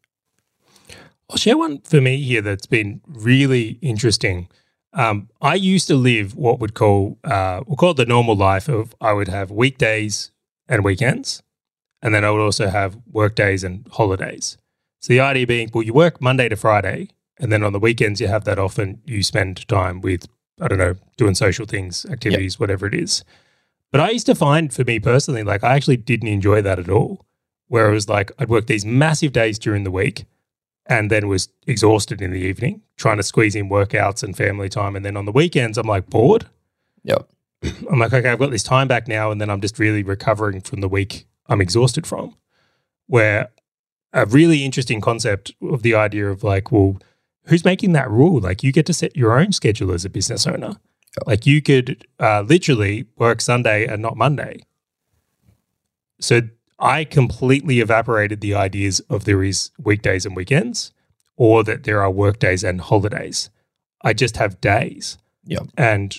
I'll 1.28 1.36
share 1.36 1.58
one 1.58 1.82
for 1.82 2.00
me 2.00 2.22
here 2.22 2.40
that's 2.40 2.64
been 2.64 3.02
really 3.06 3.78
interesting. 3.82 4.48
Um, 4.94 5.28
I 5.42 5.56
used 5.56 5.86
to 5.88 5.96
live 5.96 6.34
what 6.34 6.60
would 6.60 6.72
call 6.72 7.18
uh, 7.24 7.60
we'll 7.66 7.76
call 7.76 7.90
it 7.90 7.98
the 7.98 8.06
normal 8.06 8.36
life 8.36 8.68
of 8.68 8.94
I 9.02 9.12
would 9.12 9.28
have 9.28 9.50
weekdays 9.50 10.30
and 10.66 10.82
weekends, 10.82 11.42
and 12.00 12.14
then 12.14 12.24
I 12.24 12.30
would 12.30 12.40
also 12.40 12.68
have 12.68 12.96
work 13.10 13.34
days 13.34 13.62
and 13.64 13.86
holidays. 13.92 14.56
So 15.02 15.12
the 15.12 15.20
idea 15.20 15.46
being, 15.46 15.70
well, 15.74 15.82
you 15.82 15.92
work 15.92 16.22
Monday 16.22 16.48
to 16.48 16.56
Friday, 16.56 17.08
and 17.38 17.52
then 17.52 17.62
on 17.62 17.74
the 17.74 17.80
weekends 17.80 18.18
you 18.18 18.28
have 18.28 18.44
that 18.44 18.58
off 18.58 18.78
and 18.78 19.00
you 19.04 19.22
spend 19.22 19.68
time 19.68 20.00
with 20.00 20.26
I 20.58 20.68
don't 20.68 20.78
know 20.78 20.94
doing 21.18 21.34
social 21.34 21.66
things, 21.66 22.06
activities, 22.06 22.54
yep. 22.54 22.60
whatever 22.60 22.86
it 22.86 22.94
is. 22.94 23.24
But 23.94 24.00
I 24.00 24.10
used 24.10 24.26
to 24.26 24.34
find 24.34 24.72
for 24.72 24.82
me 24.82 24.98
personally, 24.98 25.44
like 25.44 25.62
I 25.62 25.76
actually 25.76 25.98
didn't 25.98 26.26
enjoy 26.26 26.60
that 26.62 26.80
at 26.80 26.88
all. 26.88 27.24
Where 27.68 27.88
it 27.88 27.94
was 27.94 28.08
like 28.08 28.32
I'd 28.40 28.48
work 28.48 28.66
these 28.66 28.84
massive 28.84 29.30
days 29.30 29.56
during 29.56 29.84
the 29.84 29.90
week 29.92 30.24
and 30.86 31.12
then 31.12 31.28
was 31.28 31.48
exhausted 31.68 32.20
in 32.20 32.32
the 32.32 32.40
evening 32.40 32.82
trying 32.96 33.18
to 33.18 33.22
squeeze 33.22 33.54
in 33.54 33.70
workouts 33.70 34.24
and 34.24 34.36
family 34.36 34.68
time. 34.68 34.96
And 34.96 35.04
then 35.04 35.16
on 35.16 35.26
the 35.26 35.30
weekends, 35.30 35.78
I'm 35.78 35.86
like 35.86 36.10
bored. 36.10 36.46
Yep. 37.04 37.28
I'm 37.88 38.00
like, 38.00 38.12
okay, 38.12 38.30
I've 38.30 38.40
got 38.40 38.50
this 38.50 38.64
time 38.64 38.88
back 38.88 39.06
now. 39.06 39.30
And 39.30 39.40
then 39.40 39.48
I'm 39.48 39.60
just 39.60 39.78
really 39.78 40.02
recovering 40.02 40.60
from 40.60 40.80
the 40.80 40.88
week 40.88 41.28
I'm 41.46 41.60
exhausted 41.60 42.04
from. 42.04 42.34
Where 43.06 43.50
a 44.12 44.26
really 44.26 44.64
interesting 44.64 45.00
concept 45.00 45.54
of 45.62 45.82
the 45.82 45.94
idea 45.94 46.28
of 46.32 46.42
like, 46.42 46.72
well, 46.72 46.98
who's 47.44 47.64
making 47.64 47.92
that 47.92 48.10
rule? 48.10 48.40
Like, 48.40 48.64
you 48.64 48.72
get 48.72 48.86
to 48.86 48.92
set 48.92 49.14
your 49.14 49.38
own 49.38 49.52
schedule 49.52 49.92
as 49.92 50.04
a 50.04 50.10
business 50.10 50.48
owner. 50.48 50.80
Yep. 51.18 51.26
Like, 51.26 51.46
you 51.46 51.62
could 51.62 52.06
uh, 52.18 52.42
literally 52.42 53.06
work 53.16 53.40
Sunday 53.40 53.86
and 53.86 54.02
not 54.02 54.16
Monday. 54.16 54.64
So 56.20 56.42
I 56.78 57.04
completely 57.04 57.80
evaporated 57.80 58.40
the 58.40 58.54
ideas 58.54 59.00
of 59.10 59.24
there 59.24 59.42
is 59.42 59.70
weekdays 59.78 60.26
and 60.26 60.34
weekends 60.34 60.92
or 61.36 61.64
that 61.64 61.84
there 61.84 62.02
are 62.02 62.10
work 62.10 62.38
days 62.38 62.64
and 62.64 62.80
holidays. 62.80 63.50
I 64.02 64.12
just 64.12 64.36
have 64.36 64.60
days. 64.60 65.18
Yeah. 65.44 65.60
And 65.76 66.16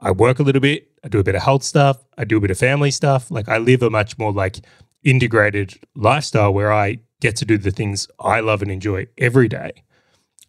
I 0.00 0.10
work 0.10 0.38
a 0.38 0.42
little 0.42 0.60
bit, 0.60 0.88
I 1.02 1.08
do 1.08 1.18
a 1.18 1.24
bit 1.24 1.34
of 1.34 1.42
health 1.42 1.62
stuff, 1.62 2.04
I 2.18 2.24
do 2.24 2.38
a 2.38 2.40
bit 2.40 2.50
of 2.50 2.58
family 2.58 2.90
stuff. 2.90 3.30
Like 3.30 3.48
I 3.48 3.58
live 3.58 3.82
a 3.82 3.90
much 3.90 4.18
more 4.18 4.32
like 4.32 4.58
integrated 5.02 5.74
lifestyle 5.94 6.52
where 6.52 6.72
I 6.72 6.98
get 7.20 7.36
to 7.36 7.44
do 7.44 7.56
the 7.58 7.70
things 7.70 8.08
I 8.20 8.40
love 8.40 8.62
and 8.62 8.70
enjoy 8.70 9.06
every 9.18 9.48
day. 9.48 9.72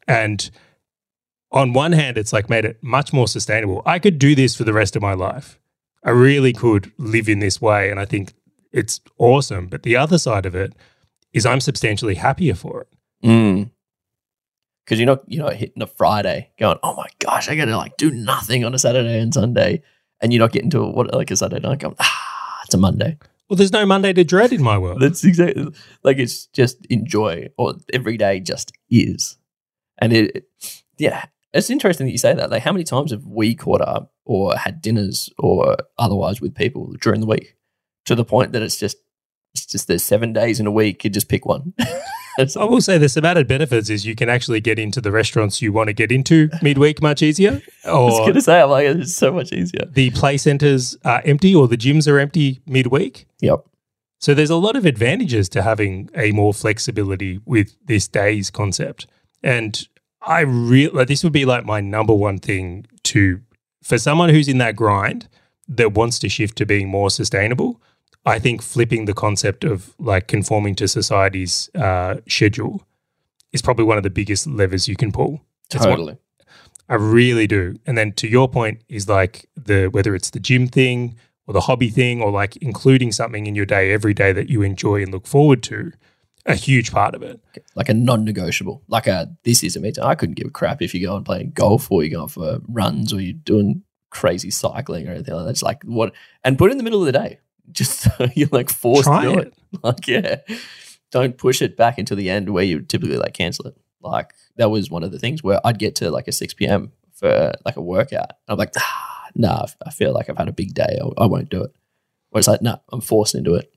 And 0.07 0.49
on 1.51 1.73
one 1.73 1.93
hand, 1.93 2.17
it's 2.17 2.33
like 2.33 2.49
made 2.49 2.65
it 2.65 2.77
much 2.81 3.13
more 3.13 3.27
sustainable. 3.27 3.81
I 3.85 3.99
could 3.99 4.19
do 4.19 4.35
this 4.35 4.55
for 4.55 4.63
the 4.63 4.73
rest 4.73 4.95
of 4.95 5.01
my 5.01 5.13
life. 5.13 5.59
I 6.03 6.11
really 6.11 6.53
could 6.53 6.91
live 6.97 7.29
in 7.29 7.39
this 7.39 7.61
way. 7.61 7.89
And 7.89 7.99
I 7.99 8.05
think 8.05 8.33
it's 8.71 9.01
awesome. 9.17 9.67
But 9.67 9.83
the 9.83 9.95
other 9.95 10.17
side 10.17 10.45
of 10.45 10.55
it 10.55 10.73
is 11.33 11.45
I'm 11.45 11.59
substantially 11.59 12.15
happier 12.15 12.55
for 12.55 12.81
it. 12.81 12.87
Mm. 13.27 13.71
Cause 14.85 14.99
you're 14.99 15.05
not 15.05 15.23
you're 15.27 15.43
not 15.43 15.55
hitting 15.55 15.83
a 15.83 15.87
Friday 15.87 16.51
going, 16.57 16.77
oh 16.81 16.95
my 16.95 17.07
gosh, 17.19 17.49
I 17.49 17.55
gotta 17.55 17.75
like 17.75 17.97
do 17.97 18.09
nothing 18.09 18.63
on 18.63 18.73
a 18.73 18.79
Saturday 18.79 19.19
and 19.19 19.33
Sunday. 19.33 19.83
And 20.21 20.31
you're 20.31 20.39
not 20.39 20.53
getting 20.53 20.69
to 20.71 20.79
a, 20.79 20.89
what 20.89 21.13
like 21.13 21.29
a 21.29 21.35
Saturday 21.35 21.67
night 21.67 21.79
going, 21.79 21.95
ah, 21.99 22.59
it's 22.63 22.73
a 22.73 22.77
Monday. 22.77 23.17
Well, 23.49 23.57
there's 23.57 23.73
no 23.73 23.85
Monday 23.85 24.13
to 24.13 24.23
dread 24.23 24.53
in 24.53 24.63
my 24.63 24.77
world. 24.77 25.01
That's 25.01 25.25
exactly 25.25 25.73
like 26.03 26.17
it's 26.17 26.47
just 26.47 26.85
enjoy 26.85 27.49
or 27.57 27.75
every 27.91 28.17
day 28.17 28.39
just 28.39 28.71
is. 28.89 29.37
And 29.97 30.13
it 30.13 30.47
yeah, 30.97 31.25
it's 31.57 31.69
interesting 31.69 32.07
that 32.07 32.11
you 32.11 32.17
say 32.17 32.33
that. 32.33 32.49
Like 32.49 32.63
how 32.63 32.71
many 32.71 32.83
times 32.83 33.11
have 33.11 33.25
we 33.25 33.55
caught 33.55 33.81
up 33.81 34.13
or 34.25 34.55
had 34.55 34.81
dinners 34.81 35.29
or 35.37 35.77
otherwise 35.97 36.39
with 36.41 36.55
people 36.55 36.93
during 37.01 37.21
the 37.21 37.27
week? 37.27 37.57
to 38.07 38.15
the 38.15 38.25
point 38.25 38.53
that 38.53 38.63
it's 38.63 38.77
just 38.77 38.97
it's 39.53 39.65
just 39.65 39.87
there's 39.87 40.03
seven 40.03 40.33
days 40.33 40.59
in 40.59 40.67
a 40.67 40.71
week. 40.71 41.03
You 41.03 41.09
just 41.09 41.29
pick 41.29 41.45
one. 41.45 41.73
I 42.39 42.65
will 42.65 42.81
say 42.81 42.99
there's 42.99 43.13
some 43.13 43.25
added 43.25 43.47
benefits 43.47 43.89
is 43.89 44.05
you 44.05 44.13
can 44.13 44.29
actually 44.29 44.61
get 44.61 44.77
into 44.77 45.01
the 45.01 45.11
restaurants 45.11 45.59
you 45.59 45.73
want 45.73 45.87
to 45.87 45.93
get 45.93 46.11
into 46.11 46.49
midweek 46.61 47.01
much 47.01 47.23
easier. 47.23 47.63
Or 47.83 47.89
I 47.91 47.99
was 47.99 48.19
going 48.19 48.33
to 48.35 48.41
say, 48.41 48.61
I'm 48.61 48.69
like, 48.69 48.85
it's 48.85 49.15
so 49.15 49.31
much 49.31 49.51
easier. 49.51 49.85
The 49.85 50.11
play 50.11 50.37
centers 50.37 50.95
are 51.03 51.23
empty 51.25 51.55
or 51.55 51.67
the 51.67 51.77
gyms 51.77 52.07
are 52.07 52.19
empty 52.19 52.61
midweek. 52.67 53.25
Yep. 53.39 53.65
So 54.19 54.35
there's 54.35 54.51
a 54.51 54.55
lot 54.55 54.75
of 54.75 54.85
advantages 54.85 55.49
to 55.49 55.63
having 55.63 56.11
a 56.13 56.31
more 56.31 56.53
flexibility 56.53 57.39
with 57.45 57.75
this 57.83 58.07
days 58.07 58.51
concept. 58.51 59.07
And 59.41 59.87
I 60.27 60.41
really, 60.41 60.89
like, 60.89 61.07
this 61.07 61.23
would 61.23 61.33
be 61.33 61.45
like 61.45 61.65
my 61.65 61.81
number 61.81 62.13
one 62.13 62.37
thing 62.37 62.85
to, 63.03 63.41
for 63.81 63.97
someone 63.97 64.29
who's 64.29 64.47
in 64.47 64.57
that 64.59 64.75
grind 64.75 65.27
that 65.69 65.93
wants 65.93 66.19
to 66.19 66.29
shift 66.29 66.57
to 66.57 66.65
being 66.65 66.89
more 66.89 67.09
sustainable, 67.09 67.81
I 68.25 68.39
think 68.39 68.61
flipping 68.61 69.05
the 69.05 69.13
concept 69.13 69.63
of 69.63 69.95
like 69.99 70.27
conforming 70.27 70.75
to 70.75 70.87
society's 70.87 71.69
uh, 71.73 72.17
schedule 72.27 72.85
is 73.53 73.61
probably 73.61 73.85
one 73.85 73.97
of 73.97 74.03
the 74.03 74.09
biggest 74.09 74.45
levers 74.47 74.87
you 74.87 74.97
can 74.97 75.13
pull. 75.13 75.41
totally. 75.69 76.17
I 76.89 76.95
really 76.95 77.47
do. 77.47 77.79
And 77.85 77.97
then 77.97 78.11
to 78.13 78.27
your 78.27 78.49
point 78.49 78.81
is 78.89 79.07
like 79.07 79.49
the 79.55 79.87
whether 79.87 80.15
it's 80.15 80.29
the 80.29 80.39
gym 80.39 80.67
thing 80.67 81.15
or 81.45 81.53
the 81.53 81.61
hobby 81.61 81.89
thing 81.89 82.21
or 82.21 82.31
like 82.31 82.57
including 82.57 83.11
something 83.11 83.47
in 83.47 83.55
your 83.55 83.65
day 83.65 83.91
every 83.91 84.13
day 84.13 84.31
that 84.33 84.49
you 84.49 84.61
enjoy 84.61 85.01
and 85.01 85.11
look 85.11 85.27
forward 85.27 85.63
to, 85.63 85.91
a 86.47 86.55
huge 86.55 86.91
part 86.91 87.13
of 87.13 87.21
it. 87.21 87.39
Like 87.75 87.89
a 87.89 87.93
non-negotiable. 87.93 88.81
Like 88.87 89.07
a 89.07 89.29
this 89.43 89.63
is 89.63 89.75
a 89.75 89.79
meeting. 89.79 90.03
I 90.03 90.15
couldn't 90.15 90.35
give 90.35 90.47
a 90.47 90.51
crap 90.51 90.81
if 90.81 90.93
you 90.93 91.05
go 91.05 91.15
and 91.15 91.25
play 91.25 91.43
golf 91.43 91.91
or 91.91 92.03
you 92.03 92.09
go 92.09 92.27
for 92.27 92.59
runs 92.67 93.13
or 93.13 93.21
you're 93.21 93.33
doing 93.33 93.83
crazy 94.09 94.49
cycling 94.49 95.07
or 95.07 95.11
anything 95.11 95.35
like 95.35 95.45
that. 95.45 95.51
It's 95.51 95.63
like 95.63 95.83
what 95.83 96.13
and 96.43 96.57
put 96.57 96.69
it 96.69 96.73
in 96.73 96.77
the 96.77 96.83
middle 96.83 97.01
of 97.01 97.05
the 97.05 97.11
day 97.11 97.39
just 97.71 98.07
you're 98.35 98.49
like 98.51 98.69
forced 98.69 99.03
Try 99.03 99.25
to 99.25 99.31
do 99.31 99.39
it. 99.39 99.47
it. 99.47 99.53
Like, 99.83 100.07
yeah, 100.07 100.37
don't 101.11 101.37
push 101.37 101.61
it 101.61 101.75
back 101.75 101.99
into 101.99 102.15
the 102.15 102.29
end 102.29 102.49
where 102.49 102.63
you 102.63 102.79
typically 102.79 103.17
like 103.17 103.33
cancel 103.33 103.67
it. 103.67 103.75
Like 104.01 104.33
that 104.55 104.69
was 104.69 104.89
one 104.89 105.03
of 105.03 105.11
the 105.11 105.19
things 105.19 105.43
where 105.43 105.59
I'd 105.65 105.77
get 105.77 105.95
to 105.95 106.09
like 106.09 106.29
a 106.29 106.31
6 106.31 106.53
p.m. 106.53 106.93
for 107.13 107.51
like 107.65 107.75
a 107.75 107.81
workout. 107.81 108.31
I'm 108.47 108.57
like, 108.57 108.71
ah, 108.77 109.27
nah, 109.35 109.65
I 109.85 109.91
feel 109.91 110.13
like 110.13 110.29
I've 110.29 110.37
had 110.37 110.47
a 110.47 110.53
big 110.53 110.73
day. 110.73 110.99
I, 111.01 111.23
I 111.23 111.25
won't 111.25 111.49
do 111.49 111.63
it. 111.63 111.71
Where 112.29 112.39
it's 112.39 112.47
like, 112.47 112.61
no, 112.61 112.71
nah, 112.71 112.77
I'm 112.93 113.01
forced 113.01 113.35
into 113.35 113.55
it. 113.55 113.69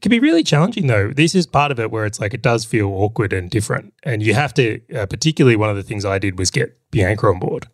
It 0.00 0.04
can 0.04 0.10
be 0.12 0.18
really 0.18 0.42
challenging 0.42 0.86
though. 0.86 1.12
This 1.12 1.34
is 1.34 1.46
part 1.46 1.70
of 1.70 1.78
it 1.78 1.90
where 1.90 2.06
it's 2.06 2.18
like 2.18 2.32
it 2.32 2.40
does 2.40 2.64
feel 2.64 2.88
awkward 2.88 3.34
and 3.34 3.50
different. 3.50 3.92
And 4.02 4.22
you 4.22 4.32
have 4.32 4.54
to, 4.54 4.80
uh, 4.94 5.04
particularly 5.04 5.56
one 5.56 5.68
of 5.68 5.76
the 5.76 5.82
things 5.82 6.06
I 6.06 6.18
did 6.18 6.38
was 6.38 6.50
get 6.50 6.74
Bianca 6.90 7.26
on 7.26 7.38
board. 7.38 7.68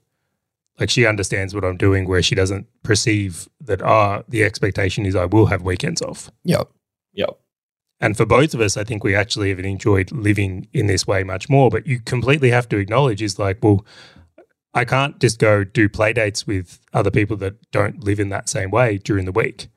Like 0.80 0.90
she 0.90 1.06
understands 1.06 1.54
what 1.54 1.64
I'm 1.64 1.76
doing, 1.76 2.08
where 2.08 2.22
she 2.22 2.34
doesn't 2.34 2.66
perceive 2.82 3.48
that, 3.60 3.80
ah, 3.80 4.18
oh, 4.18 4.24
the 4.28 4.42
expectation 4.42 5.06
is 5.06 5.14
I 5.14 5.26
will 5.26 5.46
have 5.46 5.62
weekends 5.62 6.02
off. 6.02 6.28
Yep. 6.42 6.68
Yep. 7.12 7.38
And 8.00 8.16
for 8.16 8.26
both 8.26 8.54
of 8.54 8.60
us, 8.60 8.76
I 8.76 8.82
think 8.82 9.04
we 9.04 9.14
actually 9.14 9.50
have 9.50 9.60
enjoyed 9.60 10.10
living 10.10 10.66
in 10.72 10.88
this 10.88 11.06
way 11.06 11.22
much 11.22 11.48
more. 11.48 11.70
But 11.70 11.86
you 11.86 12.00
completely 12.00 12.50
have 12.50 12.68
to 12.70 12.76
acknowledge 12.76 13.22
is 13.22 13.38
like, 13.38 13.62
well, 13.62 13.86
I 14.74 14.84
can't 14.84 15.20
just 15.20 15.38
go 15.38 15.62
do 15.62 15.88
play 15.88 16.12
dates 16.12 16.44
with 16.44 16.80
other 16.92 17.12
people 17.12 17.36
that 17.36 17.70
don't 17.70 18.02
live 18.02 18.18
in 18.18 18.30
that 18.30 18.48
same 18.48 18.72
way 18.72 18.98
during 18.98 19.26
the 19.26 19.32
week. 19.32 19.68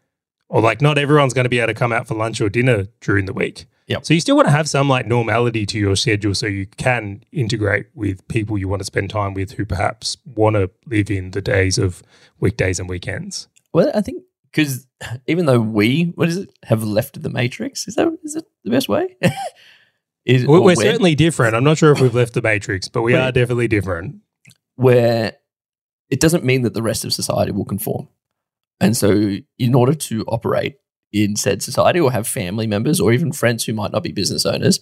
Or 0.50 0.62
like 0.62 0.82
not 0.82 0.98
everyone's 0.98 1.34
going 1.34 1.46
to 1.46 1.50
be 1.50 1.60
able 1.60 1.68
to 1.68 1.74
come 1.74 1.92
out 1.92 2.08
for 2.08 2.16
lunch 2.16 2.42
or 2.42 2.50
dinner 2.50 2.88
during 3.02 3.26
the 3.26 3.34
week. 3.34 3.66
Yep. 3.88 4.06
So 4.06 4.14
you 4.14 4.20
still 4.20 4.36
want 4.36 4.48
to 4.48 4.52
have 4.52 4.70
some 4.70 4.88
like 4.88 5.08
normality 5.08 5.66
to 5.66 5.80
your 5.80 5.96
schedule 5.96 6.36
so 6.36 6.46
you 6.46 6.66
can 6.66 7.24
integrate 7.32 7.88
with 7.96 8.28
people 8.28 8.58
you 8.58 8.68
want 8.68 8.82
to 8.82 8.86
spend 8.86 9.10
time 9.10 9.34
with 9.34 9.54
who 9.54 9.66
perhaps 9.66 10.18
want 10.26 10.56
to 10.56 10.70
live 10.86 11.10
in 11.10 11.32
the 11.32 11.42
days 11.42 11.78
of 11.78 12.04
weekdays 12.40 12.80
and 12.80 12.88
weekends. 12.88 13.48
Well, 13.74 13.92
I 13.96 14.02
think 14.02 14.24
because 14.52 14.88
even 15.28 15.46
though 15.46 15.60
we, 15.60 16.12
what 16.16 16.28
is 16.28 16.38
it, 16.38 16.52
have 16.66 16.84
left 16.84 17.22
the 17.22 17.30
matrix, 17.30 17.88
is 17.88 17.96
that 17.96 18.08
is 18.24 18.36
it 18.36 18.46
the 18.64 18.72
best 18.72 18.90
way? 18.90 19.16
is, 20.26 20.46
we're, 20.46 20.62
we're 20.62 20.76
certainly 20.76 21.16
different. 21.16 21.56
I'm 21.56 21.64
not 21.64 21.78
sure 21.78 21.92
if 21.92 22.00
we've 22.00 22.14
left 22.14 22.34
the 22.34 22.42
matrix, 22.42 22.88
but 22.88 23.02
we 23.02 23.16
are 23.16 23.32
definitely 23.32 23.68
different. 23.68 24.18
Where 24.76 25.34
it 26.10 26.20
doesn't 26.20 26.44
mean 26.44 26.62
that 26.62 26.74
the 26.74 26.82
rest 26.82 27.06
of 27.06 27.14
society 27.14 27.52
will 27.52 27.66
conform. 27.66 28.08
And 28.82 28.96
so, 28.96 29.38
in 29.58 29.76
order 29.76 29.94
to 29.94 30.24
operate 30.28 30.78
in 31.12 31.36
said 31.36 31.62
society 31.62 32.00
or 32.00 32.12
have 32.12 32.28
family 32.28 32.68
members 32.68 33.00
or 33.00 33.12
even 33.12 33.32
friends 33.32 33.66
who 33.66 33.74
might 33.74 33.92
not 33.92 34.04
be 34.04 34.12
business 34.12 34.46
owners, 34.46 34.80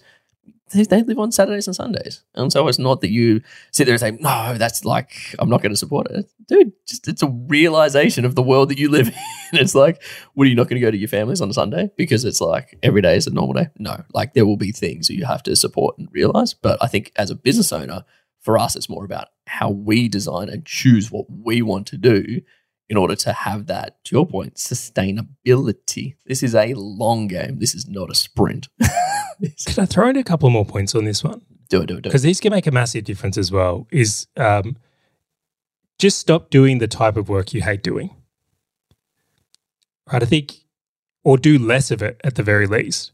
they, 0.70 1.02
live 1.02 1.18
on 1.18 1.32
Saturdays 1.32 1.66
and 1.66 1.74
Sundays. 1.74 2.22
And 2.34 2.52
so 2.52 2.68
it's 2.68 2.78
not 2.78 3.00
that 3.00 3.10
you 3.10 3.40
sit 3.72 3.86
there 3.86 3.94
and 3.94 4.00
say, 4.00 4.10
no, 4.10 4.54
that's 4.56 4.84
like, 4.84 5.34
I'm 5.38 5.48
not 5.48 5.62
going 5.62 5.72
to 5.72 5.76
support 5.76 6.10
it. 6.10 6.30
Dude, 6.46 6.72
just 6.86 7.08
it's 7.08 7.22
a 7.22 7.28
realization 7.28 8.24
of 8.24 8.34
the 8.34 8.42
world 8.42 8.68
that 8.70 8.78
you 8.78 8.90
live 8.90 9.08
in. 9.52 9.58
it's 9.58 9.74
like, 9.74 10.02
what 10.34 10.46
are 10.46 10.50
you 10.50 10.56
not 10.56 10.68
going 10.68 10.80
to 10.80 10.86
go 10.86 10.90
to 10.90 10.96
your 10.96 11.08
families 11.08 11.40
on 11.40 11.50
a 11.50 11.54
Sunday? 11.54 11.90
Because 11.96 12.24
it's 12.24 12.40
like 12.40 12.78
every 12.82 13.02
day 13.02 13.16
is 13.16 13.26
a 13.26 13.32
normal 13.32 13.54
day. 13.54 13.68
No, 13.78 14.02
like 14.12 14.34
there 14.34 14.46
will 14.46 14.56
be 14.56 14.72
things 14.72 15.08
that 15.08 15.14
you 15.14 15.24
have 15.24 15.42
to 15.44 15.56
support 15.56 15.96
and 15.98 16.08
realize. 16.12 16.54
But 16.54 16.78
I 16.82 16.86
think 16.86 17.12
as 17.16 17.30
a 17.30 17.34
business 17.34 17.72
owner, 17.72 18.04
for 18.40 18.58
us, 18.58 18.76
it's 18.76 18.88
more 18.88 19.04
about 19.04 19.28
how 19.46 19.70
we 19.70 20.08
design 20.08 20.48
and 20.48 20.64
choose 20.64 21.10
what 21.10 21.26
we 21.28 21.60
want 21.62 21.86
to 21.88 21.96
do 21.96 22.40
in 22.88 22.96
order 22.96 23.14
to 23.14 23.32
have 23.32 23.66
that, 23.66 24.02
to 24.04 24.16
your 24.16 24.26
point, 24.26 24.54
sustainability. 24.54 26.14
This 26.26 26.42
is 26.42 26.54
a 26.54 26.74
long 26.74 27.28
game. 27.28 27.58
This 27.58 27.74
is 27.74 27.86
not 27.88 28.10
a 28.10 28.14
sprint. 28.14 28.68
Can 29.66 29.82
I 29.82 29.86
throw 29.86 30.08
in 30.08 30.16
a 30.16 30.24
couple 30.24 30.48
more 30.50 30.64
points 30.64 30.94
on 30.94 31.04
this 31.04 31.22
one? 31.22 31.42
do 31.68 31.82
it, 31.82 31.86
do 31.86 31.94
it, 31.94 32.02
do 32.02 32.08
it. 32.08 32.10
Because 32.10 32.22
these 32.22 32.40
can 32.40 32.50
make 32.50 32.66
a 32.66 32.70
massive 32.70 33.04
difference 33.04 33.36
as 33.36 33.52
well. 33.52 33.86
Is 33.90 34.26
um, 34.36 34.76
just 35.98 36.18
stop 36.18 36.50
doing 36.50 36.78
the 36.78 36.88
type 36.88 37.16
of 37.16 37.28
work 37.28 37.52
you 37.52 37.62
hate 37.62 37.82
doing. 37.82 38.10
Right. 40.10 40.22
I 40.22 40.26
think, 40.26 40.54
or 41.22 41.36
do 41.36 41.58
less 41.58 41.90
of 41.90 42.02
it 42.02 42.20
at 42.24 42.34
the 42.36 42.42
very 42.42 42.66
least. 42.66 43.12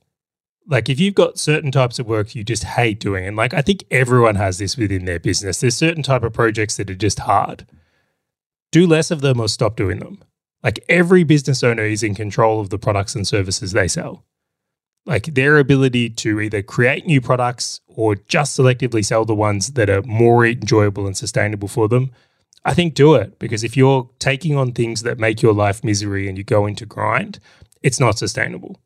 Like 0.67 0.89
if 0.89 0.99
you've 0.99 1.15
got 1.15 1.39
certain 1.39 1.71
types 1.71 1.99
of 1.99 2.07
work 2.07 2.35
you 2.35 2.43
just 2.43 2.65
hate 2.65 3.01
doing, 3.01 3.27
and 3.27 3.37
like 3.37 3.53
I 3.53 3.61
think 3.61 3.85
everyone 3.91 4.37
has 4.37 4.59
this 4.59 4.77
within 4.77 5.05
their 5.05 5.19
business. 5.19 5.61
There's 5.61 5.77
certain 5.77 6.03
type 6.03 6.23
of 6.23 6.33
projects 6.33 6.77
that 6.77 6.89
are 6.89 6.95
just 6.95 7.21
hard. 7.21 7.67
Do 8.75 8.87
less 8.87 9.11
of 9.11 9.21
them 9.21 9.41
or 9.41 9.49
stop 9.49 9.77
doing 9.77 10.01
them. 10.01 10.19
Like 10.63 10.85
every 10.89 11.23
business 11.23 11.63
owner 11.63 11.85
is 11.85 12.03
in 12.03 12.15
control 12.15 12.61
of 12.61 12.71
the 12.71 12.79
products 12.79 13.15
and 13.15 13.27
services 13.27 13.73
they 13.73 13.89
sell 13.89 14.25
like 15.07 15.27
their 15.35 15.59
ability 15.59 16.09
to 16.09 16.41
either 16.41 16.63
create 16.63 17.07
new 17.07 17.21
products 17.21 17.81
or 17.87 18.15
just 18.15 18.59
selectively 18.59 19.05
sell 19.05 19.25
the 19.25 19.35
ones 19.35 19.73
that 19.73 19.91
are 19.91 20.03
more 20.03 20.47
enjoyable 20.47 21.07
and 21.07 21.17
sustainable 21.17 21.69
for 21.69 21.89
them, 21.89 22.11
I 22.65 22.73
think 22.75 22.95
do 22.95 23.15
it 23.15 23.39
because 23.39 23.63
if 23.63 23.77
you're 23.77 24.09
taking 24.19 24.57
on 24.57 24.73
things 24.73 25.03
that 25.03 25.19
make 25.19 25.43
your 25.43 25.53
life 25.53 25.85
misery 25.85 26.29
and 26.29 26.39
you 26.39 26.45
go 26.45 26.67
into 26.67 26.87
grind, 26.87 27.39
it's 27.83 28.01
not 28.01 28.19
sustainable. 28.19 28.81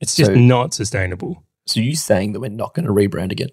It's 0.00 0.14
just 0.14 0.32
So- 0.32 0.34
not 0.38 0.74
sustainable. 0.74 1.42
So 1.66 1.80
you 1.80 1.94
saying 1.94 2.32
that 2.32 2.40
we're 2.40 2.50
not 2.50 2.74
going 2.74 2.86
to 2.86 2.92
rebrand 2.92 3.32
again? 3.32 3.50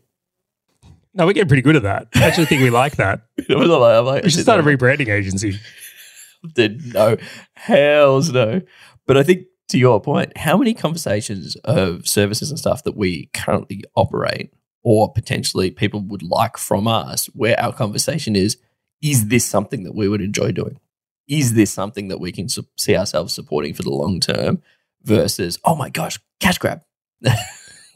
No, 1.20 1.26
we're 1.26 1.34
getting 1.34 1.50
pretty 1.50 1.64
good 1.64 1.76
at 1.76 1.84
that. 1.84 2.08
I 2.16 2.24
actually 2.24 2.46
think 2.46 2.62
we 2.62 2.70
like 2.70 2.96
that. 2.96 3.24
I'm 3.50 3.68
like, 3.68 3.98
I'm 3.98 4.06
like, 4.06 4.24
We 4.24 4.30
should 4.30 4.44
start 4.44 4.62
a 4.62 4.64
rebranding 4.64 5.10
agency. 5.10 5.60
Did 6.56 6.94
no, 6.94 7.18
hells 7.56 8.32
no. 8.32 8.62
But 9.06 9.18
I 9.18 9.24
think 9.24 9.48
to 9.68 9.78
your 9.78 10.00
point, 10.00 10.38
how 10.38 10.56
many 10.56 10.74
conversations 10.74 11.58
of 11.66 12.08
services 12.08 12.52
and 12.52 12.58
stuff 12.58 12.86
that 12.86 12.96
we 12.96 13.30
currently 13.34 13.84
operate, 13.96 14.54
or 14.82 15.12
potentially 15.12 15.72
people 15.72 16.00
would 16.00 16.24
like 16.24 16.58
from 16.58 16.88
us, 16.88 17.26
where 17.34 17.60
our 17.60 17.74
conversation 17.74 18.38
is, 18.38 18.56
is 19.02 19.28
this 19.28 19.46
something 19.46 19.84
that 19.84 19.96
we 19.96 20.08
would 20.08 20.22
enjoy 20.22 20.54
doing? 20.54 20.80
Is 21.28 21.54
this 21.54 21.70
something 21.70 22.08
that 22.08 22.22
we 22.22 22.32
can 22.32 22.48
su- 22.48 22.66
see 22.78 22.96
ourselves 22.96 23.34
supporting 23.34 23.74
for 23.74 23.84
the 23.84 23.92
long 23.92 24.22
term? 24.22 24.62
Versus, 25.04 25.60
oh 25.66 25.76
my 25.76 25.90
gosh, 25.90 26.18
cash 26.40 26.58
grab. 26.58 26.82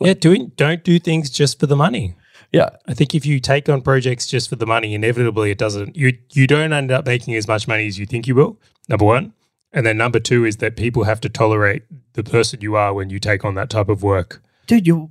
Yeah, 0.01 0.15
doing 0.15 0.51
don't 0.57 0.83
do 0.83 0.99
things 0.99 1.29
just 1.29 1.61
for 1.61 1.65
the 1.67 1.77
money. 1.77 2.15
Yeah, 2.53 2.69
I 2.87 2.93
think 2.93 3.15
if 3.15 3.25
you 3.25 3.39
take 3.39 3.67
on 3.67 3.81
projects 3.81 4.27
just 4.27 4.47
for 4.47 4.55
the 4.55 4.67
money, 4.67 4.93
inevitably 4.93 5.49
it 5.49 5.57
doesn't 5.57 5.95
you 5.97 6.17
you 6.31 6.45
don't 6.47 6.71
end 6.71 6.91
up 6.91 7.05
making 7.05 7.33
as 7.35 7.47
much 7.47 7.67
money 7.67 7.87
as 7.87 7.97
you 7.97 8.05
think 8.05 8.27
you 8.27 8.35
will. 8.35 8.59
Number 8.87 9.05
one. 9.05 9.33
And 9.75 9.87
then 9.87 9.97
number 9.97 10.19
two 10.19 10.45
is 10.45 10.57
that 10.57 10.77
people 10.77 11.05
have 11.05 11.19
to 11.21 11.29
tolerate 11.29 11.81
the 12.13 12.23
person 12.23 12.61
you 12.61 12.75
are 12.75 12.93
when 12.93 13.09
you 13.09 13.17
take 13.17 13.43
on 13.43 13.55
that 13.55 13.71
type 13.71 13.89
of 13.89 14.03
work. 14.03 14.41
dude, 14.67 14.85
your 14.85 15.09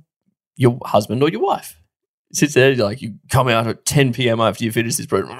your 0.55 0.79
husband 0.85 1.21
or 1.21 1.29
your 1.29 1.41
wife 1.41 1.77
sits 2.31 2.53
there 2.53 2.73
like 2.75 3.01
you 3.01 3.15
come 3.29 3.47
out 3.49 3.67
at 3.67 3.85
10 3.85 4.13
p.m. 4.13 4.39
after 4.39 4.63
you 4.63 4.71
finish 4.71 4.95
this 4.95 5.05
project. 5.05 5.33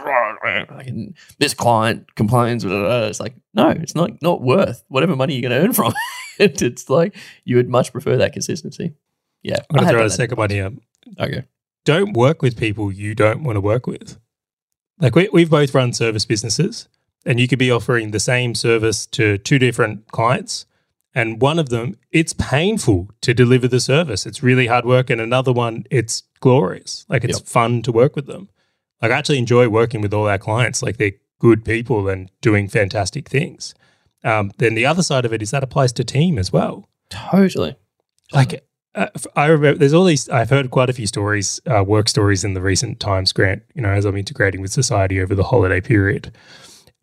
And 0.87 1.15
this 1.39 1.53
client 1.53 2.13
complains. 2.15 2.65
blah, 2.65 2.77
blah, 2.77 2.87
blah. 2.87 3.07
It's 3.07 3.21
like 3.21 3.35
no, 3.53 3.69
it's 3.69 3.95
not 3.95 4.21
not 4.21 4.41
worth 4.41 4.83
whatever 4.89 5.15
money 5.15 5.35
you're 5.35 5.49
going 5.49 5.57
to 5.57 5.65
earn 5.65 5.73
from 5.73 5.93
it. 6.39 6.61
It's 6.61 6.89
like 6.89 7.15
you 7.45 7.55
would 7.55 7.69
much 7.69 7.93
prefer 7.93 8.17
that 8.17 8.33
consistency. 8.33 8.93
Yeah, 9.41 9.59
I'm 9.69 9.77
going 9.77 9.87
to 9.87 9.93
throw 9.93 10.05
a 10.05 10.09
second 10.09 10.37
one 10.37 10.49
here. 10.49 10.71
Okay, 11.19 11.45
Don't 11.85 12.13
work 12.13 12.41
with 12.41 12.57
people 12.57 12.91
you 12.91 13.13
don't 13.15 13.43
want 13.43 13.55
to 13.57 13.61
work 13.61 13.87
with. 13.87 14.17
Like 14.99 15.15
we, 15.15 15.29
we've 15.33 15.49
both 15.49 15.73
run 15.73 15.91
service 15.93 16.25
businesses, 16.25 16.87
and 17.25 17.39
you 17.39 17.47
could 17.47 17.59
be 17.59 17.71
offering 17.71 18.11
the 18.11 18.19
same 18.19 18.55
service 18.55 19.05
to 19.07 19.37
two 19.37 19.59
different 19.59 20.11
clients. 20.11 20.65
And 21.15 21.41
one 21.41 21.59
of 21.59 21.69
them, 21.69 21.95
it's 22.11 22.33
painful 22.33 23.09
to 23.21 23.33
deliver 23.33 23.67
the 23.67 23.79
service. 23.79 24.25
It's 24.25 24.41
really 24.41 24.67
hard 24.67 24.83
work. 24.85 25.09
And 25.11 25.21
another 25.21 25.53
one, 25.53 25.83
it's 25.91 26.23
glorious. 26.39 27.05
Like 27.07 27.23
it's 27.23 27.39
Yep. 27.39 27.47
fun 27.47 27.81
to 27.83 27.91
work 27.91 28.15
with 28.15 28.25
them. 28.25 28.49
Like 29.01 29.11
I 29.11 29.17
actually 29.17 29.37
enjoy 29.37 29.67
working 29.69 30.01
with 30.01 30.13
all 30.13 30.27
our 30.27 30.39
clients. 30.39 30.81
Like 30.81 30.97
they're 30.97 31.11
good 31.39 31.63
people 31.65 32.07
and 32.09 32.31
doing 32.41 32.67
fantastic 32.67 33.29
things. 33.29 33.75
Um, 34.23 34.51
then 34.57 34.73
the 34.73 34.85
other 34.85 35.03
side 35.03 35.25
of 35.25 35.33
it 35.33 35.41
is 35.41 35.51
that 35.51 35.63
applies 35.63 35.91
to 35.93 36.03
team 36.03 36.39
as 36.39 36.51
well 36.53 36.87
totally. 37.09 37.75
like 38.31 38.63
uh, 38.95 39.07
I 39.35 39.47
remember 39.47 39.79
there's 39.79 39.93
all 39.93 40.05
these 40.05 40.29
I've 40.29 40.49
heard 40.49 40.71
quite 40.71 40.89
a 40.89 40.93
few 40.93 41.07
stories 41.07 41.61
uh, 41.65 41.83
work 41.83 42.09
stories 42.09 42.43
in 42.43 42.53
the 42.53 42.61
recent 42.61 42.99
times 42.99 43.31
grant 43.31 43.63
you 43.73 43.81
know 43.81 43.89
as 43.89 44.05
I'm 44.05 44.17
integrating 44.17 44.61
with 44.61 44.71
society 44.71 45.19
over 45.21 45.35
the 45.35 45.43
holiday 45.43 45.81
period 45.81 46.31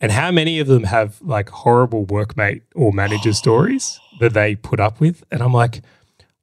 and 0.00 0.12
how 0.12 0.30
many 0.30 0.60
of 0.60 0.66
them 0.66 0.84
have 0.84 1.20
like 1.20 1.48
horrible 1.50 2.06
workmate 2.06 2.62
or 2.74 2.92
manager 2.92 3.32
stories 3.44 3.98
that 4.20 4.34
they 4.34 4.56
put 4.56 4.80
up 4.80 5.00
with 5.00 5.24
and 5.30 5.42
I'm 5.42 5.52
like 5.52 5.82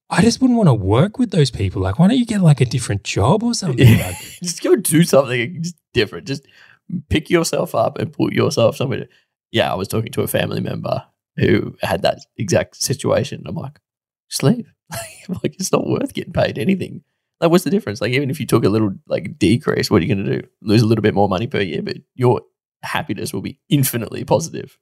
I 0.10 0.22
just 0.22 0.41
wouldn't 0.41 0.58
want 0.58 0.68
to 0.68 0.74
work 0.74 1.20
with 1.20 1.32
those 1.32 1.52
people 1.52 1.82
like 1.82 2.00
why 2.00 2.08
don't 2.08 2.18
you 2.18 2.26
get 2.26 2.41
like 2.41 2.62
a 2.62 2.66
different 2.66 3.04
job 3.04 3.43
or 3.43 3.54
something 3.54 4.00
like 4.00 4.18
just 4.43 4.64
go 4.64 4.76
do 4.76 5.04
something 5.04 5.64
different. 5.98 6.28
Just 6.28 6.48
pick 7.10 7.30
yourself 7.30 7.76
up 7.76 7.98
and 7.98 8.14
put 8.14 8.34
yourself 8.34 8.78
somewhere. 8.78 9.08
Yeah, 9.52 9.72
I 9.72 9.76
was 9.76 9.88
talking 9.88 10.12
to 10.14 10.22
a 10.22 10.28
family 10.28 10.62
member 10.62 11.04
who 11.36 11.76
had 11.82 12.02
that 12.04 12.20
exact 12.38 12.82
situation. 12.82 13.43
I'm 13.45 13.56
like, 13.56 13.80
just 14.30 14.43
leave. 14.43 14.71
like, 15.43 15.55
it's 15.55 15.71
not 15.71 15.88
worth 15.88 16.13
getting 16.13 16.34
paid 16.34 16.57
anything. 16.57 17.03
Like, 17.39 17.51
what's 17.51 17.63
the 17.63 17.69
difference? 17.69 18.01
Like, 18.01 18.13
even 18.13 18.30
if 18.30 18.39
you 18.39 18.45
took 18.45 18.65
a 18.65 18.69
little 18.69 18.93
like 19.07 19.38
decrease, 19.38 19.91
what 19.91 20.01
are 20.01 20.05
you 20.05 20.15
going 20.15 20.25
to 20.25 20.41
do? 20.41 20.47
Lose 20.61 20.82
a 20.82 20.86
little 20.86 21.01
bit 21.03 21.13
more 21.13 21.30
money 21.30 21.47
per 21.47 21.61
year, 21.61 21.82
but 21.82 21.97
your 22.15 22.41
happiness 22.84 23.34
will 23.34 23.41
be 23.41 23.59
infinitely 23.69 24.23
positive. 24.23 24.78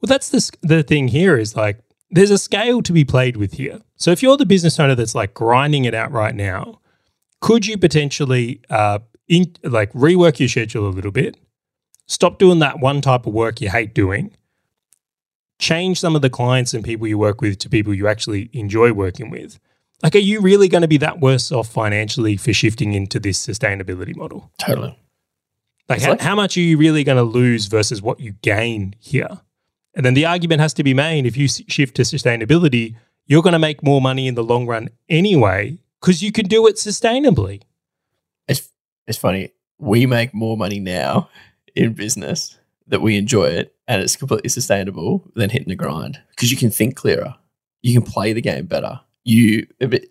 Well, 0.00 0.08
that's 0.08 0.28
the 0.28 0.50
the 0.62 0.82
thing 0.82 1.08
here 1.08 1.38
is 1.38 1.56
like 1.56 1.80
there's 2.10 2.30
a 2.30 2.38
scale 2.38 2.82
to 2.82 2.92
be 2.92 3.04
played 3.04 3.36
with 3.36 3.54
here. 3.54 3.80
So 3.96 4.10
if 4.10 4.22
you're 4.22 4.36
the 4.36 4.46
business 4.46 4.78
owner 4.78 4.94
that's 4.94 5.14
like 5.14 5.34
grinding 5.34 5.84
it 5.84 5.94
out 5.94 6.12
right 6.12 6.34
now, 6.34 6.80
could 7.40 7.66
you 7.66 7.78
potentially 7.78 8.60
uh, 8.70 9.00
in, 9.28 9.54
like 9.62 9.92
rework 9.92 10.38
your 10.38 10.48
schedule 10.48 10.86
a 10.86 10.90
little 10.90 11.10
bit, 11.10 11.36
stop 12.06 12.38
doing 12.38 12.58
that 12.60 12.80
one 12.80 13.00
type 13.00 13.26
of 13.26 13.32
work 13.32 13.60
you 13.60 13.70
hate 13.70 13.94
doing, 13.94 14.36
change 15.58 15.98
some 16.00 16.16
of 16.16 16.22
the 16.22 16.30
clients 16.30 16.74
and 16.74 16.84
people 16.84 17.06
you 17.06 17.18
work 17.18 17.40
with 17.40 17.58
to 17.60 17.68
people 17.68 17.94
you 17.94 18.06
actually 18.08 18.50
enjoy 18.52 18.92
working 18.92 19.30
with? 19.30 19.58
Like, 20.02 20.14
are 20.14 20.18
you 20.18 20.40
really 20.40 20.68
going 20.68 20.82
to 20.82 20.88
be 20.88 20.98
that 20.98 21.20
worse 21.20 21.50
off 21.52 21.68
financially 21.68 22.36
for 22.36 22.52
shifting 22.52 22.92
into 22.92 23.18
this 23.18 23.44
sustainability 23.44 24.14
model? 24.14 24.50
Totally. 24.58 24.98
Like, 25.88 26.02
how, 26.02 26.10
like- 26.10 26.20
how 26.20 26.34
much 26.34 26.56
are 26.56 26.60
you 26.60 26.76
really 26.76 27.04
going 27.04 27.16
to 27.16 27.22
lose 27.22 27.66
versus 27.66 28.02
what 28.02 28.20
you 28.20 28.32
gain 28.42 28.94
here? 28.98 29.40
And 29.94 30.04
then 30.04 30.14
the 30.14 30.26
argument 30.26 30.60
has 30.60 30.74
to 30.74 30.82
be 30.84 30.92
made 30.94 31.24
if 31.24 31.36
you 31.36 31.44
s- 31.44 31.62
shift 31.68 31.94
to 31.96 32.02
sustainability, 32.02 32.96
you're 33.26 33.42
going 33.42 33.52
to 33.52 33.58
make 33.58 33.82
more 33.82 34.00
money 34.00 34.26
in 34.26 34.34
the 34.34 34.42
long 34.44 34.66
run 34.66 34.90
anyway 35.08 35.78
because 36.00 36.22
you 36.22 36.32
can 36.32 36.46
do 36.46 36.66
it 36.66 36.76
sustainably. 36.76 37.62
It's 38.48 38.68
it's 39.06 39.16
funny. 39.18 39.52
We 39.78 40.06
make 40.06 40.34
more 40.34 40.56
money 40.56 40.80
now 40.80 41.28
in 41.74 41.92
business 41.94 42.58
that 42.88 43.00
we 43.00 43.16
enjoy 43.16 43.46
it 43.46 43.73
and 43.86 44.02
it's 44.02 44.16
completely 44.16 44.48
sustainable 44.48 45.30
than 45.34 45.50
hitting 45.50 45.68
the 45.68 45.76
grind 45.76 46.20
because 46.30 46.50
you 46.50 46.56
can 46.56 46.70
think 46.70 46.96
clearer. 46.96 47.34
You 47.82 48.00
can 48.00 48.10
play 48.10 48.32
the 48.32 48.40
game 48.40 48.66
better. 48.66 49.00
You 49.24 49.66
bit- 49.78 50.10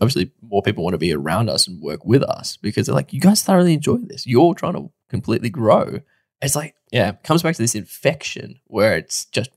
obviously 0.00 0.32
more 0.42 0.62
people 0.62 0.84
want 0.84 0.94
to 0.94 0.98
be 0.98 1.14
around 1.14 1.48
us 1.48 1.66
and 1.66 1.80
work 1.80 2.04
with 2.04 2.22
us 2.22 2.56
because 2.56 2.86
they're 2.86 2.94
like, 2.94 3.12
you 3.12 3.20
guys 3.20 3.42
thoroughly 3.42 3.74
enjoy 3.74 3.96
this. 3.98 4.26
You're 4.26 4.54
trying 4.54 4.74
to 4.74 4.90
completely 5.08 5.48
grow. 5.48 6.00
It's 6.42 6.56
like, 6.56 6.74
yeah, 6.92 7.10
it 7.10 7.22
comes 7.22 7.42
back 7.42 7.56
to 7.56 7.62
this 7.62 7.74
infection 7.74 8.60
where 8.66 8.96
it's 8.96 9.24
just 9.26 9.50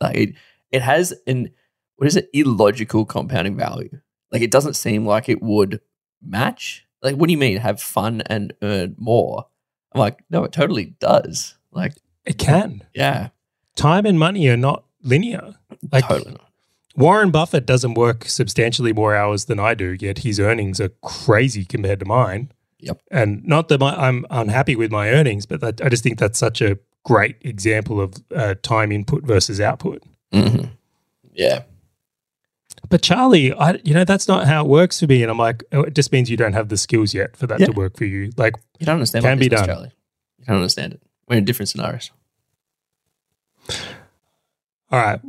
like 0.00 0.16
it, 0.16 0.34
it 0.70 0.82
has 0.82 1.14
an 1.26 1.50
what 1.96 2.06
is 2.06 2.16
it 2.16 2.28
illogical 2.34 3.06
compounding 3.06 3.56
value. 3.56 4.00
Like 4.30 4.42
it 4.42 4.50
doesn't 4.50 4.74
seem 4.74 5.06
like 5.06 5.28
it 5.28 5.42
would 5.42 5.80
match. 6.22 6.86
Like, 7.02 7.16
what 7.16 7.26
do 7.26 7.32
you 7.32 7.38
mean 7.38 7.58
have 7.58 7.80
fun 7.80 8.22
and 8.26 8.52
earn 8.62 8.94
more? 8.98 9.46
I'm 9.92 10.00
like, 10.00 10.22
no, 10.28 10.44
it 10.44 10.52
totally 10.52 10.96
does. 11.00 11.56
Like, 11.70 11.94
It 12.26 12.38
can. 12.38 12.82
yeah, 12.94 13.28
Time 13.76 14.04
and 14.06 14.18
money 14.18 14.48
are 14.48 14.56
not 14.56 14.84
linear. 15.02 15.54
Like 15.92 16.08
totally. 16.08 16.32
Not. 16.32 16.40
Warren 16.96 17.30
Buffett 17.30 17.66
doesn't 17.66 17.92
work 17.94 18.24
substantially 18.24 18.92
more 18.92 19.14
hours 19.14 19.44
than 19.44 19.60
I 19.60 19.74
do, 19.74 19.96
yet 20.00 20.18
his 20.18 20.40
earnings 20.40 20.80
are 20.80 20.88
crazy 21.02 21.64
compared 21.64 22.00
to 22.00 22.06
mine. 22.06 22.50
Yep. 22.80 23.02
And 23.10 23.44
not 23.44 23.68
that 23.68 23.80
my, 23.80 23.94
I'm 23.94 24.24
unhappy 24.30 24.76
with 24.76 24.90
my 24.90 25.10
earnings, 25.10 25.44
but 25.46 25.60
that, 25.60 25.80
I 25.82 25.88
just 25.90 26.02
think 26.02 26.18
that's 26.18 26.38
such 26.38 26.62
a 26.62 26.78
great 27.04 27.36
example 27.42 28.00
of 28.00 28.14
uh, 28.34 28.54
time 28.62 28.92
input 28.92 29.24
versus 29.24 29.60
output. 29.60 30.02
hmm 30.32 30.64
Yeah, 31.34 31.62
But 32.88 33.02
Charlie, 33.02 33.52
I 33.52 33.78
you 33.84 33.92
know 33.94 34.04
that's 34.04 34.26
not 34.28 34.46
how 34.46 34.64
it 34.64 34.68
works 34.68 34.98
for 35.00 35.06
me, 35.06 35.22
and 35.22 35.30
I'm 35.30 35.38
like, 35.38 35.64
oh, 35.72 35.82
it 35.82 35.94
just 35.94 36.12
means 36.12 36.30
you 36.30 36.36
don't 36.38 36.54
have 36.54 36.68
the 36.70 36.76
skills 36.78 37.12
yet 37.14 37.36
for 37.36 37.46
that 37.46 37.60
Yeah. 37.60 37.66
to 37.66 37.72
work 37.72 37.96
for 37.98 38.04
you. 38.06 38.30
Like, 38.38 38.54
you 38.78 38.86
don't 38.86 38.94
understand. 38.94 39.22
Can 39.24 39.38
be 39.38 39.48
business, 39.48 39.66
done. 39.66 39.76
Charlie. 39.76 39.92
You 40.38 40.44
don't 40.46 40.56
understand 40.56 40.94
it. 40.94 41.02
We're 41.28 41.36
in 41.36 41.44
different 41.44 41.68
scenarios. 41.68 42.10
All 44.90 45.00
right, 45.00 45.20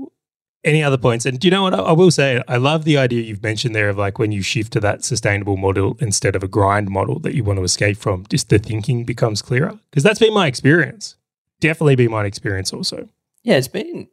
any 0.63 0.83
other 0.83 0.97
points? 0.97 1.25
And 1.25 1.39
do 1.39 1.47
you 1.47 1.51
know 1.51 1.63
what 1.63 1.73
I, 1.73 1.91
will 1.93 2.11
say? 2.11 2.41
I 2.47 2.57
love 2.57 2.83
the 2.83 2.97
idea 2.97 3.21
you've 3.21 3.43
mentioned 3.43 3.73
there 3.73 3.89
of 3.89 3.97
like 3.97 4.19
when 4.19 4.31
you 4.31 4.41
shift 4.41 4.73
to 4.73 4.79
that 4.81 5.03
sustainable 5.03 5.57
model 5.57 5.97
instead 5.99 6.35
of 6.35 6.43
a 6.43 6.47
grind 6.47 6.89
model 6.89 7.19
that 7.19 7.35
you 7.35 7.43
want 7.43 7.57
to 7.57 7.63
escape 7.63 7.97
from, 7.97 8.25
just 8.29 8.49
the 8.49 8.59
thinking 8.59 9.05
becomes 9.05 9.41
clearer 9.41 9.79
because 9.89 10.03
that's 10.03 10.19
been 10.19 10.33
my 10.33 10.47
experience. 10.47 11.15
definitely 11.59 11.95
been 11.95 12.11
my 12.11 12.25
experience 12.25 12.73
also. 12.73 13.07
Yeah, 13.43 13.55
it's 13.55 13.67
been. 13.67 14.09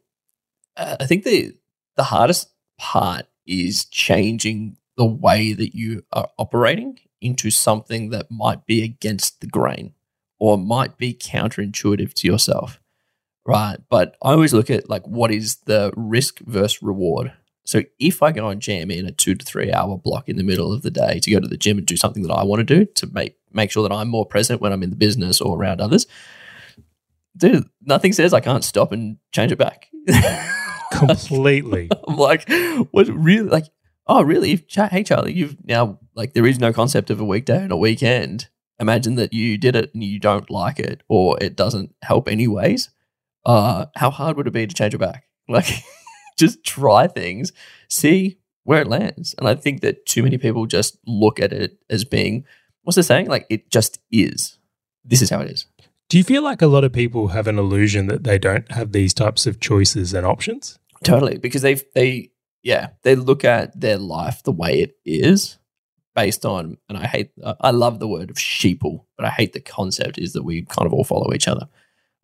Uh, 0.77 0.97
I 0.99 1.05
think 1.05 1.23
the 1.23 1.53
the 1.95 2.03
hardest 2.03 2.49
part 2.77 3.27
is 3.45 3.85
changing 3.85 4.77
the 4.97 5.05
way 5.05 5.53
that 5.53 5.75
you 5.75 6.03
are 6.11 6.29
operating 6.37 6.99
into 7.21 7.51
something 7.51 8.09
that 8.09 8.31
might 8.31 8.65
be 8.65 8.83
against 8.83 9.41
the 9.41 9.47
grain 9.47 9.93
or 10.39 10.57
might 10.57 10.97
be 10.97 11.13
counterintuitive 11.13 12.13
to 12.13 12.27
yourself. 12.27 12.79
Right. 13.45 13.77
But 13.89 14.15
I 14.23 14.31
always 14.31 14.53
look 14.53 14.69
at 14.69 14.89
like 14.89 15.05
what 15.07 15.31
is 15.31 15.57
the 15.65 15.93
risk 15.95 16.39
versus 16.39 16.81
reward. 16.81 17.31
So 17.65 17.81
if 17.99 18.21
I 18.21 18.31
go 18.31 18.49
and 18.49 18.61
jam 18.61 18.91
in 18.91 19.05
a 19.05 19.11
two 19.11 19.35
to 19.35 19.45
three 19.45 19.71
hour 19.71 19.97
block 19.97 20.29
in 20.29 20.37
the 20.37 20.43
middle 20.43 20.71
of 20.71 20.83
the 20.83 20.91
day 20.91 21.19
to 21.19 21.31
go 21.31 21.39
to 21.39 21.47
the 21.47 21.57
gym 21.57 21.77
and 21.77 21.87
do 21.87 21.97
something 21.97 22.23
that 22.23 22.33
I 22.33 22.43
want 22.43 22.59
to 22.59 22.63
do 22.63 22.85
to 22.85 23.07
make 23.07 23.35
make 23.51 23.71
sure 23.71 23.87
that 23.87 23.95
I'm 23.95 24.07
more 24.09 24.25
present 24.25 24.61
when 24.61 24.71
I'm 24.71 24.83
in 24.83 24.89
the 24.89 24.95
business 24.95 25.41
or 25.41 25.57
around 25.57 25.81
others, 25.81 26.05
dude, 27.37 27.67
nothing 27.81 28.13
says 28.13 28.33
I 28.33 28.39
can't 28.39 28.63
stop 28.63 28.91
and 28.91 29.17
change 29.31 29.51
it 29.51 29.57
back. 29.57 29.87
Completely. 30.91 31.89
I'm 32.07 32.17
like, 32.17 32.49
what 32.91 33.07
really 33.07 33.49
like, 33.49 33.65
oh 34.07 34.23
really? 34.23 34.51
If, 34.53 34.63
hey 34.69 35.03
Charlie, 35.03 35.33
you've 35.33 35.57
now 35.65 35.99
like 36.15 36.33
there 36.33 36.45
is 36.45 36.59
no 36.59 36.73
concept 36.73 37.09
of 37.09 37.19
a 37.19 37.25
weekday 37.25 37.63
and 37.63 37.71
a 37.71 37.77
weekend. 37.77 38.49
Imagine 38.79 39.15
that 39.15 39.33
you 39.33 39.57
did 39.57 39.75
it 39.75 39.91
and 39.93 40.03
you 40.03 40.19
don't 40.19 40.49
like 40.51 40.79
it 40.79 41.01
or 41.07 41.37
it 41.41 41.55
doesn't 41.55 41.95
help 42.01 42.27
anyways. 42.27 42.89
Uh, 43.45 43.85
how 43.95 44.09
hard 44.09 44.37
would 44.37 44.47
it 44.47 44.53
be 44.53 44.65
to 44.65 44.75
change 44.75 44.93
it 44.93 44.99
back? 44.99 45.23
Like 45.47 45.83
just 46.39 46.63
try 46.63 47.05
things, 47.05 47.53
see 47.87 48.39
where 48.63 48.81
it 48.81 48.87
lands. 48.87 49.35
And 49.37 49.47
I 49.47 49.53
think 49.53 49.81
that 49.81 50.07
too 50.07 50.23
many 50.23 50.39
people 50.39 50.65
just 50.65 50.97
look 51.05 51.39
at 51.39 51.53
it 51.53 51.77
as 51.87 52.03
being 52.03 52.45
what's 52.85 52.95
the 52.95 53.03
saying? 53.03 53.27
Like 53.27 53.45
it 53.49 53.69
just 53.69 53.99
is. 54.11 54.57
This 55.03 55.21
is 55.21 55.29
how 55.29 55.41
it 55.41 55.51
is. 55.51 55.67
Do 56.07 56.17
you 56.17 56.23
feel 56.23 56.43
like 56.43 56.61
a 56.61 56.67
lot 56.67 56.83
of 56.83 56.93
people 56.93 57.29
have 57.29 57.47
an 57.47 57.59
illusion 57.59 58.07
that 58.07 58.23
they 58.23 58.37
don't 58.37 58.71
have 58.71 58.91
these 58.91 59.13
types 59.13 59.45
of 59.47 59.59
choices 59.59 60.13
and 60.13 60.25
options? 60.25 60.79
Totally, 61.03 61.37
because 61.37 61.61
they 61.61 61.75
they 61.93 62.31
yeah 62.63 62.89
they 63.03 63.15
look 63.15 63.43
at 63.43 63.79
their 63.79 63.97
life 63.97 64.43
the 64.43 64.51
way 64.51 64.81
it 64.81 64.95
is 65.03 65.57
based 66.15 66.45
on, 66.45 66.77
and 66.87 66.97
I 66.97 67.07
hate 67.07 67.31
I 67.43 67.71
love 67.71 67.99
the 67.99 68.07
word 68.07 68.29
of 68.29 68.37
sheeple, 68.37 69.05
but 69.17 69.25
I 69.25 69.29
hate 69.29 69.53
the 69.53 69.59
concept 69.59 70.17
is 70.17 70.33
that 70.33 70.43
we 70.43 70.63
kind 70.63 70.85
of 70.85 70.93
all 70.93 71.03
follow 71.03 71.33
each 71.33 71.47
other, 71.47 71.67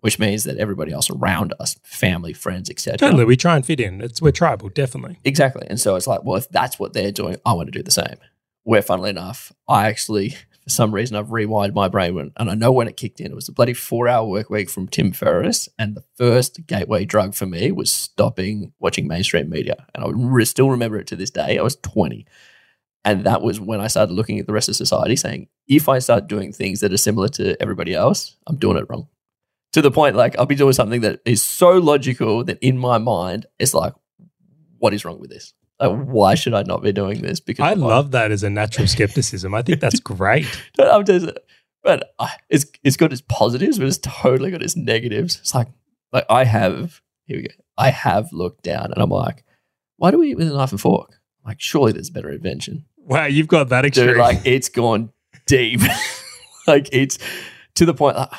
which 0.02 0.20
means 0.20 0.44
that 0.44 0.58
everybody 0.58 0.92
else 0.92 1.10
around 1.10 1.54
us, 1.60 1.80
family, 1.84 2.34
friends, 2.34 2.70
etc. 2.70 2.98
Totally, 2.98 3.26
we 3.26 3.38
try 3.38 3.56
and 3.56 3.66
fit 3.66 3.80
in. 3.80 4.02
It's 4.02 4.22
we're 4.22 4.32
tribal, 4.32 4.70
definitely. 4.70 5.18
Exactly, 5.24 5.66
and 5.70 5.80
so 5.80 5.96
it's 5.96 6.08
like, 6.08 6.24
well, 6.24 6.38
if 6.38 6.50
that's 6.50 6.78
what 6.78 6.94
they're 6.94 7.12
doing, 7.12 7.38
I 7.46 7.54
want 7.54 7.68
to 7.68 7.72
do 7.72 7.84
the 7.84 7.92
same. 7.92 8.18
Where, 8.64 8.82
funnily 8.82 9.10
enough, 9.10 9.52
I 9.68 9.88
actually 9.88 10.36
for 10.64 10.70
some 10.70 10.94
reason 10.94 11.16
I've 11.16 11.28
rewired 11.28 11.74
my 11.74 11.88
brain 11.88 12.16
when, 12.16 12.32
and 12.38 12.50
I 12.50 12.56
know 12.56 12.72
when 12.72 12.88
it 12.88 12.98
kicked 12.98 13.20
in. 13.20 13.32
It 13.32 13.36
was 13.36 13.48
the 13.48 13.52
bloody 13.52 13.74
four 13.74 14.08
hour 14.08 14.28
work 14.28 14.50
week 14.50 14.70
from 14.70 14.88
Tim 14.88 15.12
Ferriss. 15.12 15.68
And 15.80 15.96
the 15.96 16.04
first 16.16 16.66
gateway 16.68 17.06
drug 17.06 17.34
for 17.34 17.46
me 17.46 17.72
was 17.72 17.92
stopping 17.92 18.74
watching 18.80 19.08
mainstream 19.08 19.50
media. 19.50 19.88
And 19.96 20.04
I 20.04 20.10
re- 20.14 20.46
still 20.46 20.70
remember 20.70 20.98
it 20.98 21.08
to 21.08 21.16
this 21.16 21.32
day. 21.32 21.58
I 21.58 21.64
was 21.64 21.78
20. 21.78 22.26
And 23.04 23.26
that 23.26 23.42
was 23.42 23.60
when 23.60 23.82
I 23.82 23.88
started 23.88 24.14
looking 24.14 24.40
at 24.40 24.46
the 24.46 24.54
rest 24.54 24.70
of 24.70 24.76
society 24.76 25.16
saying, 25.16 25.48
if 25.68 25.90
I 25.90 25.98
start 25.98 26.28
doing 26.28 26.54
things 26.54 26.82
that 26.82 26.94
are 26.94 26.98
similar 26.98 27.30
to 27.30 27.60
everybody 27.60 27.96
else, 27.96 28.38
I'm 28.46 28.58
doing 28.58 28.78
it 28.78 28.86
wrong. 28.88 29.08
To 29.74 29.82
the 29.82 29.92
point, 29.92 30.16
like, 30.16 30.38
I'll 30.38 30.46
be 30.46 30.56
doing 30.56 30.74
something 30.74 31.02
that 31.02 31.22
is 31.26 31.42
so 31.42 31.78
logical 31.78 32.44
that 32.44 32.60
in 32.60 32.78
my 32.78 32.98
mind, 32.98 33.46
it's 33.58 33.74
like, 33.74 33.94
what 34.80 34.94
is 34.94 35.06
wrong 35.06 35.20
with 35.20 35.30
this? 35.30 35.54
Like, 35.80 36.06
why 36.06 36.36
should 36.36 36.54
I 36.54 36.64
not 36.64 36.84
be 36.84 36.92
doing 36.92 37.22
this? 37.22 37.40
Because 37.40 37.64
I 37.64 37.74
love 37.74 38.12
that 38.12 38.32
as 38.32 38.44
a 38.44 38.50
natural 38.50 38.88
skepticism. 38.88 39.54
I 39.54 39.62
think 39.62 39.80
that's 39.80 40.00
great. 40.02 40.46
I'm 40.78 41.06
just, 41.06 41.28
but 41.84 42.14
it's 42.50 42.66
it's 42.84 42.98
got 42.98 43.12
its 43.12 43.24
positives, 43.28 43.80
but 43.80 43.88
it's 43.88 43.98
totally 43.98 44.52
got 44.52 44.62
its 44.62 44.76
negatives. 44.76 45.38
It's 45.38 45.56
like 45.56 45.70
like 46.12 46.26
I 46.30 46.44
have 46.44 47.02
here 47.26 47.38
we 47.38 47.44
go. 47.44 47.54
I 47.78 47.90
have 47.90 48.32
looked 48.32 48.64
down 48.64 48.92
and 48.92 49.02
I'm 49.02 49.10
like, 49.10 49.44
why 49.98 50.12
do 50.12 50.20
we 50.20 50.32
eat 50.32 50.38
with 50.38 50.52
a 50.52 50.54
knife 50.54 50.72
and 50.72 50.82
fork? 50.82 51.12
I'm 51.44 51.50
like, 51.50 51.62
surely 51.62 51.94
there's 51.94 52.10
a 52.10 52.14
better 52.14 52.30
invention. 52.30 52.86
Wow, 52.98 53.26
you've 53.26 53.48
got 53.48 53.70
that 53.70 53.86
experience. 53.86 54.18
Dude, 54.18 54.22
like 54.22 54.46
it's 54.46 54.70
gone 54.70 55.12
deep. 55.48 55.82
like 56.68 56.90
it's 56.92 57.18
to 57.76 57.86
the 57.86 57.94
point. 57.94 58.18
Like, 58.18 58.30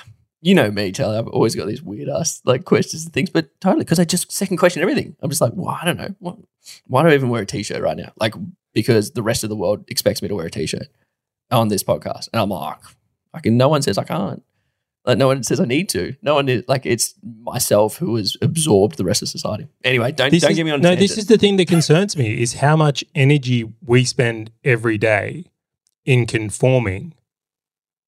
you 0.43 0.55
know 0.57 0.71
me, 0.71 0.91
Charlie. 0.91 1.17
I've 1.17 1.29
always 1.29 1.55
got 1.55 1.69
these 1.69 1.83
weird 1.83 2.09
ass 2.09 2.43
like 2.45 2.65
questions 2.65 3.05
and 3.05 3.15
things, 3.15 3.31
but 3.31 3.49
totally 3.61 3.85
because 3.85 4.01
I 4.01 4.05
just 4.05 4.31
second 4.31 4.57
question 4.57 4.83
everything. 4.83 5.17
I'm 5.23 5.31
just 5.31 5.41
like, 5.41 5.53
well, 5.55 5.79
I 5.81 5.85
don't 5.85 5.97
know. 5.97 6.15
What, 6.19 6.37
why 6.87 7.03
do 7.03 7.09
I 7.09 7.15
even 7.15 7.29
wear 7.29 7.43
a 7.43 7.47
t-shirt 7.47 7.81
right 7.81 7.97
now? 7.97 8.13
Like 8.17 8.35
because 8.75 9.13
the 9.13 9.23
rest 9.23 9.45
of 9.45 9.51
the 9.51 9.57
world 9.57 9.85
expects 9.89 10.21
me 10.21 10.29
to 10.29 10.35
wear 10.35 10.47
a 10.47 10.51
t-shirt 10.51 10.89
on 11.51 11.69
this 11.69 11.85
podcast, 11.85 12.29
and 12.33 12.43
I'm 12.43 12.51
like, 12.51 12.79
like 13.33 13.47
no 13.47 13.69
one 13.69 13.83
says 13.83 13.97
I 13.97 14.05
can't. 14.05 14.43
Like 15.05 15.19
no 15.19 15.29
one 15.29 15.43
says 15.43 15.61
I 15.61 15.65
need 15.65 15.89
to. 15.91 16.15
No 16.23 16.35
one 16.35 16.49
is 16.49 16.65
like 16.67 16.87
it's 16.87 17.15
myself 17.23 17.97
who 17.97 18.17
has 18.17 18.37
absorbed 18.43 18.99
the 18.99 19.05
rest 19.05 19.23
of 19.23 19.29
society. 19.29 19.69
Anyway, 19.85 20.13
don't 20.13 20.31
this 20.31 20.43
don't 20.43 20.53
is, 20.53 20.57
get 20.57 20.65
me 20.65 20.73
on. 20.73 20.81
No, 20.81 20.91
tangent. 20.91 21.09
this 21.09 21.19
is 21.19 21.27
the 21.27 21.39
thing 21.39 21.57
that 21.57 21.69
concerns 21.69 22.17
me: 22.17 22.41
is 22.41 22.55
how 22.55 22.77
much 22.77 23.05
energy 23.15 23.73
we 23.85 24.05
spend 24.05 24.51
every 24.65 24.99
day 24.99 25.45
in 26.05 26.27
conforming 26.27 27.15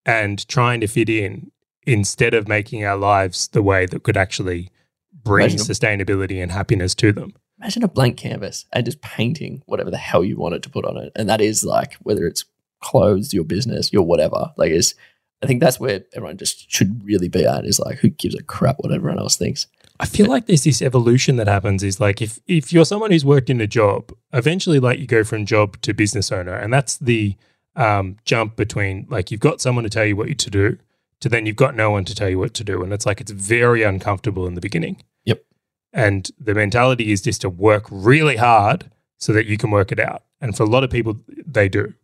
and 0.07 0.47
trying 0.49 0.81
to 0.81 0.87
fit 0.87 1.09
in 1.09 1.51
instead 1.87 2.35
of 2.35 2.49
making 2.49 2.85
our 2.85 2.97
lives 2.97 3.49
the 3.49 3.63
way 3.63 3.87
that 3.87 4.03
could 4.03 4.17
actually 4.17 4.71
bring 5.13 5.51
Imagine 5.51 5.67
sustainability 5.67 6.43
and 6.43 6.53
happiness 6.53 6.95
to 6.97 7.13
them. 7.13 7.35
Imagine 7.61 7.85
a 7.85 7.89
blank 7.89 8.17
canvas 8.17 8.67
and 8.73 8.85
just 8.85 9.01
painting 9.01 9.63
whatever 9.67 9.91
the 9.91 9.97
hell 9.97 10.25
you 10.25 10.37
wanted 10.37 10.63
to 10.65 10.71
put 10.71 10.85
on 10.85 10.97
it. 10.97 11.13
And 11.17 11.29
that 11.29 11.41
is 11.41 11.65
like 11.65 11.95
whether 12.03 12.27
it's 12.27 12.45
clothes, 12.81 13.33
your 13.33 13.45
business, 13.45 13.93
your 13.93 14.03
whatever. 14.03 14.53
Like 14.57 14.71
is 14.71 14.95
I 15.43 15.47
think 15.47 15.61
that's 15.61 15.81
where 15.81 16.05
everyone 16.15 16.39
just 16.39 16.71
should 16.71 17.05
really 17.05 17.29
be 17.29 17.45
at 17.45 17.65
is 17.67 17.79
like 17.79 17.99
who 17.99 18.09
gives 18.09 18.35
a 18.35 18.43
crap 18.43 18.77
what 18.79 18.93
everyone 18.93 19.19
else 19.19 19.37
thinks. 19.37 19.67
I 20.01 20.07
feel 20.07 20.27
like 20.27 20.47
there's 20.47 20.65
this 20.65 20.83
evolution 20.83 21.37
that 21.37 21.47
happens 21.47 21.83
is 21.83 22.01
like 22.01 22.21
if 22.21 22.41
if 22.47 22.73
you're 22.73 22.85
someone 22.85 23.11
who's 23.11 23.25
worked 23.25 23.51
in 23.51 23.61
a 23.61 23.67
job, 23.67 24.13
eventually 24.33 24.81
like 24.81 24.99
you 24.99 25.07
go 25.07 25.23
from 25.23 25.47
job 25.47 25.81
to 25.83 25.95
business 25.95 26.33
owner. 26.33 26.55
And 26.55 26.73
that's 26.73 26.97
the 26.97 27.37
um, 27.77 28.17
jump 28.25 28.57
between 28.57 29.07
like 29.09 29.31
you've 29.31 29.41
got 29.41 29.61
someone 29.61 29.85
to 29.85 29.91
tell 29.91 30.05
you 30.05 30.17
what 30.17 30.29
you 30.29 30.35
to 30.35 30.51
do 30.51 30.79
to 31.21 31.29
then 31.29 31.47
you've 31.47 31.57
got 31.57 31.75
no 31.75 31.91
one 31.91 32.05
to 32.05 32.15
tell 32.15 32.29
you 32.29 32.39
what 32.39 32.55
to 32.55 32.65
do. 32.65 32.83
And 32.83 32.93
it's 32.93 33.07
like 33.07 33.21
it's 33.21 33.31
very 33.31 33.83
uncomfortable 33.83 34.47
in 34.47 34.55
the 34.55 34.61
beginning. 34.61 35.03
Yep. 35.25 35.45
And 35.93 36.31
the 36.39 36.55
mentality 36.55 37.13
is 37.13 37.23
just 37.23 37.41
to 37.43 37.49
work 37.49 37.87
really 37.91 38.37
hard 38.37 38.91
so 39.19 39.33
that 39.33 39.47
you 39.47 39.57
can 39.57 39.71
work 39.71 39.93
it 39.93 40.01
out. 40.01 40.25
And 40.41 40.57
for 40.57 40.65
a 40.65 40.69
lot 40.69 40.85
of 40.85 40.91
people, 40.91 41.21
they 41.29 41.69
do. 41.69 41.95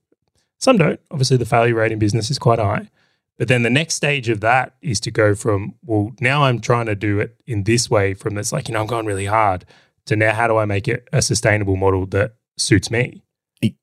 Some 0.59 0.79
don't. 0.79 1.01
Obviously, 1.11 1.37
the 1.37 1.45
failure 1.45 1.75
rate 1.75 1.93
in 1.93 1.99
business 1.99 2.31
is 2.31 2.39
quite 2.39 2.59
high. 2.59 2.89
But 3.39 3.49
then 3.49 3.63
the 3.63 3.71
next 3.71 3.95
stage 3.95 4.29
of 4.29 4.41
that 4.41 4.75
is 4.83 5.01
to 5.01 5.11
go 5.11 5.35
from, 5.35 5.75
well, 5.83 6.13
now 6.21 6.45
I'm 6.45 6.61
trying 6.61 6.87
to 6.87 6.95
do 6.95 7.19
it 7.21 7.37
in 7.47 7.65
this 7.65 7.89
way, 7.89 8.13
from 8.13 8.35
this, 8.35 8.53
like, 8.53 8.69
you 8.69 8.75
know, 8.75 8.81
I'm 8.83 8.87
going 8.87 9.07
really 9.07 9.27
hard, 9.27 9.65
to 10.07 10.17
now 10.17 10.35
how 10.35 10.47
do 10.47 10.59
I 10.59 10.67
make 10.67 10.87
it 10.89 11.09
a 11.13 11.23
sustainable 11.23 11.77
model 11.77 12.05
that 12.07 12.35
suits 12.59 12.91
me? 12.91 13.23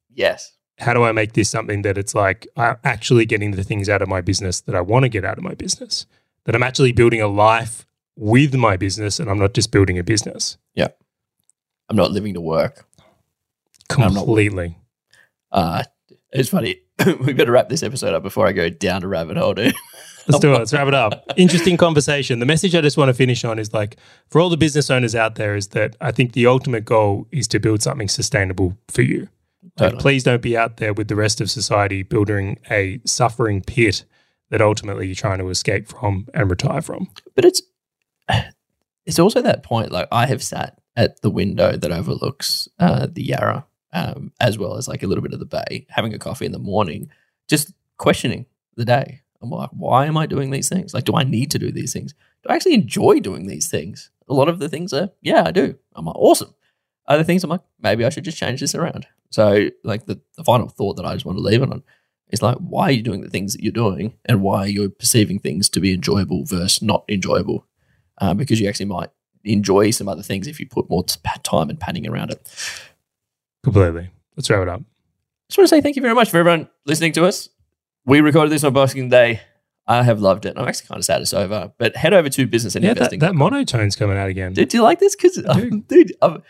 Yes 0.10 0.57
how 0.80 0.94
do 0.94 1.04
I 1.04 1.12
make 1.12 1.34
this 1.34 1.50
something 1.50 1.82
that 1.82 1.98
it's 1.98 2.14
like 2.14 2.48
I'm 2.56 2.78
actually 2.84 3.26
getting 3.26 3.52
the 3.52 3.64
things 3.64 3.90
out 3.90 4.02
of 4.02 4.08
my 4.08 4.22
business 4.22 4.62
that 4.62 4.76
I 4.76 4.82
want 4.82 5.04
to 5.04 5.10
get 5.10 5.26
out 5.26 5.38
of 5.38 5.44
my 5.44 5.56
business, 5.56 6.06
that 6.46 6.56
I'm 6.56 6.64
actually 6.64 6.92
building 6.92 7.22
a 7.22 7.28
life 7.28 7.86
with 8.16 8.56
my 8.56 8.78
business 8.78 9.20
and 9.20 9.30
I'm 9.30 9.40
not 9.40 9.54
just 9.54 9.72
building 9.72 9.98
a 9.98 10.04
business. 10.04 10.58
Yeah. 10.76 10.90
I'm 11.90 11.96
not 11.96 12.12
living 12.12 12.34
to 12.34 12.42
work. 12.42 12.86
Completely. 13.90 14.78
Uh, 15.52 15.84
it's 16.32 16.50
funny. 16.50 16.82
we 17.22 17.34
better 17.34 17.52
wrap 17.52 17.70
this 17.70 17.84
episode 17.84 18.14
up 18.14 18.24
before 18.24 18.48
I 18.48 18.52
go 18.52 18.70
down 18.70 19.04
a 19.04 19.08
rabbit 19.08 19.38
hole, 19.38 19.54
dude. 19.54 19.74
Let's 20.28 20.40
do 20.40 20.54
it. 20.54 20.58
Let's 20.58 20.74
wrap 20.74 20.88
it 20.88 20.94
up. 20.94 21.24
Interesting 21.38 21.78
conversation. 21.78 22.40
The 22.40 22.46
message 22.46 22.76
I 22.76 22.82
just 22.82 22.98
want 22.98 23.10
to 23.10 23.14
finish 23.14 23.46
on 23.46 23.60
is 23.60 23.74
like 23.74 23.96
for 24.30 24.42
all 24.42 24.50
the 24.50 24.58
business 24.58 24.90
owners 24.90 25.16
out 25.16 25.36
there 25.36 25.56
is 25.56 25.70
that 25.70 25.96
I 26.02 26.12
think 26.12 26.34
the 26.34 26.48
ultimate 26.48 26.84
goal 26.84 27.28
is 27.32 27.48
to 27.50 27.60
build 27.60 27.82
something 27.82 28.10
sustainable 28.10 28.78
for 28.90 29.04
you. 29.04 29.30
Totally. 29.76 30.01
please 30.01 30.24
don't 30.24 30.41
be 30.41 30.57
out 30.57 30.78
there 30.78 30.93
with 30.93 31.07
the 31.07 31.15
rest 31.15 31.41
of 31.41 31.49
society 31.49 32.03
building 32.03 32.59
a 32.70 32.99
suffering 33.05 33.61
pit 33.61 34.05
that 34.49 34.61
ultimately 34.61 35.07
you're 35.07 35.15
trying 35.15 35.39
to 35.39 35.49
escape 35.49 35.88
from 35.88 36.28
and 36.34 36.49
retire 36.49 36.82
from. 36.82 37.09
But 37.36 37.45
it's 37.45 37.61
it's 39.05 39.20
also 39.20 39.41
that 39.41 39.63
point. 39.63 39.91
Like 39.91 40.07
I 40.11 40.26
have 40.28 40.43
sat 40.43 40.80
at 40.95 41.22
the 41.22 41.30
window 41.30 41.78
that 41.78 41.91
overlooks 41.91 42.68
uh, 42.80 43.07
the 43.11 43.24
Yarra, 43.24 43.65
um, 43.93 44.32
as 44.39 44.57
well 44.57 44.76
as 44.76 44.88
like 44.88 45.03
a 45.03 45.07
little 45.07 45.22
bit 45.22 45.34
of 45.34 45.39
the 45.39 45.45
bay, 45.45 45.86
having 45.89 46.13
a 46.13 46.20
coffee 46.20 46.45
in 46.45 46.51
the 46.51 46.59
morning, 46.59 47.09
just 47.47 47.72
questioning 47.97 48.45
the 48.76 48.86
day. 48.86 49.22
I'm 49.41 49.51
like, 49.51 49.70
why 49.72 50.07
am 50.07 50.18
I 50.18 50.26
doing 50.26 50.49
these 50.49 50.70
things? 50.70 50.93
Like, 50.93 51.03
do 51.03 51.15
I 51.15 51.24
need 51.24 51.51
to 51.51 51.59
do 51.59 51.72
these 51.72 51.93
things? 51.93 52.13
Do 52.43 52.49
I 52.49 52.55
actually 52.55 52.74
enjoy 52.74 53.20
doing 53.20 53.47
these 53.47 53.70
things? 53.70 54.09
A 54.28 54.34
lot 54.34 54.49
of 54.49 54.59
the 54.59 54.68
things 54.68 54.93
are, 54.93 55.09
yeah, 55.22 55.43
I 55.45 55.51
do. 55.51 55.78
I'm 55.95 56.05
like, 56.05 56.15
awesome. 56.15 56.53
Other 57.08 57.24
things, 57.24 57.43
I'm 57.43 57.49
like, 57.49 57.62
maybe 57.82 58.03
I 58.05 58.10
should 58.10 58.26
just 58.26 58.38
change 58.38 58.60
this 58.60 58.76
around. 58.76 59.08
So, 59.30 59.68
like 59.84 60.05
the, 60.05 60.20
the 60.36 60.43
final 60.43 60.68
thought 60.70 60.95
that 60.97 61.05
I 61.05 61.14
just 61.14 61.26
want 61.26 61.38
to 61.38 61.43
leave 61.43 61.62
it 61.62 61.72
on 61.72 61.84
is 62.30 62.41
like, 62.41 62.58
why 62.58 62.84
are 62.84 62.91
you 62.91 63.01
doing 63.01 63.22
the 63.22 63.30
things 63.30 63.53
that 63.53 63.64
you're 63.64 63.72
doing, 63.72 64.14
and 64.26 64.41
why 64.41 64.64
are 64.64 64.68
you're 64.68 64.89
perceiving 64.89 65.39
things 65.39 65.70
to 65.70 65.80
be 65.80 65.93
enjoyable 65.93 66.43
versus 66.45 66.82
not 66.82 67.05
enjoyable? 67.10 67.66
Uh, 68.20 68.34
because 68.34 68.60
you 68.60 68.68
actually 68.68 68.86
might 68.88 69.10
enjoy 69.43 69.91
some 69.91 70.10
other 70.10 70.24
things 70.24 70.47
if 70.47 70.60
you 70.60 70.68
put 70.68 70.89
more 70.89 71.03
time 71.43 71.70
and 71.70 71.80
panning 71.80 72.08
around 72.08 72.32
it. 72.32 72.41
Completely. 73.64 74.10
Let's 74.36 74.49
wrap 74.49 74.62
it 74.62 74.70
up. 74.70 74.82
Just 75.49 75.58
want 75.58 75.70
to 75.70 75.76
say 75.76 75.82
thank 75.82 75.95
you 75.95 76.01
very 76.01 76.16
much 76.16 76.30
for 76.30 76.38
everyone 76.38 76.70
listening 76.86 77.14
to 77.14 77.26
us. 77.26 77.49
We 78.05 78.22
recorded 78.22 78.51
this 78.51 78.64
on 78.64 78.74
Boxing 78.74 79.10
Day. 79.10 79.41
I 79.88 80.03
have 80.03 80.20
loved 80.20 80.45
it. 80.45 80.53
I'm 80.58 80.68
actually 80.68 80.88
kind 80.88 80.99
of 80.99 81.05
sad 81.05 81.22
it's 81.22 81.34
over, 81.34 81.72
but 81.78 81.95
head 81.95 82.14
over 82.14 82.28
to 82.30 82.47
business 82.47 82.76
and 82.76 82.84
Yeah, 82.84 82.89
that, 82.93 82.97
investing. 82.97 83.20
that 83.20 83.36
monotone's 83.36 83.95
coming 83.95 84.18
out 84.18 84.30
again. 84.30 84.53
Did 84.53 84.74
you 84.74 84.82
like 84.82 84.99
this? 84.99 85.16
Because, 85.16 85.38
do. 85.38 85.82
dude, 85.88 86.14
I've, 86.22 86.41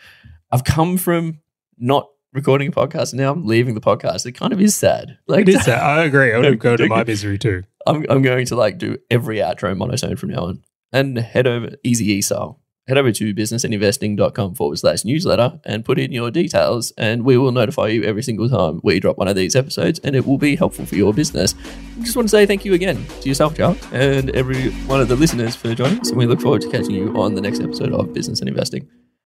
I've 0.50 0.64
come 0.64 0.96
from 0.96 1.40
not 1.76 2.08
recording 2.32 2.68
a 2.68 2.72
podcast 2.72 3.12
and 3.12 3.20
now 3.20 3.32
I'm 3.32 3.44
leaving 3.46 3.74
the 3.74 3.80
podcast. 3.80 4.26
It 4.26 4.32
kind 4.32 4.52
of 4.52 4.60
is 4.60 4.74
sad. 4.74 5.18
Like, 5.26 5.42
it 5.42 5.50
is 5.50 5.66
that. 5.66 5.82
I 5.82 6.04
agree. 6.04 6.32
I 6.32 6.38
would 6.38 6.58
go 6.68 6.76
to 6.76 6.88
my 6.88 7.04
misery 7.04 7.38
too. 7.38 7.64
I'm, 7.86 8.04
I'm 8.08 8.22
going 8.22 8.46
to 8.46 8.56
like 8.56 8.78
do 8.78 8.98
every 9.10 9.38
outro 9.38 9.76
monotone 9.76 10.16
from 10.16 10.30
now 10.30 10.46
on 10.46 10.62
and 10.92 11.18
head 11.18 11.46
over 11.46 11.70
easy 11.84 12.12
e 12.12 12.22
style. 12.22 12.60
Head 12.86 12.96
over 12.96 13.12
to 13.12 13.34
businessandinvesting.com 13.34 14.54
forward 14.54 14.78
slash 14.78 15.04
newsletter 15.04 15.60
and 15.64 15.84
put 15.84 15.98
in 15.98 16.10
your 16.10 16.30
details, 16.30 16.90
and 16.96 17.22
we 17.22 17.36
will 17.36 17.52
notify 17.52 17.88
you 17.88 18.02
every 18.04 18.22
single 18.22 18.48
time 18.48 18.80
we 18.82 18.98
drop 18.98 19.18
one 19.18 19.28
of 19.28 19.36
these 19.36 19.54
episodes, 19.54 19.98
and 19.98 20.16
it 20.16 20.26
will 20.26 20.38
be 20.38 20.56
helpful 20.56 20.86
for 20.86 20.94
your 20.94 21.12
business. 21.12 21.54
I 21.98 22.02
just 22.02 22.16
want 22.16 22.28
to 22.28 22.30
say 22.30 22.46
thank 22.46 22.64
you 22.64 22.72
again 22.72 23.04
to 23.20 23.28
yourself, 23.28 23.58
Charles, 23.58 23.76
and 23.92 24.30
every 24.30 24.70
one 24.86 25.02
of 25.02 25.08
the 25.08 25.16
listeners 25.16 25.54
for 25.54 25.74
joining 25.74 26.00
us, 26.00 26.08
and 26.08 26.16
we 26.16 26.24
look 26.24 26.40
forward 26.40 26.62
to 26.62 26.70
catching 26.70 26.92
you 26.92 27.14
on 27.14 27.34
the 27.34 27.42
next 27.42 27.60
episode 27.60 27.92
of 27.92 28.14
Business 28.14 28.40
and 28.40 28.48
Investing. 28.48 28.88